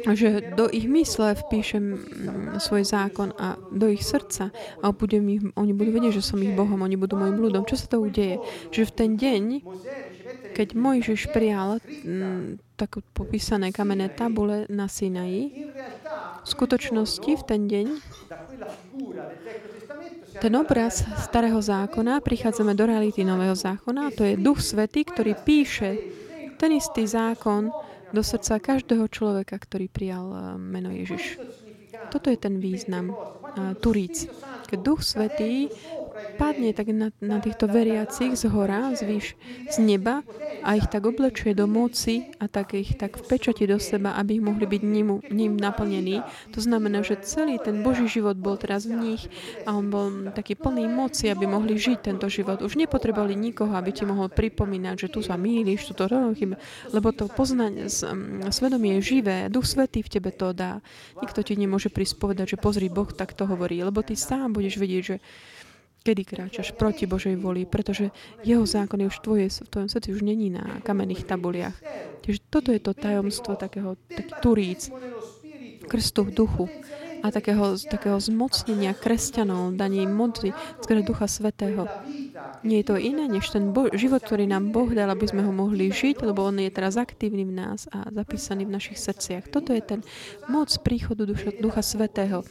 že 0.00 0.40
do 0.56 0.64
ich 0.72 0.88
mysle 0.88 1.36
vpíšem 1.36 1.84
mm, 1.84 2.56
svoj 2.56 2.88
zákon 2.88 3.36
a 3.36 3.60
do 3.68 3.92
ich 3.92 4.00
srdca 4.00 4.48
a 4.80 4.86
budem 4.96 5.24
ich, 5.28 5.42
oni 5.60 5.72
budú 5.76 5.92
vedieť, 5.92 6.20
že 6.20 6.24
som 6.24 6.40
ich 6.40 6.56
Bohom, 6.56 6.80
oni 6.80 6.96
budú 6.96 7.20
môjim 7.20 7.36
ľudom. 7.36 7.68
Čo 7.68 7.76
sa 7.76 7.86
to 7.92 8.00
udeje? 8.00 8.40
Že 8.72 8.82
v 8.88 8.92
ten 8.96 9.10
deň, 9.20 9.44
keď 10.56 10.68
Mojžiš 10.72 11.28
prijal 11.36 11.84
m, 11.84 12.16
mm, 12.16 12.46
tak 12.80 13.04
popísané 13.12 13.76
kamenné 13.76 14.08
tabule 14.08 14.64
na 14.72 14.88
Sinaji, 14.88 15.68
v 16.40 16.48
skutočnosti 16.48 17.30
v 17.36 17.42
ten 17.44 17.68
deň 17.68 17.86
ten 20.40 20.56
obraz 20.56 21.04
starého 21.20 21.60
zákona, 21.60 22.24
prichádzame 22.24 22.72
do 22.72 22.88
reality 22.88 23.20
nového 23.28 23.52
zákona, 23.52 24.08
to 24.16 24.24
je 24.24 24.40
Duch 24.40 24.64
Svetý, 24.64 25.04
ktorý 25.04 25.36
píše 25.36 26.00
ten 26.56 26.72
istý 26.72 27.04
zákon 27.04 27.68
do 28.10 28.24
srdca 28.24 28.56
každého 28.56 29.04
človeka, 29.12 29.60
ktorý 29.60 29.92
prijal 29.92 30.26
eh, 30.32 30.40
meno 30.56 30.88
Ježiš. 30.88 31.36
Toto 32.08 32.32
je 32.32 32.38
ten 32.40 32.58
význam 32.58 33.12
uh, 33.12 33.76
Turíc. 33.78 34.26
Keď 34.66 34.78
Duch 34.80 35.04
Svetý 35.04 35.68
padne 36.38 36.72
tak 36.72 36.88
na, 36.92 37.12
na 37.20 37.38
týchto 37.38 37.68
veriacich 37.68 38.36
z 38.36 38.48
hora, 38.48 38.92
z, 38.96 39.00
výš, 39.04 39.26
z 39.70 39.76
neba 39.80 40.24
a 40.64 40.76
ich 40.76 40.88
tak 40.88 41.04
oblečuje 41.06 41.52
do 41.52 41.68
moci 41.68 42.30
a 42.40 42.48
tak 42.48 42.76
ich 42.76 42.96
tak 42.96 43.20
vpečati 43.20 43.66
do 43.66 43.76
seba, 43.76 44.16
aby 44.16 44.40
ich 44.40 44.44
mohli 44.44 44.66
byť 44.66 44.82
ním, 44.82 45.20
ním 45.28 45.56
naplnení. 45.56 46.22
To 46.56 46.60
znamená, 46.60 47.04
že 47.04 47.20
celý 47.20 47.60
ten 47.60 47.80
Boží 47.84 48.08
život 48.08 48.36
bol 48.36 48.56
teraz 48.56 48.84
v 48.84 48.96
nich 48.96 49.22
a 49.64 49.76
on 49.76 49.92
bol 49.92 50.32
taký 50.32 50.56
plný 50.56 50.88
moci, 50.88 51.28
aby 51.28 51.44
mohli 51.44 51.76
žiť 51.76 51.98
tento 52.00 52.26
život. 52.28 52.62
Už 52.64 52.76
nepotrebovali 52.76 53.36
nikoho, 53.36 53.72
aby 53.76 53.92
ti 53.92 54.04
mohol 54.08 54.32
pripomínať, 54.32 55.06
že 55.06 55.12
tu 55.12 55.20
sa 55.20 55.36
mýliš, 55.36 55.90
tu 55.90 55.92
to 55.96 56.08
robím, 56.08 56.56
lebo 56.92 57.12
to 57.12 57.28
poznanie, 57.28 57.88
svedomie 58.50 59.00
je 59.00 59.16
živé, 59.16 59.48
Duch 59.52 59.68
Svetý 59.68 60.02
v 60.04 60.12
tebe 60.12 60.30
to 60.34 60.52
dá. 60.52 60.82
Nikto 61.20 61.44
ti 61.44 61.54
nemôže 61.56 61.92
prispovedať, 61.92 62.56
že 62.56 62.62
pozri, 62.62 62.88
Boh 62.88 63.08
tak 63.08 63.32
to 63.36 63.46
hovorí, 63.46 63.80
lebo 63.80 64.02
ty 64.04 64.16
sám 64.16 64.52
budeš 64.56 64.76
vedieť, 64.80 65.02
že 65.02 65.16
kedy 66.10 66.26
kráčaš 66.26 66.74
proti 66.74 67.06
Božej 67.06 67.38
voli, 67.38 67.62
pretože 67.62 68.10
jeho 68.42 68.66
zákon 68.66 68.98
je 68.98 69.06
už 69.06 69.18
tvoje, 69.22 69.46
v 69.46 69.70
tvojom 69.70 69.86
srdci 69.86 70.10
už 70.10 70.26
není 70.26 70.50
na 70.50 70.82
kamenných 70.82 71.22
tabuliach. 71.22 71.78
Čiže 72.26 72.50
toto 72.50 72.74
je 72.74 72.82
to 72.82 72.98
tajomstvo 72.98 73.54
takého, 73.54 73.94
taký 74.10 74.34
turíc, 74.42 74.90
krstu 75.86 76.26
v 76.26 76.34
duchu 76.34 76.64
a 77.22 77.30
takého, 77.30 77.78
takého 77.78 78.18
zmocnenia 78.18 78.96
kresťanov, 78.96 79.76
daní 79.78 80.08
moci 80.10 80.50
skrze 80.82 81.06
Ducha 81.06 81.30
Svetého. 81.30 81.86
Nie 82.64 82.82
je 82.82 82.86
to 82.90 82.96
iné, 82.96 83.28
než 83.28 83.52
ten 83.52 83.70
Bo- 83.70 83.92
život, 83.92 84.24
ktorý 84.24 84.48
nám 84.48 84.72
Boh 84.72 84.88
dal, 84.88 85.12
aby 85.12 85.28
sme 85.28 85.44
ho 85.44 85.52
mohli 85.52 85.92
žiť, 85.92 86.24
lebo 86.24 86.42
on 86.42 86.58
je 86.58 86.72
teraz 86.72 86.96
aktívny 86.96 87.44
v 87.44 87.54
nás 87.54 87.86
a 87.92 88.08
zapísaný 88.10 88.66
v 88.66 88.74
našich 88.74 88.98
srdciach. 88.98 89.52
Toto 89.52 89.76
je 89.76 89.82
ten 89.84 90.00
moc 90.48 90.72
príchodu 90.80 91.22
Duša, 91.28 91.60
Ducha 91.60 91.84
Svetého 91.84 92.42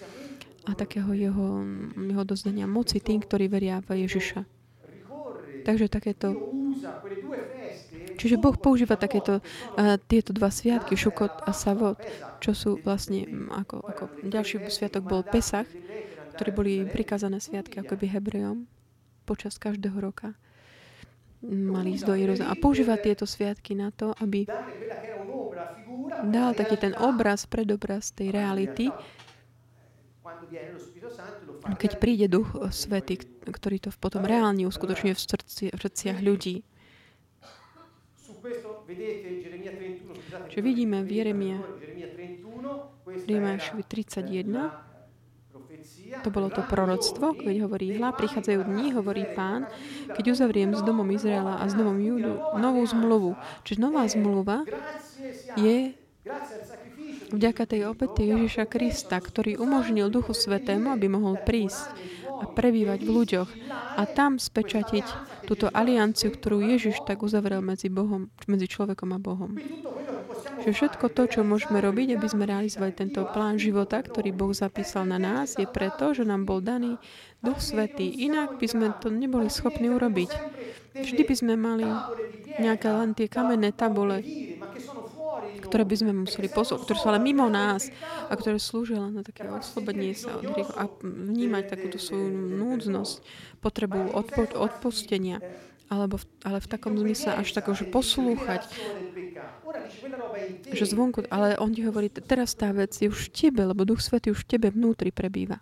a 0.69 0.77
takého 0.77 1.09
jeho, 1.17 1.65
jeho 1.97 2.23
dozdania 2.23 2.69
moci 2.69 3.01
tým, 3.01 3.25
ktorí 3.25 3.49
veria 3.49 3.81
v 3.81 4.05
Ježiša. 4.05 4.45
Takže 5.65 5.89
takéto... 5.89 6.37
Čiže 8.19 8.35
Boh 8.35 8.55
používa 8.59 8.99
takéto, 8.99 9.39
uh, 9.39 9.95
tieto 10.11 10.35
dva 10.35 10.51
sviatky, 10.51 10.99
Šukot 10.99 11.47
a 11.47 11.51
Savot, 11.55 11.95
čo 12.43 12.51
sú 12.51 12.71
vlastne 12.83 13.23
ako, 13.47 13.79
ako 13.79 14.03
ďalší 14.27 14.67
sviatok 14.67 15.07
bol 15.07 15.23
Pesach, 15.23 15.67
ktorí 16.35 16.49
boli 16.51 16.73
prikázané 16.87 17.39
sviatky 17.39 17.79
ako 17.79 17.95
by 17.95 18.05
Hebrejom 18.11 18.57
počas 19.23 19.55
každého 19.61 19.95
roka 19.99 20.35
mali 21.45 21.95
ísť 21.95 22.03
do 22.03 22.15
Jeruzalema. 22.15 22.51
A 22.51 22.59
používa 22.59 22.99
tieto 22.99 23.23
sviatky 23.23 23.71
na 23.71 23.95
to, 23.95 24.11
aby 24.19 24.43
dal 26.27 26.51
taký 26.51 26.75
ten 26.75 26.93
obraz, 26.99 27.47
predobraz 27.47 28.11
tej 28.11 28.35
reality, 28.35 28.91
keď 31.79 31.91
príde 31.99 32.25
Duch 32.31 32.51
Svety, 32.71 33.19
ktorý 33.49 33.77
to 33.79 33.89
potom 33.95 34.23
reálne 34.23 34.67
uskutočňuje 34.67 35.13
v, 35.15 35.21
srdci, 35.21 35.63
v 35.71 35.79
srdciach 35.79 36.19
ľudí. 36.23 36.63
Čiže 40.49 40.61
vidíme 40.65 41.05
v 41.05 41.09
Jeremia, 41.09 41.59
Jeremiášovi 43.05 43.83
31, 43.85 44.89
to 46.25 46.29
bolo 46.33 46.49
to 46.49 46.65
proroctvo, 46.65 47.37
keď 47.37 47.55
hovorí 47.69 47.93
hla, 47.93 48.09
prichádzajú 48.17 48.65
dní, 48.65 48.97
hovorí 48.97 49.29
pán, 49.37 49.69
keď 50.17 50.33
uzavriem 50.33 50.73
s 50.73 50.81
domom 50.81 51.05
Izraela 51.13 51.61
a 51.61 51.69
s 51.69 51.77
domom 51.77 52.01
Júdu 52.01 52.41
novú 52.57 52.81
zmluvu. 52.81 53.37
Čiže 53.61 53.77
nová 53.77 54.09
zmluva 54.09 54.65
je 55.53 55.93
vďaka 57.29 57.63
tej 57.65 57.81
obete 57.89 58.25
Ježiša 58.25 58.65
Krista, 58.69 59.17
ktorý 59.21 59.57
umožnil 59.61 60.09
Duchu 60.09 60.33
Svetému, 60.33 60.93
aby 60.93 61.07
mohol 61.07 61.37
prísť 61.41 61.93
a 62.39 62.47
prebývať 62.47 63.03
v 63.03 63.09
ľuďoch 63.11 63.49
a 63.99 64.03
tam 64.07 64.39
spečatiť 64.39 65.05
túto 65.43 65.67
alianciu, 65.67 66.31
ktorú 66.31 66.63
Ježiš 66.63 67.03
tak 67.03 67.19
uzavrel 67.21 67.59
medzi, 67.59 67.91
Bohom, 67.91 68.31
medzi 68.47 68.67
človekom 68.71 69.11
a 69.11 69.19
Bohom. 69.19 69.51
Že 70.59 70.71
všetko 70.75 71.05
to, 71.15 71.23
čo 71.27 71.41
môžeme 71.47 71.79
robiť, 71.79 72.19
aby 72.19 72.27
sme 72.27 72.43
realizovali 72.47 72.91
tento 72.91 73.23
plán 73.31 73.55
života, 73.59 73.99
ktorý 73.99 74.35
Boh 74.35 74.51
zapísal 74.51 75.07
na 75.07 75.19
nás, 75.19 75.55
je 75.55 75.67
preto, 75.67 76.11
že 76.11 76.27
nám 76.27 76.43
bol 76.43 76.59
daný 76.59 76.99
Duch 77.39 77.63
Svetý. 77.63 78.11
Inak 78.27 78.59
by 78.59 78.67
sme 78.67 78.85
to 78.99 79.07
neboli 79.07 79.47
schopní 79.47 79.87
urobiť. 79.87 80.31
Vždy 80.99 81.21
by 81.23 81.35
sme 81.35 81.53
mali 81.55 81.87
nejaké 82.59 82.91
len 82.91 83.15
tie 83.15 83.31
kamenné 83.31 83.71
tabule, 83.71 84.19
ktoré 85.63 85.83
by 85.85 85.95
sme 85.95 86.11
museli 86.25 86.47
posúť, 86.49 86.83
ktoré 86.85 86.97
sú 86.97 87.07
ale 87.09 87.21
mimo 87.21 87.45
nás 87.47 87.89
a 88.27 88.33
ktoré 88.33 88.57
slúžia 88.57 89.01
len 89.01 89.19
na 89.19 89.23
také 89.23 89.45
oslobodenie 89.45 90.15
sa 90.17 90.37
od 90.39 90.45
hriechu 90.49 90.73
a 90.75 90.89
vnímať 91.03 91.63
takúto 91.69 91.97
svoju 92.01 92.29
núdznosť, 92.31 93.15
potrebu 93.61 94.13
odpo- 94.15 94.55
odpustenia 94.57 95.41
alebo 95.89 96.21
v, 96.21 96.25
ale 96.45 96.61
v 96.61 96.67
takom 96.69 96.93
zmysle 96.93 97.33
až 97.33 97.49
takého, 97.49 97.73
že 97.73 97.89
poslúchať 97.89 98.61
Že 100.69 100.85
zvonku, 100.85 101.25
ale 101.33 101.57
on 101.57 101.73
ti 101.73 101.81
hovorí, 101.81 102.13
teraz 102.13 102.53
tá 102.53 102.69
vec 102.69 102.93
je 102.93 103.09
už 103.09 103.29
v 103.29 103.33
tebe, 103.33 103.65
lebo 103.65 103.89
Duch 103.89 104.01
Svetý 104.01 104.29
už 104.29 104.45
v 104.45 104.49
tebe 104.57 104.69
vnútri 104.69 105.09
prebýva. 105.09 105.57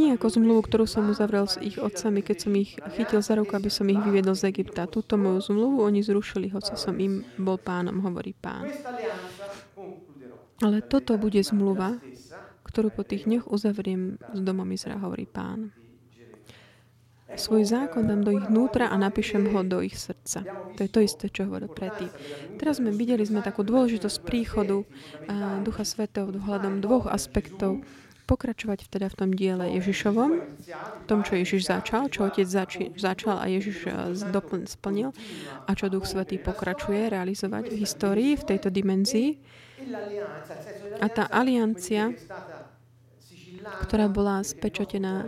Nie 0.00 0.16
ako 0.16 0.32
zmluvu, 0.32 0.64
ktorú 0.64 0.88
som 0.88 1.12
uzavrel 1.12 1.44
s 1.44 1.60
ich 1.60 1.76
otcami, 1.76 2.24
keď 2.24 2.36
som 2.40 2.56
ich 2.56 2.80
chytil 2.96 3.20
za 3.20 3.36
ruku, 3.36 3.52
aby 3.52 3.68
som 3.68 3.84
ich 3.92 4.00
vyviedol 4.00 4.32
z 4.32 4.48
Egypta. 4.48 4.88
Túto 4.88 5.20
moju 5.20 5.44
zmluvu 5.44 5.84
oni 5.84 6.00
zrušili, 6.00 6.48
hoci 6.48 6.72
som 6.80 6.96
im 6.96 7.20
bol 7.36 7.60
pánom, 7.60 8.00
hovorí 8.00 8.32
pán. 8.32 8.64
Ale 10.64 10.80
toto 10.80 11.20
bude 11.20 11.44
zmluva, 11.44 12.00
ktorú 12.64 12.88
po 12.88 13.04
tých 13.04 13.28
dňoch 13.28 13.52
uzavriem 13.52 14.16
s 14.32 14.40
domom 14.40 14.72
Izraela, 14.72 15.04
hovorí 15.04 15.28
pán. 15.28 15.76
Svoj 17.30 17.62
zákon 17.62 18.08
dám 18.08 18.24
do 18.26 18.34
ich 18.34 18.42
vnútra 18.42 18.90
a 18.90 18.96
napíšem 18.96 19.52
ho 19.54 19.60
do 19.62 19.84
ich 19.84 19.94
srdca. 20.00 20.42
To 20.74 20.80
je 20.80 20.90
to 20.90 20.98
isté, 21.04 21.28
čo 21.30 21.46
hovoril 21.46 21.70
predtým. 21.70 22.10
Teraz 22.56 22.80
sme 22.80 22.90
videli 22.90 23.22
sme 23.22 23.44
takú 23.44 23.62
dôležitosť 23.62 24.16
príchodu 24.24 24.82
Ducha 25.62 25.84
Svetého 25.84 26.32
hľadom 26.32 26.82
dvoch 26.82 27.06
aspektov. 27.06 27.84
Pokračovať 28.30 28.86
teda 28.86 29.10
v 29.10 29.16
tom 29.18 29.30
diele 29.34 29.74
Ježišovom, 29.82 30.30
v 30.38 31.04
tom, 31.10 31.26
čo 31.26 31.34
Ježiš 31.34 31.66
začal, 31.66 32.06
čo 32.14 32.30
Otec 32.30 32.46
zači- 32.46 32.94
začal 32.94 33.42
a 33.42 33.50
Ježiš 33.50 33.90
dopln- 34.30 34.70
splnil 34.70 35.10
a 35.66 35.70
čo 35.74 35.90
Duch 35.90 36.06
Svetý 36.06 36.38
pokračuje 36.38 37.10
realizovať 37.10 37.74
v 37.74 37.82
histórii, 37.82 38.38
v 38.38 38.46
tejto 38.46 38.70
dimenzii. 38.70 39.34
A 41.02 41.06
tá 41.10 41.26
aliancia, 41.26 42.14
ktorá 43.82 44.06
bola 44.06 44.46
spečotená 44.46 45.26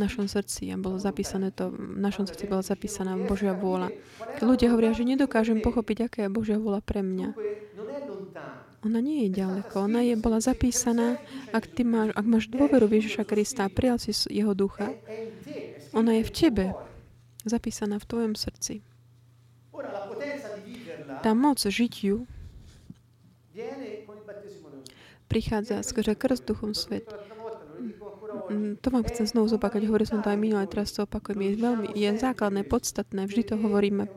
našom 0.00 0.24
srdci 0.24 0.72
a 0.72 0.80
bolo 0.80 0.96
zapísané 0.96 1.52
to, 1.52 1.68
v 1.76 2.00
našom 2.00 2.24
srdci 2.24 2.48
bola 2.48 2.64
zapísaná 2.64 3.20
Božia 3.20 3.52
vôľa. 3.52 3.92
Ľudia 4.40 4.72
hovoria, 4.72 4.96
že 4.96 5.04
nedokážem 5.04 5.60
pochopiť, 5.60 6.08
aká 6.08 6.18
je 6.24 6.30
Božia 6.32 6.56
vôľa 6.56 6.80
pre 6.80 7.04
mňa. 7.04 7.36
Ona 8.80 9.04
nie 9.04 9.28
je 9.28 9.44
ďaleko. 9.44 9.84
Ona 9.84 10.00
je, 10.00 10.16
bola 10.16 10.40
zapísaná, 10.40 11.20
ak, 11.52 11.68
ty 11.68 11.84
máš, 11.84 12.16
ak 12.16 12.24
máš 12.24 12.44
dôveru 12.48 12.88
Ježiša 12.88 13.28
Krista 13.28 13.68
a 13.68 13.72
prijal 13.72 14.00
si 14.00 14.16
jeho 14.32 14.56
ducha, 14.56 14.96
ona 15.92 16.16
je 16.16 16.22
v 16.24 16.32
tebe, 16.32 16.66
zapísaná 17.44 18.00
v 18.00 18.08
tvojom 18.08 18.32
srdci. 18.32 18.80
Tá 21.20 21.36
moc 21.36 21.60
žiť 21.60 21.94
ju 22.00 22.24
prichádza 25.30 25.86
skrze 25.86 26.18
krst 26.18 26.42
Duchom 26.42 26.74
Svet. 26.74 27.06
Mm, 28.50 28.82
to 28.82 28.90
vám 28.90 29.06
chcem 29.06 29.30
znovu 29.30 29.46
zopakať, 29.46 29.86
hovoril 29.86 30.06
som 30.10 30.26
to 30.26 30.30
aj 30.30 30.38
minulé, 30.38 30.66
teraz 30.66 30.90
to 30.90 31.06
opakujem. 31.06 31.38
Je 31.38 31.50
veľmi, 31.54 31.86
je 31.94 32.10
základné, 32.18 32.66
podstatné, 32.66 33.30
vždy 33.30 33.42
to 33.46 33.54
hovoríme, 33.54 34.10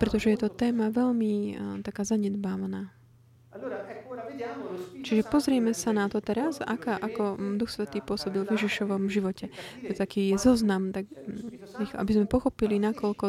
pretože 0.00 0.32
je 0.32 0.38
to 0.40 0.48
téma 0.48 0.88
veľmi 0.88 1.32
uh, 1.52 1.54
taká 1.84 2.08
zanedbávaná. 2.08 2.88
Čiže 5.06 5.22
pozrieme 5.28 5.72
sa 5.72 5.94
na 5.94 6.10
to 6.10 6.18
teraz, 6.18 6.58
aká, 6.60 6.98
ako 6.98 7.38
Duch 7.56 7.70
Svetý 7.70 8.02
pôsobil 8.02 8.42
v 8.42 8.58
Ježišovom 8.58 9.08
živote. 9.08 9.48
To 9.86 9.90
je 9.92 9.96
taký 9.96 10.34
zoznam, 10.34 10.90
tak, 10.90 11.06
mm, 11.08 11.96
aby 11.96 12.10
sme 12.12 12.26
pochopili, 12.26 12.76
nakoľko 12.82 13.24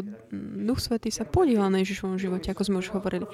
Duch 0.66 0.80
Svetý 0.82 1.14
sa 1.14 1.24
podielal 1.24 1.70
na 1.70 1.84
Ježišovom 1.86 2.18
živote, 2.18 2.52
ako 2.52 2.64
sme 2.66 2.82
už 2.82 2.92
hovorili. 2.98 3.30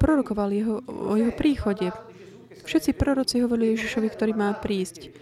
Prorokoval 0.00 0.48
jeho, 0.50 0.74
o 0.88 1.14
jeho 1.14 1.32
príchode. 1.34 1.92
Všetci 2.64 2.96
proroci 2.96 3.44
hovorili 3.44 3.76
Ježišovi, 3.76 4.08
ktorý 4.08 4.32
má 4.32 4.56
prísť. 4.56 5.12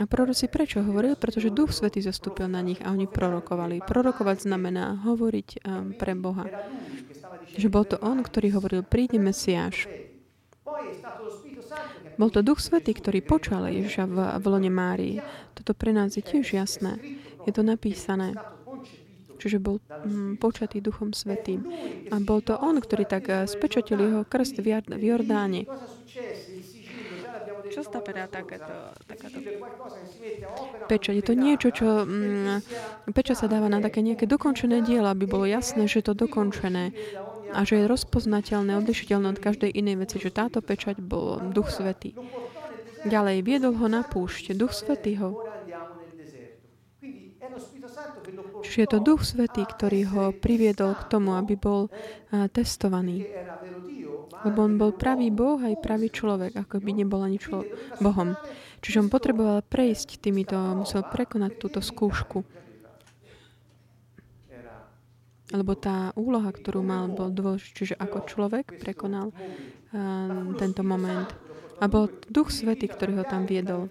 A 0.00 0.08
proroci 0.08 0.48
prečo 0.48 0.80
hovorili? 0.80 1.12
Pretože 1.12 1.52
Duch 1.52 1.76
Svetý 1.76 2.00
zastúpil 2.00 2.48
na 2.48 2.64
nich 2.64 2.80
a 2.80 2.88
oni 2.88 3.04
prorokovali. 3.04 3.84
Prorokovať 3.84 4.48
znamená 4.48 4.96
hovoriť 5.04 5.48
um, 5.60 5.92
pre 5.92 6.16
Boha. 6.16 6.48
Že 7.60 7.68
bol 7.68 7.84
to 7.84 8.00
On, 8.00 8.24
ktorý 8.24 8.56
hovoril, 8.56 8.80
príde 8.80 9.20
Mesiáš. 9.20 9.84
Bol 12.16 12.32
to 12.32 12.40
Duch 12.40 12.60
Svetý, 12.60 12.96
ktorý 12.96 13.20
počal 13.20 13.68
Ježiša 13.68 14.04
v, 14.08 14.16
v 14.40 14.44
lone 14.48 14.72
Márii. 14.72 15.16
Toto 15.52 15.76
pre 15.76 15.92
nás 15.92 16.16
je 16.16 16.24
tiež 16.24 16.56
jasné. 16.56 16.96
Je 17.44 17.52
to 17.52 17.60
napísané. 17.60 18.32
Čiže 19.40 19.56
bol 19.56 19.80
hm, 19.80 20.36
počatý 20.36 20.84
Duchom 20.84 21.16
Svetým. 21.16 21.64
A 22.12 22.20
bol 22.20 22.44
to 22.44 22.56
on, 22.60 22.76
ktorý 22.76 23.04
tak 23.08 23.24
eh, 23.28 23.48
spečotil 23.48 24.00
jeho 24.00 24.22
krst 24.24 24.60
v 24.60 25.00
Jordáne. 25.00 25.64
Čo 27.70 27.86
znamená 27.86 28.26
takéto, 28.26 28.92
takáto 29.06 29.38
pečať? 30.90 31.14
Je 31.22 31.24
to 31.24 31.34
niečo, 31.38 31.70
čo... 31.70 32.02
Mm, 32.02 32.66
pečať 33.14 33.36
sa 33.36 33.46
dáva 33.46 33.70
na 33.70 33.78
také 33.78 34.02
nejaké 34.02 34.26
dokončené 34.26 34.82
dielo, 34.82 35.06
aby 35.06 35.24
bolo 35.30 35.46
jasné, 35.46 35.86
že 35.86 36.02
to 36.02 36.18
dokončené 36.18 36.90
a 37.50 37.60
že 37.66 37.82
je 37.82 37.90
rozpoznateľné, 37.90 38.78
odlišiteľné 38.80 39.26
od 39.34 39.40
každej 39.42 39.70
inej 39.70 40.06
veci, 40.06 40.16
že 40.22 40.34
táto 40.34 40.62
pečať 40.62 41.02
bol 41.02 41.42
Duch 41.50 41.70
Svetý. 41.70 42.14
Ďalej, 43.06 43.42
viedol 43.42 43.74
ho 43.80 43.86
na 43.88 44.04
púšť. 44.04 44.52
Duch 44.52 44.76
Svetý 44.76 45.16
ho 45.18 45.40
Čiže 48.60 48.78
je 48.86 48.88
to 48.92 48.98
Duch 49.02 49.26
Svetý, 49.26 49.66
ktorý 49.66 50.00
ho 50.14 50.24
priviedol 50.30 50.94
k 50.94 51.08
tomu, 51.10 51.34
aby 51.34 51.58
bol 51.58 51.90
testovaný. 52.54 53.26
Lebo 54.46 54.64
on 54.64 54.78
bol 54.80 54.94
pravý 54.94 55.28
Boh 55.28 55.60
aj 55.60 55.82
pravý 55.82 56.08
človek, 56.08 56.56
ako 56.56 56.80
by 56.80 56.90
nebol 56.94 57.20
ani 57.20 57.36
člo- 57.36 57.66
Bohom. 57.98 58.38
Čiže 58.80 59.04
on 59.04 59.08
potreboval 59.12 59.60
prejsť 59.66 60.22
týmito, 60.22 60.56
musel 60.78 61.04
prekonať 61.04 61.52
túto 61.60 61.80
skúšku. 61.84 62.46
Lebo 65.50 65.74
tá 65.74 66.14
úloha, 66.14 66.50
ktorú 66.54 66.80
mal, 66.82 67.10
bol 67.10 67.34
dôležitý, 67.34 67.74
čiže 67.74 67.94
ako 67.98 68.26
človek 68.26 68.78
prekonal 68.78 69.34
uh, 69.34 70.54
tento 70.54 70.86
moment. 70.86 71.26
A 71.80 71.88
bol 71.88 72.12
Duch 72.28 72.52
Svetý, 72.52 72.86
ktorý 72.86 73.18
ho 73.18 73.24
tam 73.24 73.48
viedol. 73.48 73.88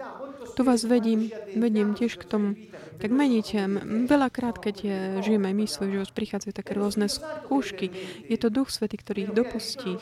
Tu 0.53 0.61
vás 0.61 0.85
vedím, 0.85 1.33
vedím 1.57 1.97
tiež 1.97 2.21
k 2.21 2.23
tomu, 2.23 2.53
tak 3.01 3.09
meníte. 3.09 3.65
Veľakrát, 4.05 4.61
keď 4.61 4.75
je, 4.77 4.97
žijeme 5.25 5.49
my 5.51 5.65
svoj 5.65 5.97
život, 5.97 6.11
prichádzajú 6.13 6.53
také 6.53 6.77
rôzne 6.77 7.09
skúšky. 7.09 7.89
Je 8.29 8.37
to 8.37 8.53
Duch 8.53 8.69
Svety, 8.69 8.95
ktorý 8.99 9.19
ich 9.27 9.33
dopustí. 9.33 9.97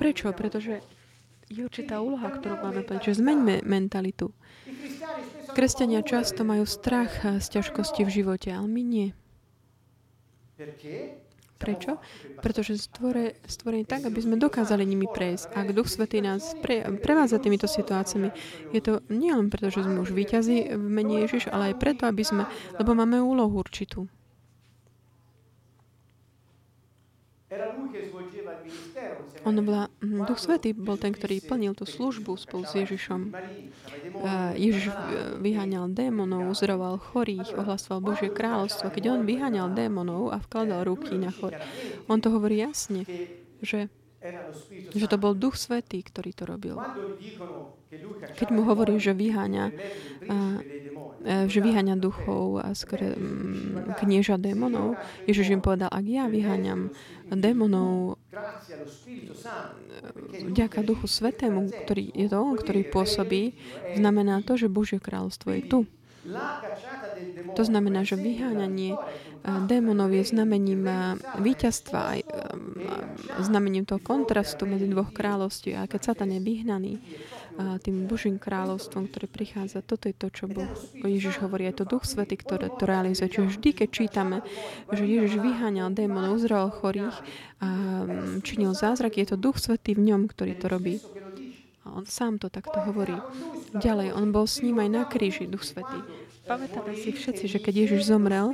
Prečo? 0.00 0.32
Pretože 0.32 0.80
je 1.52 1.60
určitá 1.62 2.00
úloha, 2.00 2.32
ktorú 2.32 2.58
máme 2.64 2.82
plniť. 2.82 3.00
Čiže 3.04 3.20
zmeňme 3.20 3.62
mentalitu. 3.62 4.32
Kresťania 5.54 6.02
často 6.02 6.42
majú 6.42 6.66
strach 6.66 7.22
z 7.22 7.46
ťažkosti 7.46 8.02
v 8.02 8.10
živote, 8.10 8.50
ale 8.50 8.66
my 8.66 8.82
nie. 8.82 9.08
Prečo? 11.54 12.02
Pretože 12.42 12.74
stvore, 12.76 13.38
stvorený 13.46 13.86
tak, 13.86 14.02
aby 14.04 14.18
sme 14.18 14.34
dokázali 14.34 14.82
nimi 14.82 15.06
prejsť. 15.06 15.54
Ak 15.54 15.70
Duch 15.70 15.86
Svetý 15.86 16.18
nás 16.18 16.58
pre, 16.58 16.82
prevádza 16.98 17.38
týmito 17.38 17.70
situáciami, 17.70 18.34
je 18.74 18.80
to 18.82 18.98
nie 19.06 19.30
len 19.30 19.46
preto, 19.46 19.70
že 19.70 19.86
sme 19.86 20.02
už 20.02 20.10
výťazí 20.10 20.74
v 20.74 20.86
mene 20.90 21.22
Ježiš, 21.22 21.46
ale 21.54 21.70
aj 21.70 21.78
preto, 21.78 22.10
aby 22.10 22.26
sme, 22.26 22.50
lebo 22.74 22.98
máme 22.98 23.22
úlohu 23.22 23.54
určitú. 23.54 24.10
On 29.44 29.54
bola, 29.60 29.92
hm, 30.00 30.24
Duch 30.24 30.40
Svetý 30.40 30.72
bol 30.72 30.96
ten, 30.96 31.12
ktorý 31.12 31.44
plnil 31.44 31.76
tú 31.76 31.84
službu 31.84 32.36
spolu 32.40 32.64
s 32.64 32.72
Ježišom. 32.78 33.34
Ježiš 34.56 34.88
vyháňal 35.42 35.92
démonov, 35.92 36.48
uzdravoval 36.54 36.96
chorých, 36.96 37.52
ohlasoval 37.52 38.00
Božie 38.00 38.32
kráľovstvo. 38.32 38.88
Keď 38.88 39.04
on 39.12 39.20
vyháňal 39.28 39.76
démonov 39.76 40.32
a 40.32 40.40
vkladal 40.40 40.88
ruky 40.88 41.20
na 41.20 41.28
chor, 41.28 41.52
on 42.08 42.18
to 42.24 42.32
hovorí 42.32 42.64
jasne, 42.64 43.04
že 43.60 43.92
že 44.96 45.04
to 45.04 45.20
bol 45.20 45.36
Duch 45.36 45.60
Svetý, 45.60 46.00
ktorý 46.00 46.32
to 46.32 46.48
robil. 46.48 46.80
Keď 48.40 48.48
mu 48.48 48.64
hovorí, 48.64 48.96
že 48.96 49.12
vyháňa, 49.12 49.68
že 51.24 51.58
vyháňa 51.64 51.96
duchov 51.96 52.60
a 52.60 52.76
skôr 52.76 53.00
mm, 53.00 53.96
knieža 53.96 54.36
démonov, 54.36 55.00
Ježiš 55.24 55.56
im 55.56 55.64
povedal, 55.64 55.88
ak 55.88 56.04
ja 56.04 56.28
vyháňam 56.28 56.92
démonov 57.32 58.20
vďaka 60.44 60.84
Duchu 60.84 61.08
Svetému, 61.08 61.72
ktorý 61.84 62.12
je 62.12 62.28
to 62.28 62.36
on, 62.36 62.60
ktorý 62.60 62.84
pôsobí, 62.92 63.56
znamená 63.96 64.44
to, 64.44 64.60
že 64.60 64.68
Božie 64.68 65.00
kráľovstvo 65.00 65.48
je 65.56 65.62
tu. 65.64 65.80
To 67.52 67.62
znamená, 67.64 68.00
že 68.04 68.16
vyháňanie 68.16 68.96
démonov 69.68 70.08
je 70.08 70.24
znamením 70.24 70.88
víťazstva, 71.36 72.16
znamením 73.44 73.84
toho 73.84 74.00
kontrastu 74.00 74.64
medzi 74.64 74.88
dvoch 74.88 75.12
kráľovství. 75.12 75.76
A 75.76 75.84
keď 75.84 76.00
Satan 76.12 76.32
je 76.32 76.40
vyhnaný 76.40 76.92
tým 77.54 78.10
Božím 78.10 78.42
kráľovstvom, 78.42 79.06
ktoré 79.06 79.30
prichádza, 79.30 79.86
toto 79.86 80.10
je 80.10 80.16
to, 80.16 80.26
čo 80.30 80.50
Boh, 80.50 80.66
Ježiš 81.06 81.38
hovorí. 81.38 81.70
Je 81.70 81.78
to 81.78 81.86
Duch 81.86 82.02
Svety, 82.02 82.34
ktoré 82.34 82.66
to 82.66 82.82
realizuje. 82.82 83.30
Čiže 83.30 83.46
vždy, 83.54 83.70
keď 83.70 83.88
čítame, 83.94 84.36
že 84.90 85.06
Ježiš 85.06 85.38
vyháňal 85.38 85.94
démonov, 85.94 86.42
uzdraval 86.42 86.74
chorých 86.74 87.14
a 87.62 87.68
činil 88.42 88.74
zázrak, 88.74 89.14
je 89.20 89.26
to 89.30 89.36
Duch 89.38 89.62
Svetý 89.62 89.94
v 89.94 90.02
ňom, 90.10 90.26
ktorý 90.26 90.58
to 90.58 90.66
robí. 90.66 90.98
A 91.84 91.94
on 91.94 92.08
sám 92.08 92.40
to 92.42 92.48
takto 92.50 92.80
hovorí. 92.80 93.14
Ďalej, 93.76 94.16
on 94.16 94.32
bol 94.32 94.48
s 94.48 94.64
ním 94.64 94.80
aj 94.80 94.88
na 94.90 95.02
kríži, 95.06 95.46
Duch 95.46 95.62
Svetý. 95.62 96.00
Pamätáme 96.44 96.92
si 96.92 97.08
všetci, 97.08 97.44
že 97.48 97.58
keď 97.58 97.74
Ježiš 97.88 98.12
zomrel, 98.12 98.52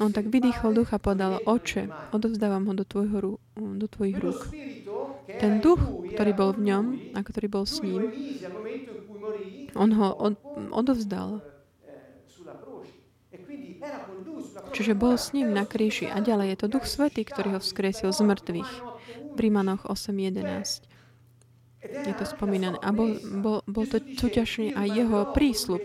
on 0.00 0.08
tak 0.08 0.32
vydýchol 0.32 0.72
ducha, 0.72 0.96
podal 0.96 1.36
oče, 1.44 1.88
odovzdávam 2.16 2.64
ho 2.64 2.72
do, 2.72 2.84
tvojho, 2.88 3.36
do 3.56 3.86
tvojich 3.86 4.16
rúk. 4.16 4.40
Ten 5.28 5.60
duch, 5.60 5.80
ktorý 6.16 6.32
bol 6.32 6.50
v 6.56 6.60
ňom 6.64 6.84
a 7.12 7.20
ktorý 7.20 7.46
bol 7.52 7.64
s 7.68 7.84
ním, 7.84 8.08
on 9.76 9.90
ho 9.92 10.08
od, 10.16 10.34
odovzdal. 10.72 11.44
Čiže 14.72 14.96
bol 14.96 15.20
s 15.20 15.36
ním 15.36 15.52
na 15.52 15.68
kríži. 15.68 16.08
A 16.08 16.24
ďalej 16.24 16.56
je 16.56 16.58
to 16.64 16.66
Duch 16.72 16.86
Svetý, 16.88 17.22
ktorý 17.24 17.56
ho 17.56 17.60
vzkriesil 17.60 18.12
z 18.12 18.20
mŕtvych. 18.24 18.72
V 19.36 19.38
Rímanoch 19.38 19.84
8.11 19.84 20.85
je 21.86 22.14
to 22.14 22.24
spomínané. 22.26 22.76
A 22.82 22.90
bol, 22.90 23.16
bol, 23.18 23.62
bol 23.66 23.84
to 23.86 24.02
súťažný 24.02 24.74
aj 24.74 24.88
jeho 24.90 25.18
prísľub. 25.32 25.82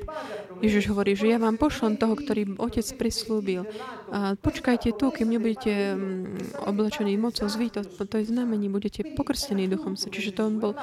Ježiš 0.61 0.93
hovorí, 0.93 1.17
že 1.17 1.33
ja 1.33 1.41
vám 1.41 1.57
pošlem 1.57 1.97
toho, 1.97 2.13
ktorý 2.13 2.57
otec 2.61 2.85
prislúbil. 2.97 3.65
A 4.13 4.37
počkajte 4.37 4.93
tu, 4.93 5.09
kým 5.09 5.33
nebudete 5.33 5.97
mm, 5.97 6.65
oblečení 6.69 7.17
mocou 7.17 7.49
zví, 7.49 7.73
to, 7.73 7.81
to 7.85 8.15
je 8.21 8.29
znamení, 8.29 8.69
budete 8.69 9.01
pokrstení 9.17 9.65
duchom 9.65 9.97
sa. 9.97 10.13
Čiže 10.13 10.37
to 10.37 10.41
on 10.45 10.55
bol, 10.61 10.73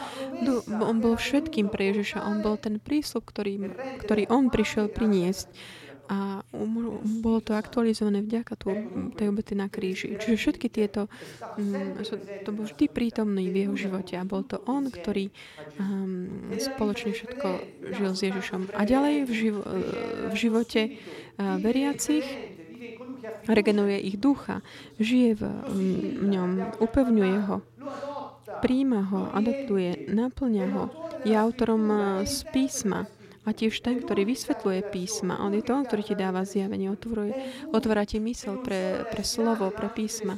on 0.68 0.96
bol 0.98 1.14
všetkým 1.14 1.70
pre 1.70 1.94
Ježiša. 1.94 2.26
On 2.26 2.42
bol 2.42 2.58
ten 2.58 2.82
prísľub, 2.82 3.22
ktorý, 3.22 3.70
ktorý 4.02 4.26
on 4.32 4.50
prišiel 4.50 4.90
priniesť 4.90 5.77
a 6.08 6.40
um, 6.56 7.04
bolo 7.20 7.44
to 7.44 7.52
aktualizované 7.52 8.24
vďaka 8.24 8.56
tú, 8.56 8.72
tej 9.12 9.28
obety 9.28 9.52
na 9.52 9.68
kríži. 9.68 10.16
Čiže 10.16 10.36
všetky 10.40 10.66
tieto, 10.72 11.12
um, 11.60 12.00
to 12.42 12.50
bol 12.50 12.64
vždy 12.64 12.88
prítomný 12.88 13.52
v 13.52 13.68
jeho 13.68 13.74
živote 13.76 14.16
a 14.16 14.24
bol 14.24 14.40
to 14.40 14.56
on, 14.64 14.88
ktorý 14.88 15.28
um, 15.76 16.48
spoločne 16.56 17.12
všetko 17.12 17.48
žil 17.92 18.12
s 18.16 18.20
Ježišom. 18.24 18.72
A 18.72 18.88
ďalej 18.88 19.14
v, 19.28 19.32
živo, 19.36 19.62
v 20.32 20.34
živote 20.34 20.80
uh, 20.96 21.60
veriacich 21.60 22.24
regeneruje 23.44 24.00
ich 24.00 24.16
ducha, 24.16 24.64
žije 24.96 25.36
v, 25.36 25.42
v 25.68 26.24
ňom, 26.24 26.80
upevňuje 26.80 27.36
ho, 27.52 27.56
príjma 28.64 29.04
ho, 29.12 29.28
adoptuje, 29.36 30.08
naplňa 30.08 30.66
ho, 30.72 30.84
je 31.28 31.36
autorom 31.36 31.84
uh, 31.92 32.00
z 32.24 32.48
písma, 32.48 33.04
a 33.48 33.56
tiež 33.56 33.80
ten, 33.80 34.04
ktorý 34.04 34.28
vysvetľuje 34.28 34.92
písma. 34.92 35.40
On 35.40 35.50
je 35.56 35.64
to 35.64 35.72
ktorý 35.72 36.02
ti 36.04 36.14
dáva 36.14 36.44
zjavenie, 36.44 36.92
otvoruje, 36.92 37.32
otvára 37.72 38.04
ti 38.04 38.20
mysel 38.20 38.60
pre, 38.60 39.08
pre 39.08 39.24
slovo, 39.24 39.72
pre 39.72 39.88
písma. 39.88 40.36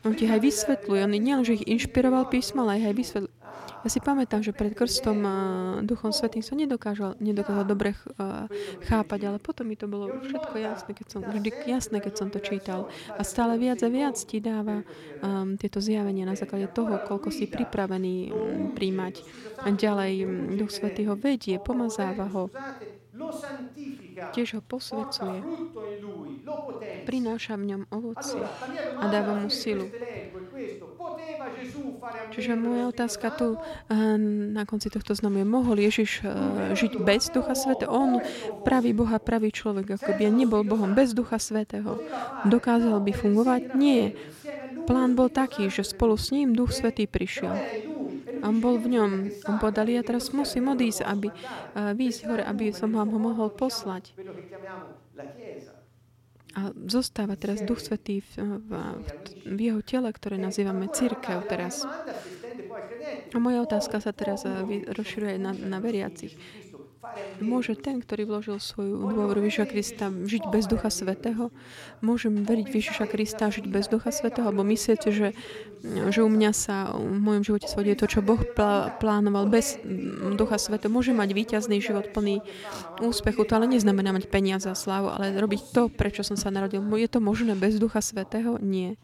On 0.00 0.16
ti 0.16 0.24
aj 0.24 0.40
vysvetľuje. 0.40 1.04
On 1.04 1.12
nielen, 1.12 1.44
že 1.44 1.60
ich 1.60 1.68
inšpiroval 1.68 2.32
písma, 2.32 2.64
ale 2.64 2.80
aj 2.80 2.96
vysvetľuje. 2.96 3.39
Ja 3.80 3.88
si 3.88 4.00
pamätám, 4.00 4.44
že 4.44 4.52
pred 4.52 4.76
krstom 4.76 5.18
uh, 5.24 5.32
Duchom 5.80 6.12
Svetým 6.12 6.44
som 6.44 6.60
nedokázal, 6.60 7.16
nedokázal 7.16 7.64
dobre 7.64 7.96
chápať, 8.84 9.20
ale 9.24 9.38
potom 9.40 9.64
mi 9.64 9.76
to 9.76 9.88
bolo 9.88 10.20
všetko 10.20 10.56
jasné, 10.60 10.90
keď 10.92 11.06
som, 11.08 11.20
vždy 11.24 11.50
jasné, 11.64 11.96
keď 12.02 12.14
som 12.16 12.28
to 12.28 12.38
čítal. 12.42 12.92
A 13.16 13.22
stále 13.24 13.56
viac 13.56 13.80
a 13.80 13.88
viac 13.88 14.16
ti 14.20 14.38
dáva 14.42 14.84
um, 14.84 15.56
tieto 15.56 15.80
zjavenia 15.80 16.28
na 16.28 16.36
základe 16.36 16.68
toho, 16.72 17.00
koľko 17.04 17.32
si 17.32 17.48
pripravený 17.48 18.16
um, 18.28 18.34
príjmať. 18.76 19.14
A 19.64 19.68
ďalej 19.72 20.12
um, 20.24 20.30
Duch 20.60 20.72
Svetý 20.72 21.08
ho 21.08 21.16
vedie, 21.16 21.56
pomazáva 21.56 22.28
ho, 22.28 22.52
tiež 24.34 24.48
ho 24.58 24.62
posvecuje, 24.64 25.42
prináša 27.08 27.56
v 27.56 27.64
ňom 27.74 27.82
ovoci 27.90 28.38
a 28.98 29.04
dáva 29.08 29.36
mu 29.38 29.48
silu. 29.48 29.88
Čiže 32.30 32.56
moja 32.56 32.88
otázka 32.88 33.32
tu 33.34 33.56
eh, 33.56 34.16
na 34.52 34.64
konci 34.64 34.92
tohto 34.92 35.12
znamu 35.16 35.42
je, 35.42 35.46
mohol 35.46 35.76
Ježiš 35.80 36.24
eh, 36.24 36.28
žiť 36.76 37.00
bez 37.00 37.28
Ducha 37.32 37.56
Svetého? 37.56 37.90
On, 37.90 38.20
pravý 38.64 38.92
Boha, 38.92 39.20
pravý 39.20 39.52
človek, 39.52 40.00
ako 40.00 40.10
by 40.16 40.28
nebol 40.32 40.62
Bohom 40.64 40.92
bez 40.92 41.12
Ducha 41.16 41.40
Svetého. 41.40 42.00
Dokázal 42.44 43.00
by 43.00 43.12
fungovať? 43.12 43.62
Nie. 43.76 44.16
Plán 44.88 45.14
bol 45.14 45.28
taký, 45.28 45.68
že 45.68 45.84
spolu 45.84 46.16
s 46.16 46.32
ním 46.32 46.56
Duch 46.56 46.72
Svetý 46.72 47.04
prišiel. 47.04 47.54
On 48.40 48.56
bol 48.58 48.80
v 48.80 48.98
ňom. 48.98 49.10
On 49.48 49.56
povedal, 49.60 49.88
ja 49.92 50.02
teraz 50.04 50.32
musím 50.32 50.72
odísť, 50.72 51.04
aby, 51.04 51.28
uh, 51.30 51.92
výjsť 51.92 52.20
hore, 52.26 52.42
aby 52.44 52.72
som 52.72 52.92
vám 52.92 53.12
ho 53.12 53.20
mohol 53.20 53.48
poslať. 53.52 54.16
A 56.50 56.74
zostáva 56.90 57.38
teraz 57.38 57.62
Duch 57.62 57.78
Svetý 57.78 58.26
v, 58.26 58.58
v, 58.58 58.70
v 59.46 59.58
jeho 59.70 59.80
tele, 59.86 60.10
ktoré 60.10 60.34
nazývame 60.34 60.90
církev 60.90 61.46
teraz. 61.46 61.86
A 63.30 63.38
moja 63.38 63.62
otázka 63.62 64.02
sa 64.02 64.10
teraz 64.10 64.42
eh, 64.42 64.50
rozširuje 64.90 65.38
na, 65.38 65.54
na 65.54 65.78
veriacich. 65.78 66.34
Môže 67.40 67.72
ten, 67.76 68.04
ktorý 68.04 68.28
vložil 68.28 68.60
svoju 68.60 69.00
dôveru 69.00 69.40
Ježiša 69.48 69.66
Krista, 69.66 70.12
žiť 70.12 70.52
bez 70.52 70.68
Ducha 70.68 70.92
Svetého? 70.92 71.48
Môžem 72.04 72.44
veriť 72.44 72.66
v 72.68 72.76
Ježiša 72.80 73.04
Krista, 73.08 73.48
žiť 73.48 73.64
bez 73.66 73.88
Ducha 73.88 74.12
Svetého? 74.12 74.48
Alebo 74.48 74.60
myslíte, 74.68 75.08
že, 75.08 75.32
že 75.84 76.20
u 76.20 76.28
mňa 76.28 76.50
sa 76.52 76.92
v 76.92 77.16
mojom 77.16 77.42
živote 77.42 77.66
svodie 77.66 77.96
to, 77.96 78.04
čo 78.04 78.20
Boh 78.20 78.40
plánoval 79.00 79.48
bez 79.48 79.80
Ducha 80.36 80.60
Svetého? 80.60 80.92
Môžem 80.92 81.16
mať 81.16 81.32
víťazný 81.32 81.80
život 81.80 82.12
plný 82.12 82.44
úspechu. 83.00 83.42
To 83.48 83.56
ale 83.56 83.72
neznamená 83.72 84.12
mať 84.12 84.28
peniaze 84.28 84.68
a 84.68 84.76
slávu, 84.76 85.08
ale 85.08 85.32
robiť 85.40 85.72
to, 85.72 85.88
prečo 85.88 86.20
som 86.20 86.36
sa 86.36 86.52
narodil. 86.52 86.84
Je 87.00 87.08
to 87.08 87.24
možné 87.24 87.56
bez 87.56 87.80
Ducha 87.80 88.04
Svetého? 88.04 88.60
Nie. 88.60 89.00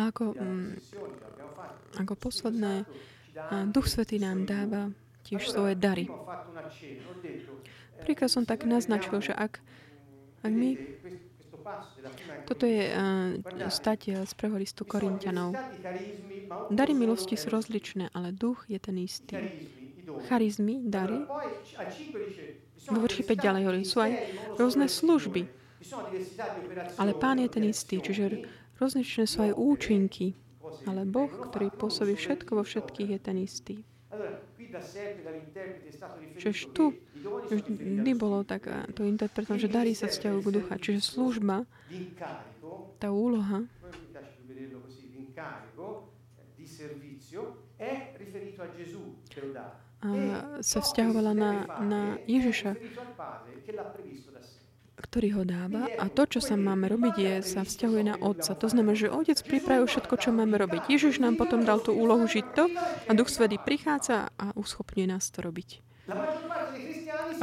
A 0.00 0.08
ako, 0.08 0.32
mm, 0.32 0.80
ako 2.00 2.14
posledné, 2.16 2.88
Duch 3.68 3.84
Svetý 3.84 4.16
nám 4.16 4.48
dáva 4.48 4.88
tiež 5.28 5.44
svoje 5.44 5.76
dary. 5.76 6.08
Príklad 8.00 8.32
som 8.32 8.48
tak 8.48 8.64
naznačil, 8.64 9.20
že 9.20 9.36
ak, 9.36 9.60
ak 10.40 10.52
my 10.52 10.80
toto 12.48 12.64
je 12.64 12.88
uh, 12.88 13.36
stať 13.68 14.24
z 14.24 14.32
prvého 14.34 14.64
listu 14.64 14.88
Korintianov. 14.88 15.52
Dary 16.72 16.96
milosti 16.96 17.36
sú 17.36 17.52
rozličné, 17.52 18.10
ale 18.16 18.32
duch 18.32 18.64
je 18.66 18.80
ten 18.80 18.96
istý. 18.96 19.36
Charizmy, 20.26 20.82
dary. 20.82 21.20
Vo 22.88 22.98
verši 23.04 23.22
5 23.22 23.46
ďalej 23.46 23.62
hovorí, 23.68 23.82
sú 23.84 24.00
aj 24.00 24.12
rôzne 24.56 24.88
služby. 24.88 25.46
Ale 26.96 27.12
pán 27.14 27.38
je 27.38 27.48
ten 27.52 27.64
istý, 27.68 28.00
čiže 28.00 28.48
Rozličné 28.80 29.28
sú 29.28 29.44
aj 29.44 29.52
účinky, 29.52 30.32
ale 30.88 31.04
Boh, 31.04 31.28
ktorý 31.28 31.68
pôsobí 31.68 32.16
všetko 32.16 32.56
vo 32.56 32.64
všetkých, 32.64 33.08
je 33.12 33.20
ten 33.20 33.36
istý. 33.36 33.76
Čiže 36.40 36.72
tu 36.72 36.96
vždy 37.52 38.12
bolo 38.16 38.40
tak, 38.48 38.72
to 38.96 39.04
interpretom, 39.04 39.60
že 39.60 39.68
darí 39.68 39.92
sa 39.92 40.08
vzťahujú 40.08 40.40
k 40.40 40.54
ducha. 40.56 40.74
Čiže 40.80 41.04
služba, 41.04 41.68
tá 42.96 43.12
úloha, 43.12 43.68
a 50.00 50.08
sa 50.64 50.80
vzťahovala 50.80 51.32
na, 51.36 51.52
na 51.84 52.02
Ježiša, 52.24 52.72
ktorý 55.10 55.28
ho 55.34 55.42
dáva 55.42 55.90
a 55.98 56.06
to, 56.06 56.22
čo 56.22 56.38
sa 56.38 56.54
máme 56.54 56.86
robiť, 56.86 57.14
je, 57.18 57.34
sa 57.42 57.66
vzťahuje 57.66 58.02
na 58.06 58.14
Otca. 58.22 58.54
To 58.54 58.70
znamená, 58.70 58.94
že 58.94 59.10
Otec 59.10 59.42
pripravil 59.42 59.90
všetko, 59.90 60.14
čo 60.22 60.30
máme 60.30 60.54
robiť. 60.54 60.86
Ježiš 60.86 61.18
nám 61.18 61.34
potom 61.34 61.66
dal 61.66 61.82
tú 61.82 61.90
úlohu 61.90 62.30
žiť 62.30 62.46
to 62.54 62.70
a 63.04 63.10
Duch 63.10 63.26
Svetý 63.26 63.58
prichádza 63.58 64.30
a 64.38 64.54
uschopňuje 64.54 65.10
nás 65.10 65.26
to 65.34 65.42
robiť. 65.42 65.82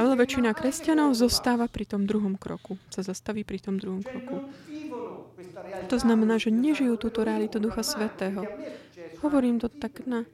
Ale 0.00 0.16
väčšina 0.16 0.56
kresťanov 0.56 1.12
zostáva 1.12 1.68
pri 1.68 1.84
tom 1.84 2.08
druhom 2.08 2.40
kroku. 2.40 2.80
Sa 2.88 3.04
zastaví 3.04 3.44
pri 3.44 3.60
tom 3.60 3.76
druhom 3.76 4.00
kroku. 4.00 4.48
To 5.92 5.96
znamená, 6.00 6.40
že 6.40 6.48
nežijú 6.48 6.96
túto 6.96 7.20
realitu 7.20 7.60
Ducha 7.60 7.84
Svetého. 7.84 8.48
Hovorím 9.20 9.60
to 9.60 9.68
tak 9.68 10.08
na 10.08 10.24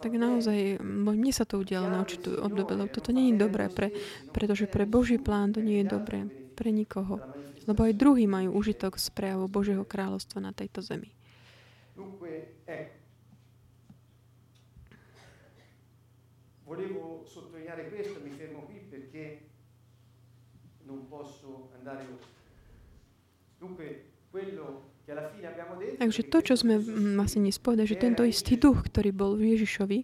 tak 0.00 0.12
naozaj, 0.16 0.80
mne 0.80 1.32
sa 1.36 1.44
to 1.44 1.60
udialo 1.60 1.92
na 1.92 2.00
určitú 2.00 2.40
obdobie, 2.40 2.80
lebo 2.80 2.88
toto 2.88 3.12
nie 3.12 3.28
je 3.32 3.40
dobré, 3.40 3.68
pre, 3.68 3.92
pretože 4.32 4.64
pre 4.64 4.88
Boží 4.88 5.20
plán 5.20 5.52
to 5.52 5.60
nie 5.60 5.84
je 5.84 5.92
dobré 5.92 6.24
pre 6.56 6.72
nikoho. 6.72 7.20
Lebo 7.68 7.86
aj 7.86 7.94
druhí 7.94 8.26
majú 8.26 8.56
užitok 8.58 8.96
z 8.98 9.12
prejavu 9.12 9.46
Božieho 9.46 9.84
kráľovstva 9.84 10.40
na 10.42 10.50
tejto 10.56 10.82
zemi. 10.82 11.12
Volevo 16.64 17.28
sottolineare 17.28 17.92
questo, 17.92 18.16
mi 18.24 18.32
fermo 18.32 18.64
qui 18.64 18.80
perché 18.88 19.44
non 20.88 21.04
posso 21.06 21.68
andare 21.76 22.08
oltre. 22.08 22.32
Dunque, 23.60 23.86
quello 24.32 24.91
Takže 25.98 26.22
to, 26.30 26.38
čo 26.42 26.54
sme 26.54 26.78
vlastne 27.18 27.42
nespovedali, 27.46 27.90
že 27.90 27.98
tento 27.98 28.22
istý 28.22 28.54
duch, 28.54 28.86
ktorý 28.86 29.10
bol 29.10 29.34
v 29.34 29.58
Ježišovi, 29.58 29.98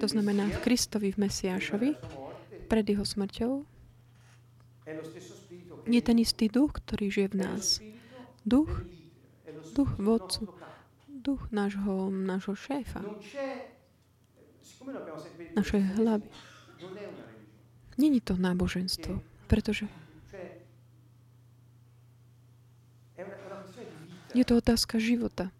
to 0.00 0.06
znamená 0.08 0.48
v 0.50 0.58
Kristovi, 0.64 1.14
v 1.14 1.28
Mesiášovi, 1.28 1.90
pred 2.66 2.84
jeho 2.86 3.04
smrťou 3.06 3.52
je 5.86 6.00
ten 6.02 6.16
istý 6.18 6.46
duch, 6.46 6.78
ktorý 6.78 7.10
žije 7.10 7.28
v 7.34 7.36
nás. 7.36 7.64
Duch, 8.46 8.70
duch 9.74 9.90
vodcu, 9.98 10.48
duch 11.06 11.42
nášho, 11.52 12.10
nášho 12.10 12.54
šéfa, 12.54 13.04
našej 15.54 15.82
hlavy. 16.00 16.26
Není 18.00 18.20
to 18.24 18.34
náboženstvo, 18.40 19.20
pretože 19.44 19.84
je 24.34 24.44
to 24.46 24.58
otázka 24.58 25.02
života, 25.02 25.50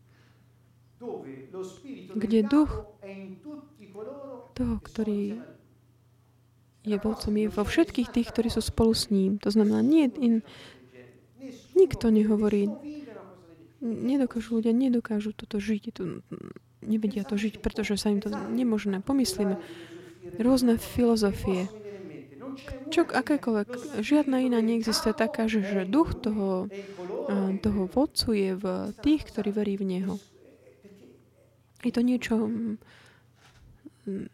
kde 2.14 2.40
duch 2.44 2.70
toho, 4.54 4.76
ktorý 4.84 5.40
je 6.80 6.96
vodcom, 6.96 7.34
je 7.36 7.48
vo 7.48 7.64
všetkých 7.64 8.08
tých, 8.08 8.28
ktorí 8.32 8.48
sú 8.48 8.64
spolu 8.64 8.96
s 8.96 9.12
ním. 9.12 9.36
To 9.44 9.52
znamená, 9.52 9.84
nie, 9.84 10.08
in, 10.16 10.40
nikto 11.76 12.08
nehovorí, 12.08 12.72
nedokážu 13.80 14.60
ľudia, 14.60 14.72
nedokážu 14.72 15.36
toto 15.36 15.60
žiť, 15.60 15.82
to, 15.92 16.24
nevedia 16.84 17.24
to 17.24 17.36
žiť, 17.36 17.60
pretože 17.60 18.00
sa 18.00 18.12
im 18.12 18.20
to 18.24 18.32
nemožné. 18.32 19.04
Pomyslíme, 19.04 19.60
rôzne 20.40 20.80
filozofie, 20.80 21.68
čo 22.92 23.06
akékoľvek, 23.06 24.02
žiadna 24.02 24.44
iná 24.44 24.60
neexistuje 24.60 25.14
taká, 25.16 25.46
že, 25.46 25.64
že 25.64 25.88
duch 25.88 26.12
toho, 26.16 26.68
toho 27.60 27.82
vodcu 27.90 28.30
je 28.32 28.50
v 28.56 28.64
tých, 29.04 29.22
ktorí 29.28 29.50
verí 29.52 29.74
v 29.76 29.84
Neho. 29.84 30.14
Je 31.80 31.92
to 31.92 32.04
niečo, 32.04 32.36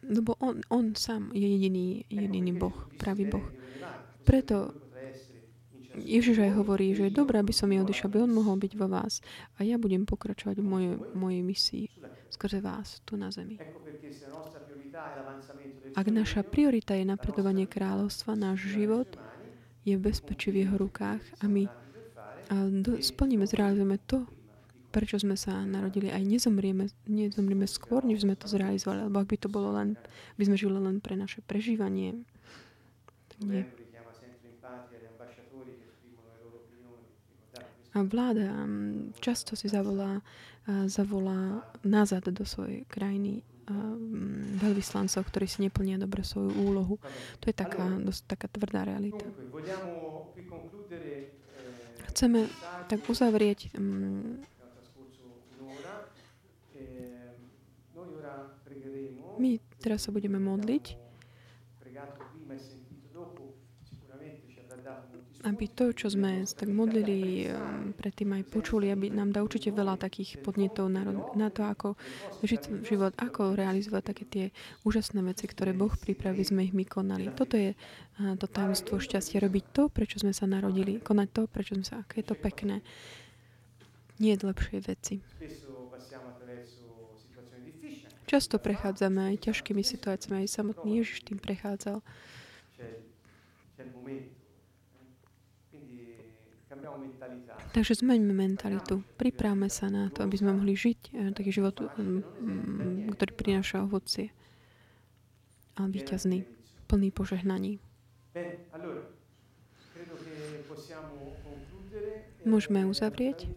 lebo 0.03 0.34
on, 0.43 0.62
on 0.70 0.95
sám 0.99 1.30
je 1.34 1.47
jediný, 1.47 2.03
jediný 2.11 2.53
Boh, 2.59 2.74
pravý 2.99 3.30
Boh. 3.30 3.47
Preto 4.26 4.74
Ježiš 5.97 6.45
aj 6.45 6.53
hovorí, 6.61 6.93
že 6.93 7.09
je 7.09 7.14
dobré, 7.14 7.41
aby 7.41 7.57
som 7.57 7.72
je 7.72 7.80
odišiel, 7.80 8.12
aby 8.12 8.18
on 8.28 8.37
mohol 8.37 8.61
byť 8.61 8.72
vo 8.76 8.84
vás. 8.91 9.24
A 9.57 9.64
ja 9.64 9.80
budem 9.80 10.05
pokračovať 10.05 10.61
v 10.61 10.66
mojej, 10.66 10.93
mojej 11.16 11.43
misii 11.43 11.87
skrze 12.28 12.61
vás 12.61 13.01
tu 13.09 13.16
na 13.16 13.32
zemi. 13.32 13.57
Ak 15.97 16.07
naša 16.12 16.45
priorita 16.45 16.93
je 16.93 17.09
napredovanie 17.09 17.64
kráľovstva, 17.64 18.37
náš 18.37 18.68
život 18.68 19.09
je 19.89 19.97
v 19.97 20.05
bezpečí 20.05 20.53
v 20.53 20.68
jeho 20.68 20.76
rukách 20.76 21.22
a 21.41 21.49
my 21.49 21.64
a 22.47 22.55
splníme, 23.03 23.47
zrealizujeme 23.47 23.99
to, 24.07 24.26
prečo 24.94 25.18
sme 25.18 25.34
sa 25.34 25.66
narodili, 25.66 26.09
aj 26.09 26.22
nezomrieme, 26.24 26.88
nezomrieme 27.11 27.66
skôr, 27.68 28.07
než 28.07 28.24
sme 28.24 28.38
to 28.38 28.49
zrealizovali, 28.49 29.11
lebo 29.11 29.16
ak 29.20 29.28
by 29.28 29.36
to 29.36 29.49
bolo 29.51 29.74
len, 29.74 29.99
by 30.38 30.42
sme 30.47 30.57
žili 30.57 30.78
len 30.78 31.03
pre 31.03 31.18
naše 31.18 31.42
prežívanie, 31.44 32.22
nie. 33.42 33.68
A 37.97 38.05
vláda 38.05 38.53
mm, 38.68 39.16
často 39.24 39.57
si 39.57 39.72
zavolá, 39.72 40.20
zavolá 40.84 41.64
nazad 41.80 42.28
do 42.28 42.44
svojej 42.44 42.84
krajiny 42.88 43.40
Mm, 43.66 44.62
veľvyslancov, 44.62 45.26
ktorí 45.26 45.51
si 45.51 45.59
neplnia 45.59 45.99
dobre 45.99 46.22
svoju 46.22 46.55
úlohu. 46.55 47.03
To 47.42 47.51
je 47.51 47.55
taká, 47.55 47.99
dosť 47.99 48.38
taká 48.38 48.47
tvrdá 48.47 48.86
realita. 48.86 49.26
Chceme 52.17 52.49
tak 52.89 53.05
uzavrieť 53.12 53.77
um, 53.77 54.41
my 59.37 59.61
teraz 59.85 60.09
sa 60.09 60.17
budeme 60.17 60.41
modliť 60.41 60.97
aby 65.47 65.70
to, 65.70 65.94
čo 65.94 66.11
sme 66.11 66.42
tak 66.42 66.66
modlili 66.66 67.47
um, 67.47 67.94
predtým 67.94 68.34
aj 68.34 68.51
počuli, 68.51 68.90
aby 68.90 69.14
nám 69.14 69.30
dá 69.30 69.47
určite 69.47 69.70
veľa 69.70 69.94
takých 69.94 70.42
podnetov 70.42 70.90
na, 70.90 71.07
na 71.38 71.49
to, 71.55 71.62
ako 71.62 71.94
žiť 72.42 72.82
život, 72.82 73.14
ako 73.14 73.55
realizovať 73.55 74.03
také 74.03 74.24
tie 74.26 74.44
úžasné 74.82 75.22
veci, 75.22 75.47
ktoré 75.47 75.70
Boh 75.70 75.94
pripraví, 75.94 76.42
sme 76.42 76.66
ich 76.66 76.74
my 76.74 76.82
konali. 76.82 77.30
Toto 77.30 77.55
je 77.55 77.78
to 78.16 78.47
tajomstvo 78.49 78.99
šťastia, 78.99 79.38
robiť 79.44 79.64
to, 79.70 79.82
prečo 79.86 80.18
sme 80.18 80.32
sa 80.32 80.49
narodili, 80.49 80.99
konať 80.99 81.28
to, 81.30 81.42
prečo 81.47 81.76
sme 81.78 81.86
sa, 81.86 82.03
aké 82.03 82.24
je 82.24 82.32
to 82.32 82.36
pekné. 82.36 82.82
Nie 84.16 84.34
je 84.34 84.49
lepšie 84.49 84.80
veci. 84.82 85.20
Často 88.26 88.59
prechádzame 88.59 89.30
aj 89.30 89.47
ťažkými 89.47 89.86
situáciami, 89.86 90.42
aj 90.42 90.51
samotný 90.51 90.99
Ježiš 90.99 91.22
tým 91.22 91.38
prechádzal. 91.38 92.03
Takže 97.72 98.01
zmeňme 98.01 98.32
mentalitu. 98.32 99.05
Pripravme 99.20 99.68
sa 99.68 99.93
na 99.93 100.09
to, 100.09 100.24
aby 100.24 100.37
sme 100.41 100.57
mohli 100.57 100.72
žiť 100.72 101.01
eh, 101.12 101.30
taký 101.37 101.51
život, 101.53 101.76
ktorý 103.12 103.32
prináša 103.37 103.84
ovocie. 103.84 104.32
A 105.76 105.84
víťazný, 105.84 106.49
plný 106.89 107.12
požehnaní. 107.12 107.76
Môžeme 112.47 112.89
uzavrieť. 112.89 113.51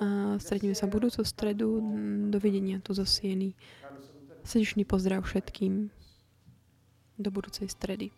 A 0.00 0.40
stretneme 0.40 0.74
sa 0.74 0.88
budúcu 0.88 1.22
stredu. 1.22 1.78
Dovidenia 2.32 2.80
tu 2.80 2.96
zo 2.96 3.04
Sieny. 3.04 3.54
Srdečný 4.42 4.88
pozdrav 4.88 5.22
všetkým. 5.28 5.92
Do 7.20 7.28
budúcej 7.28 7.68
stredy. 7.68 8.10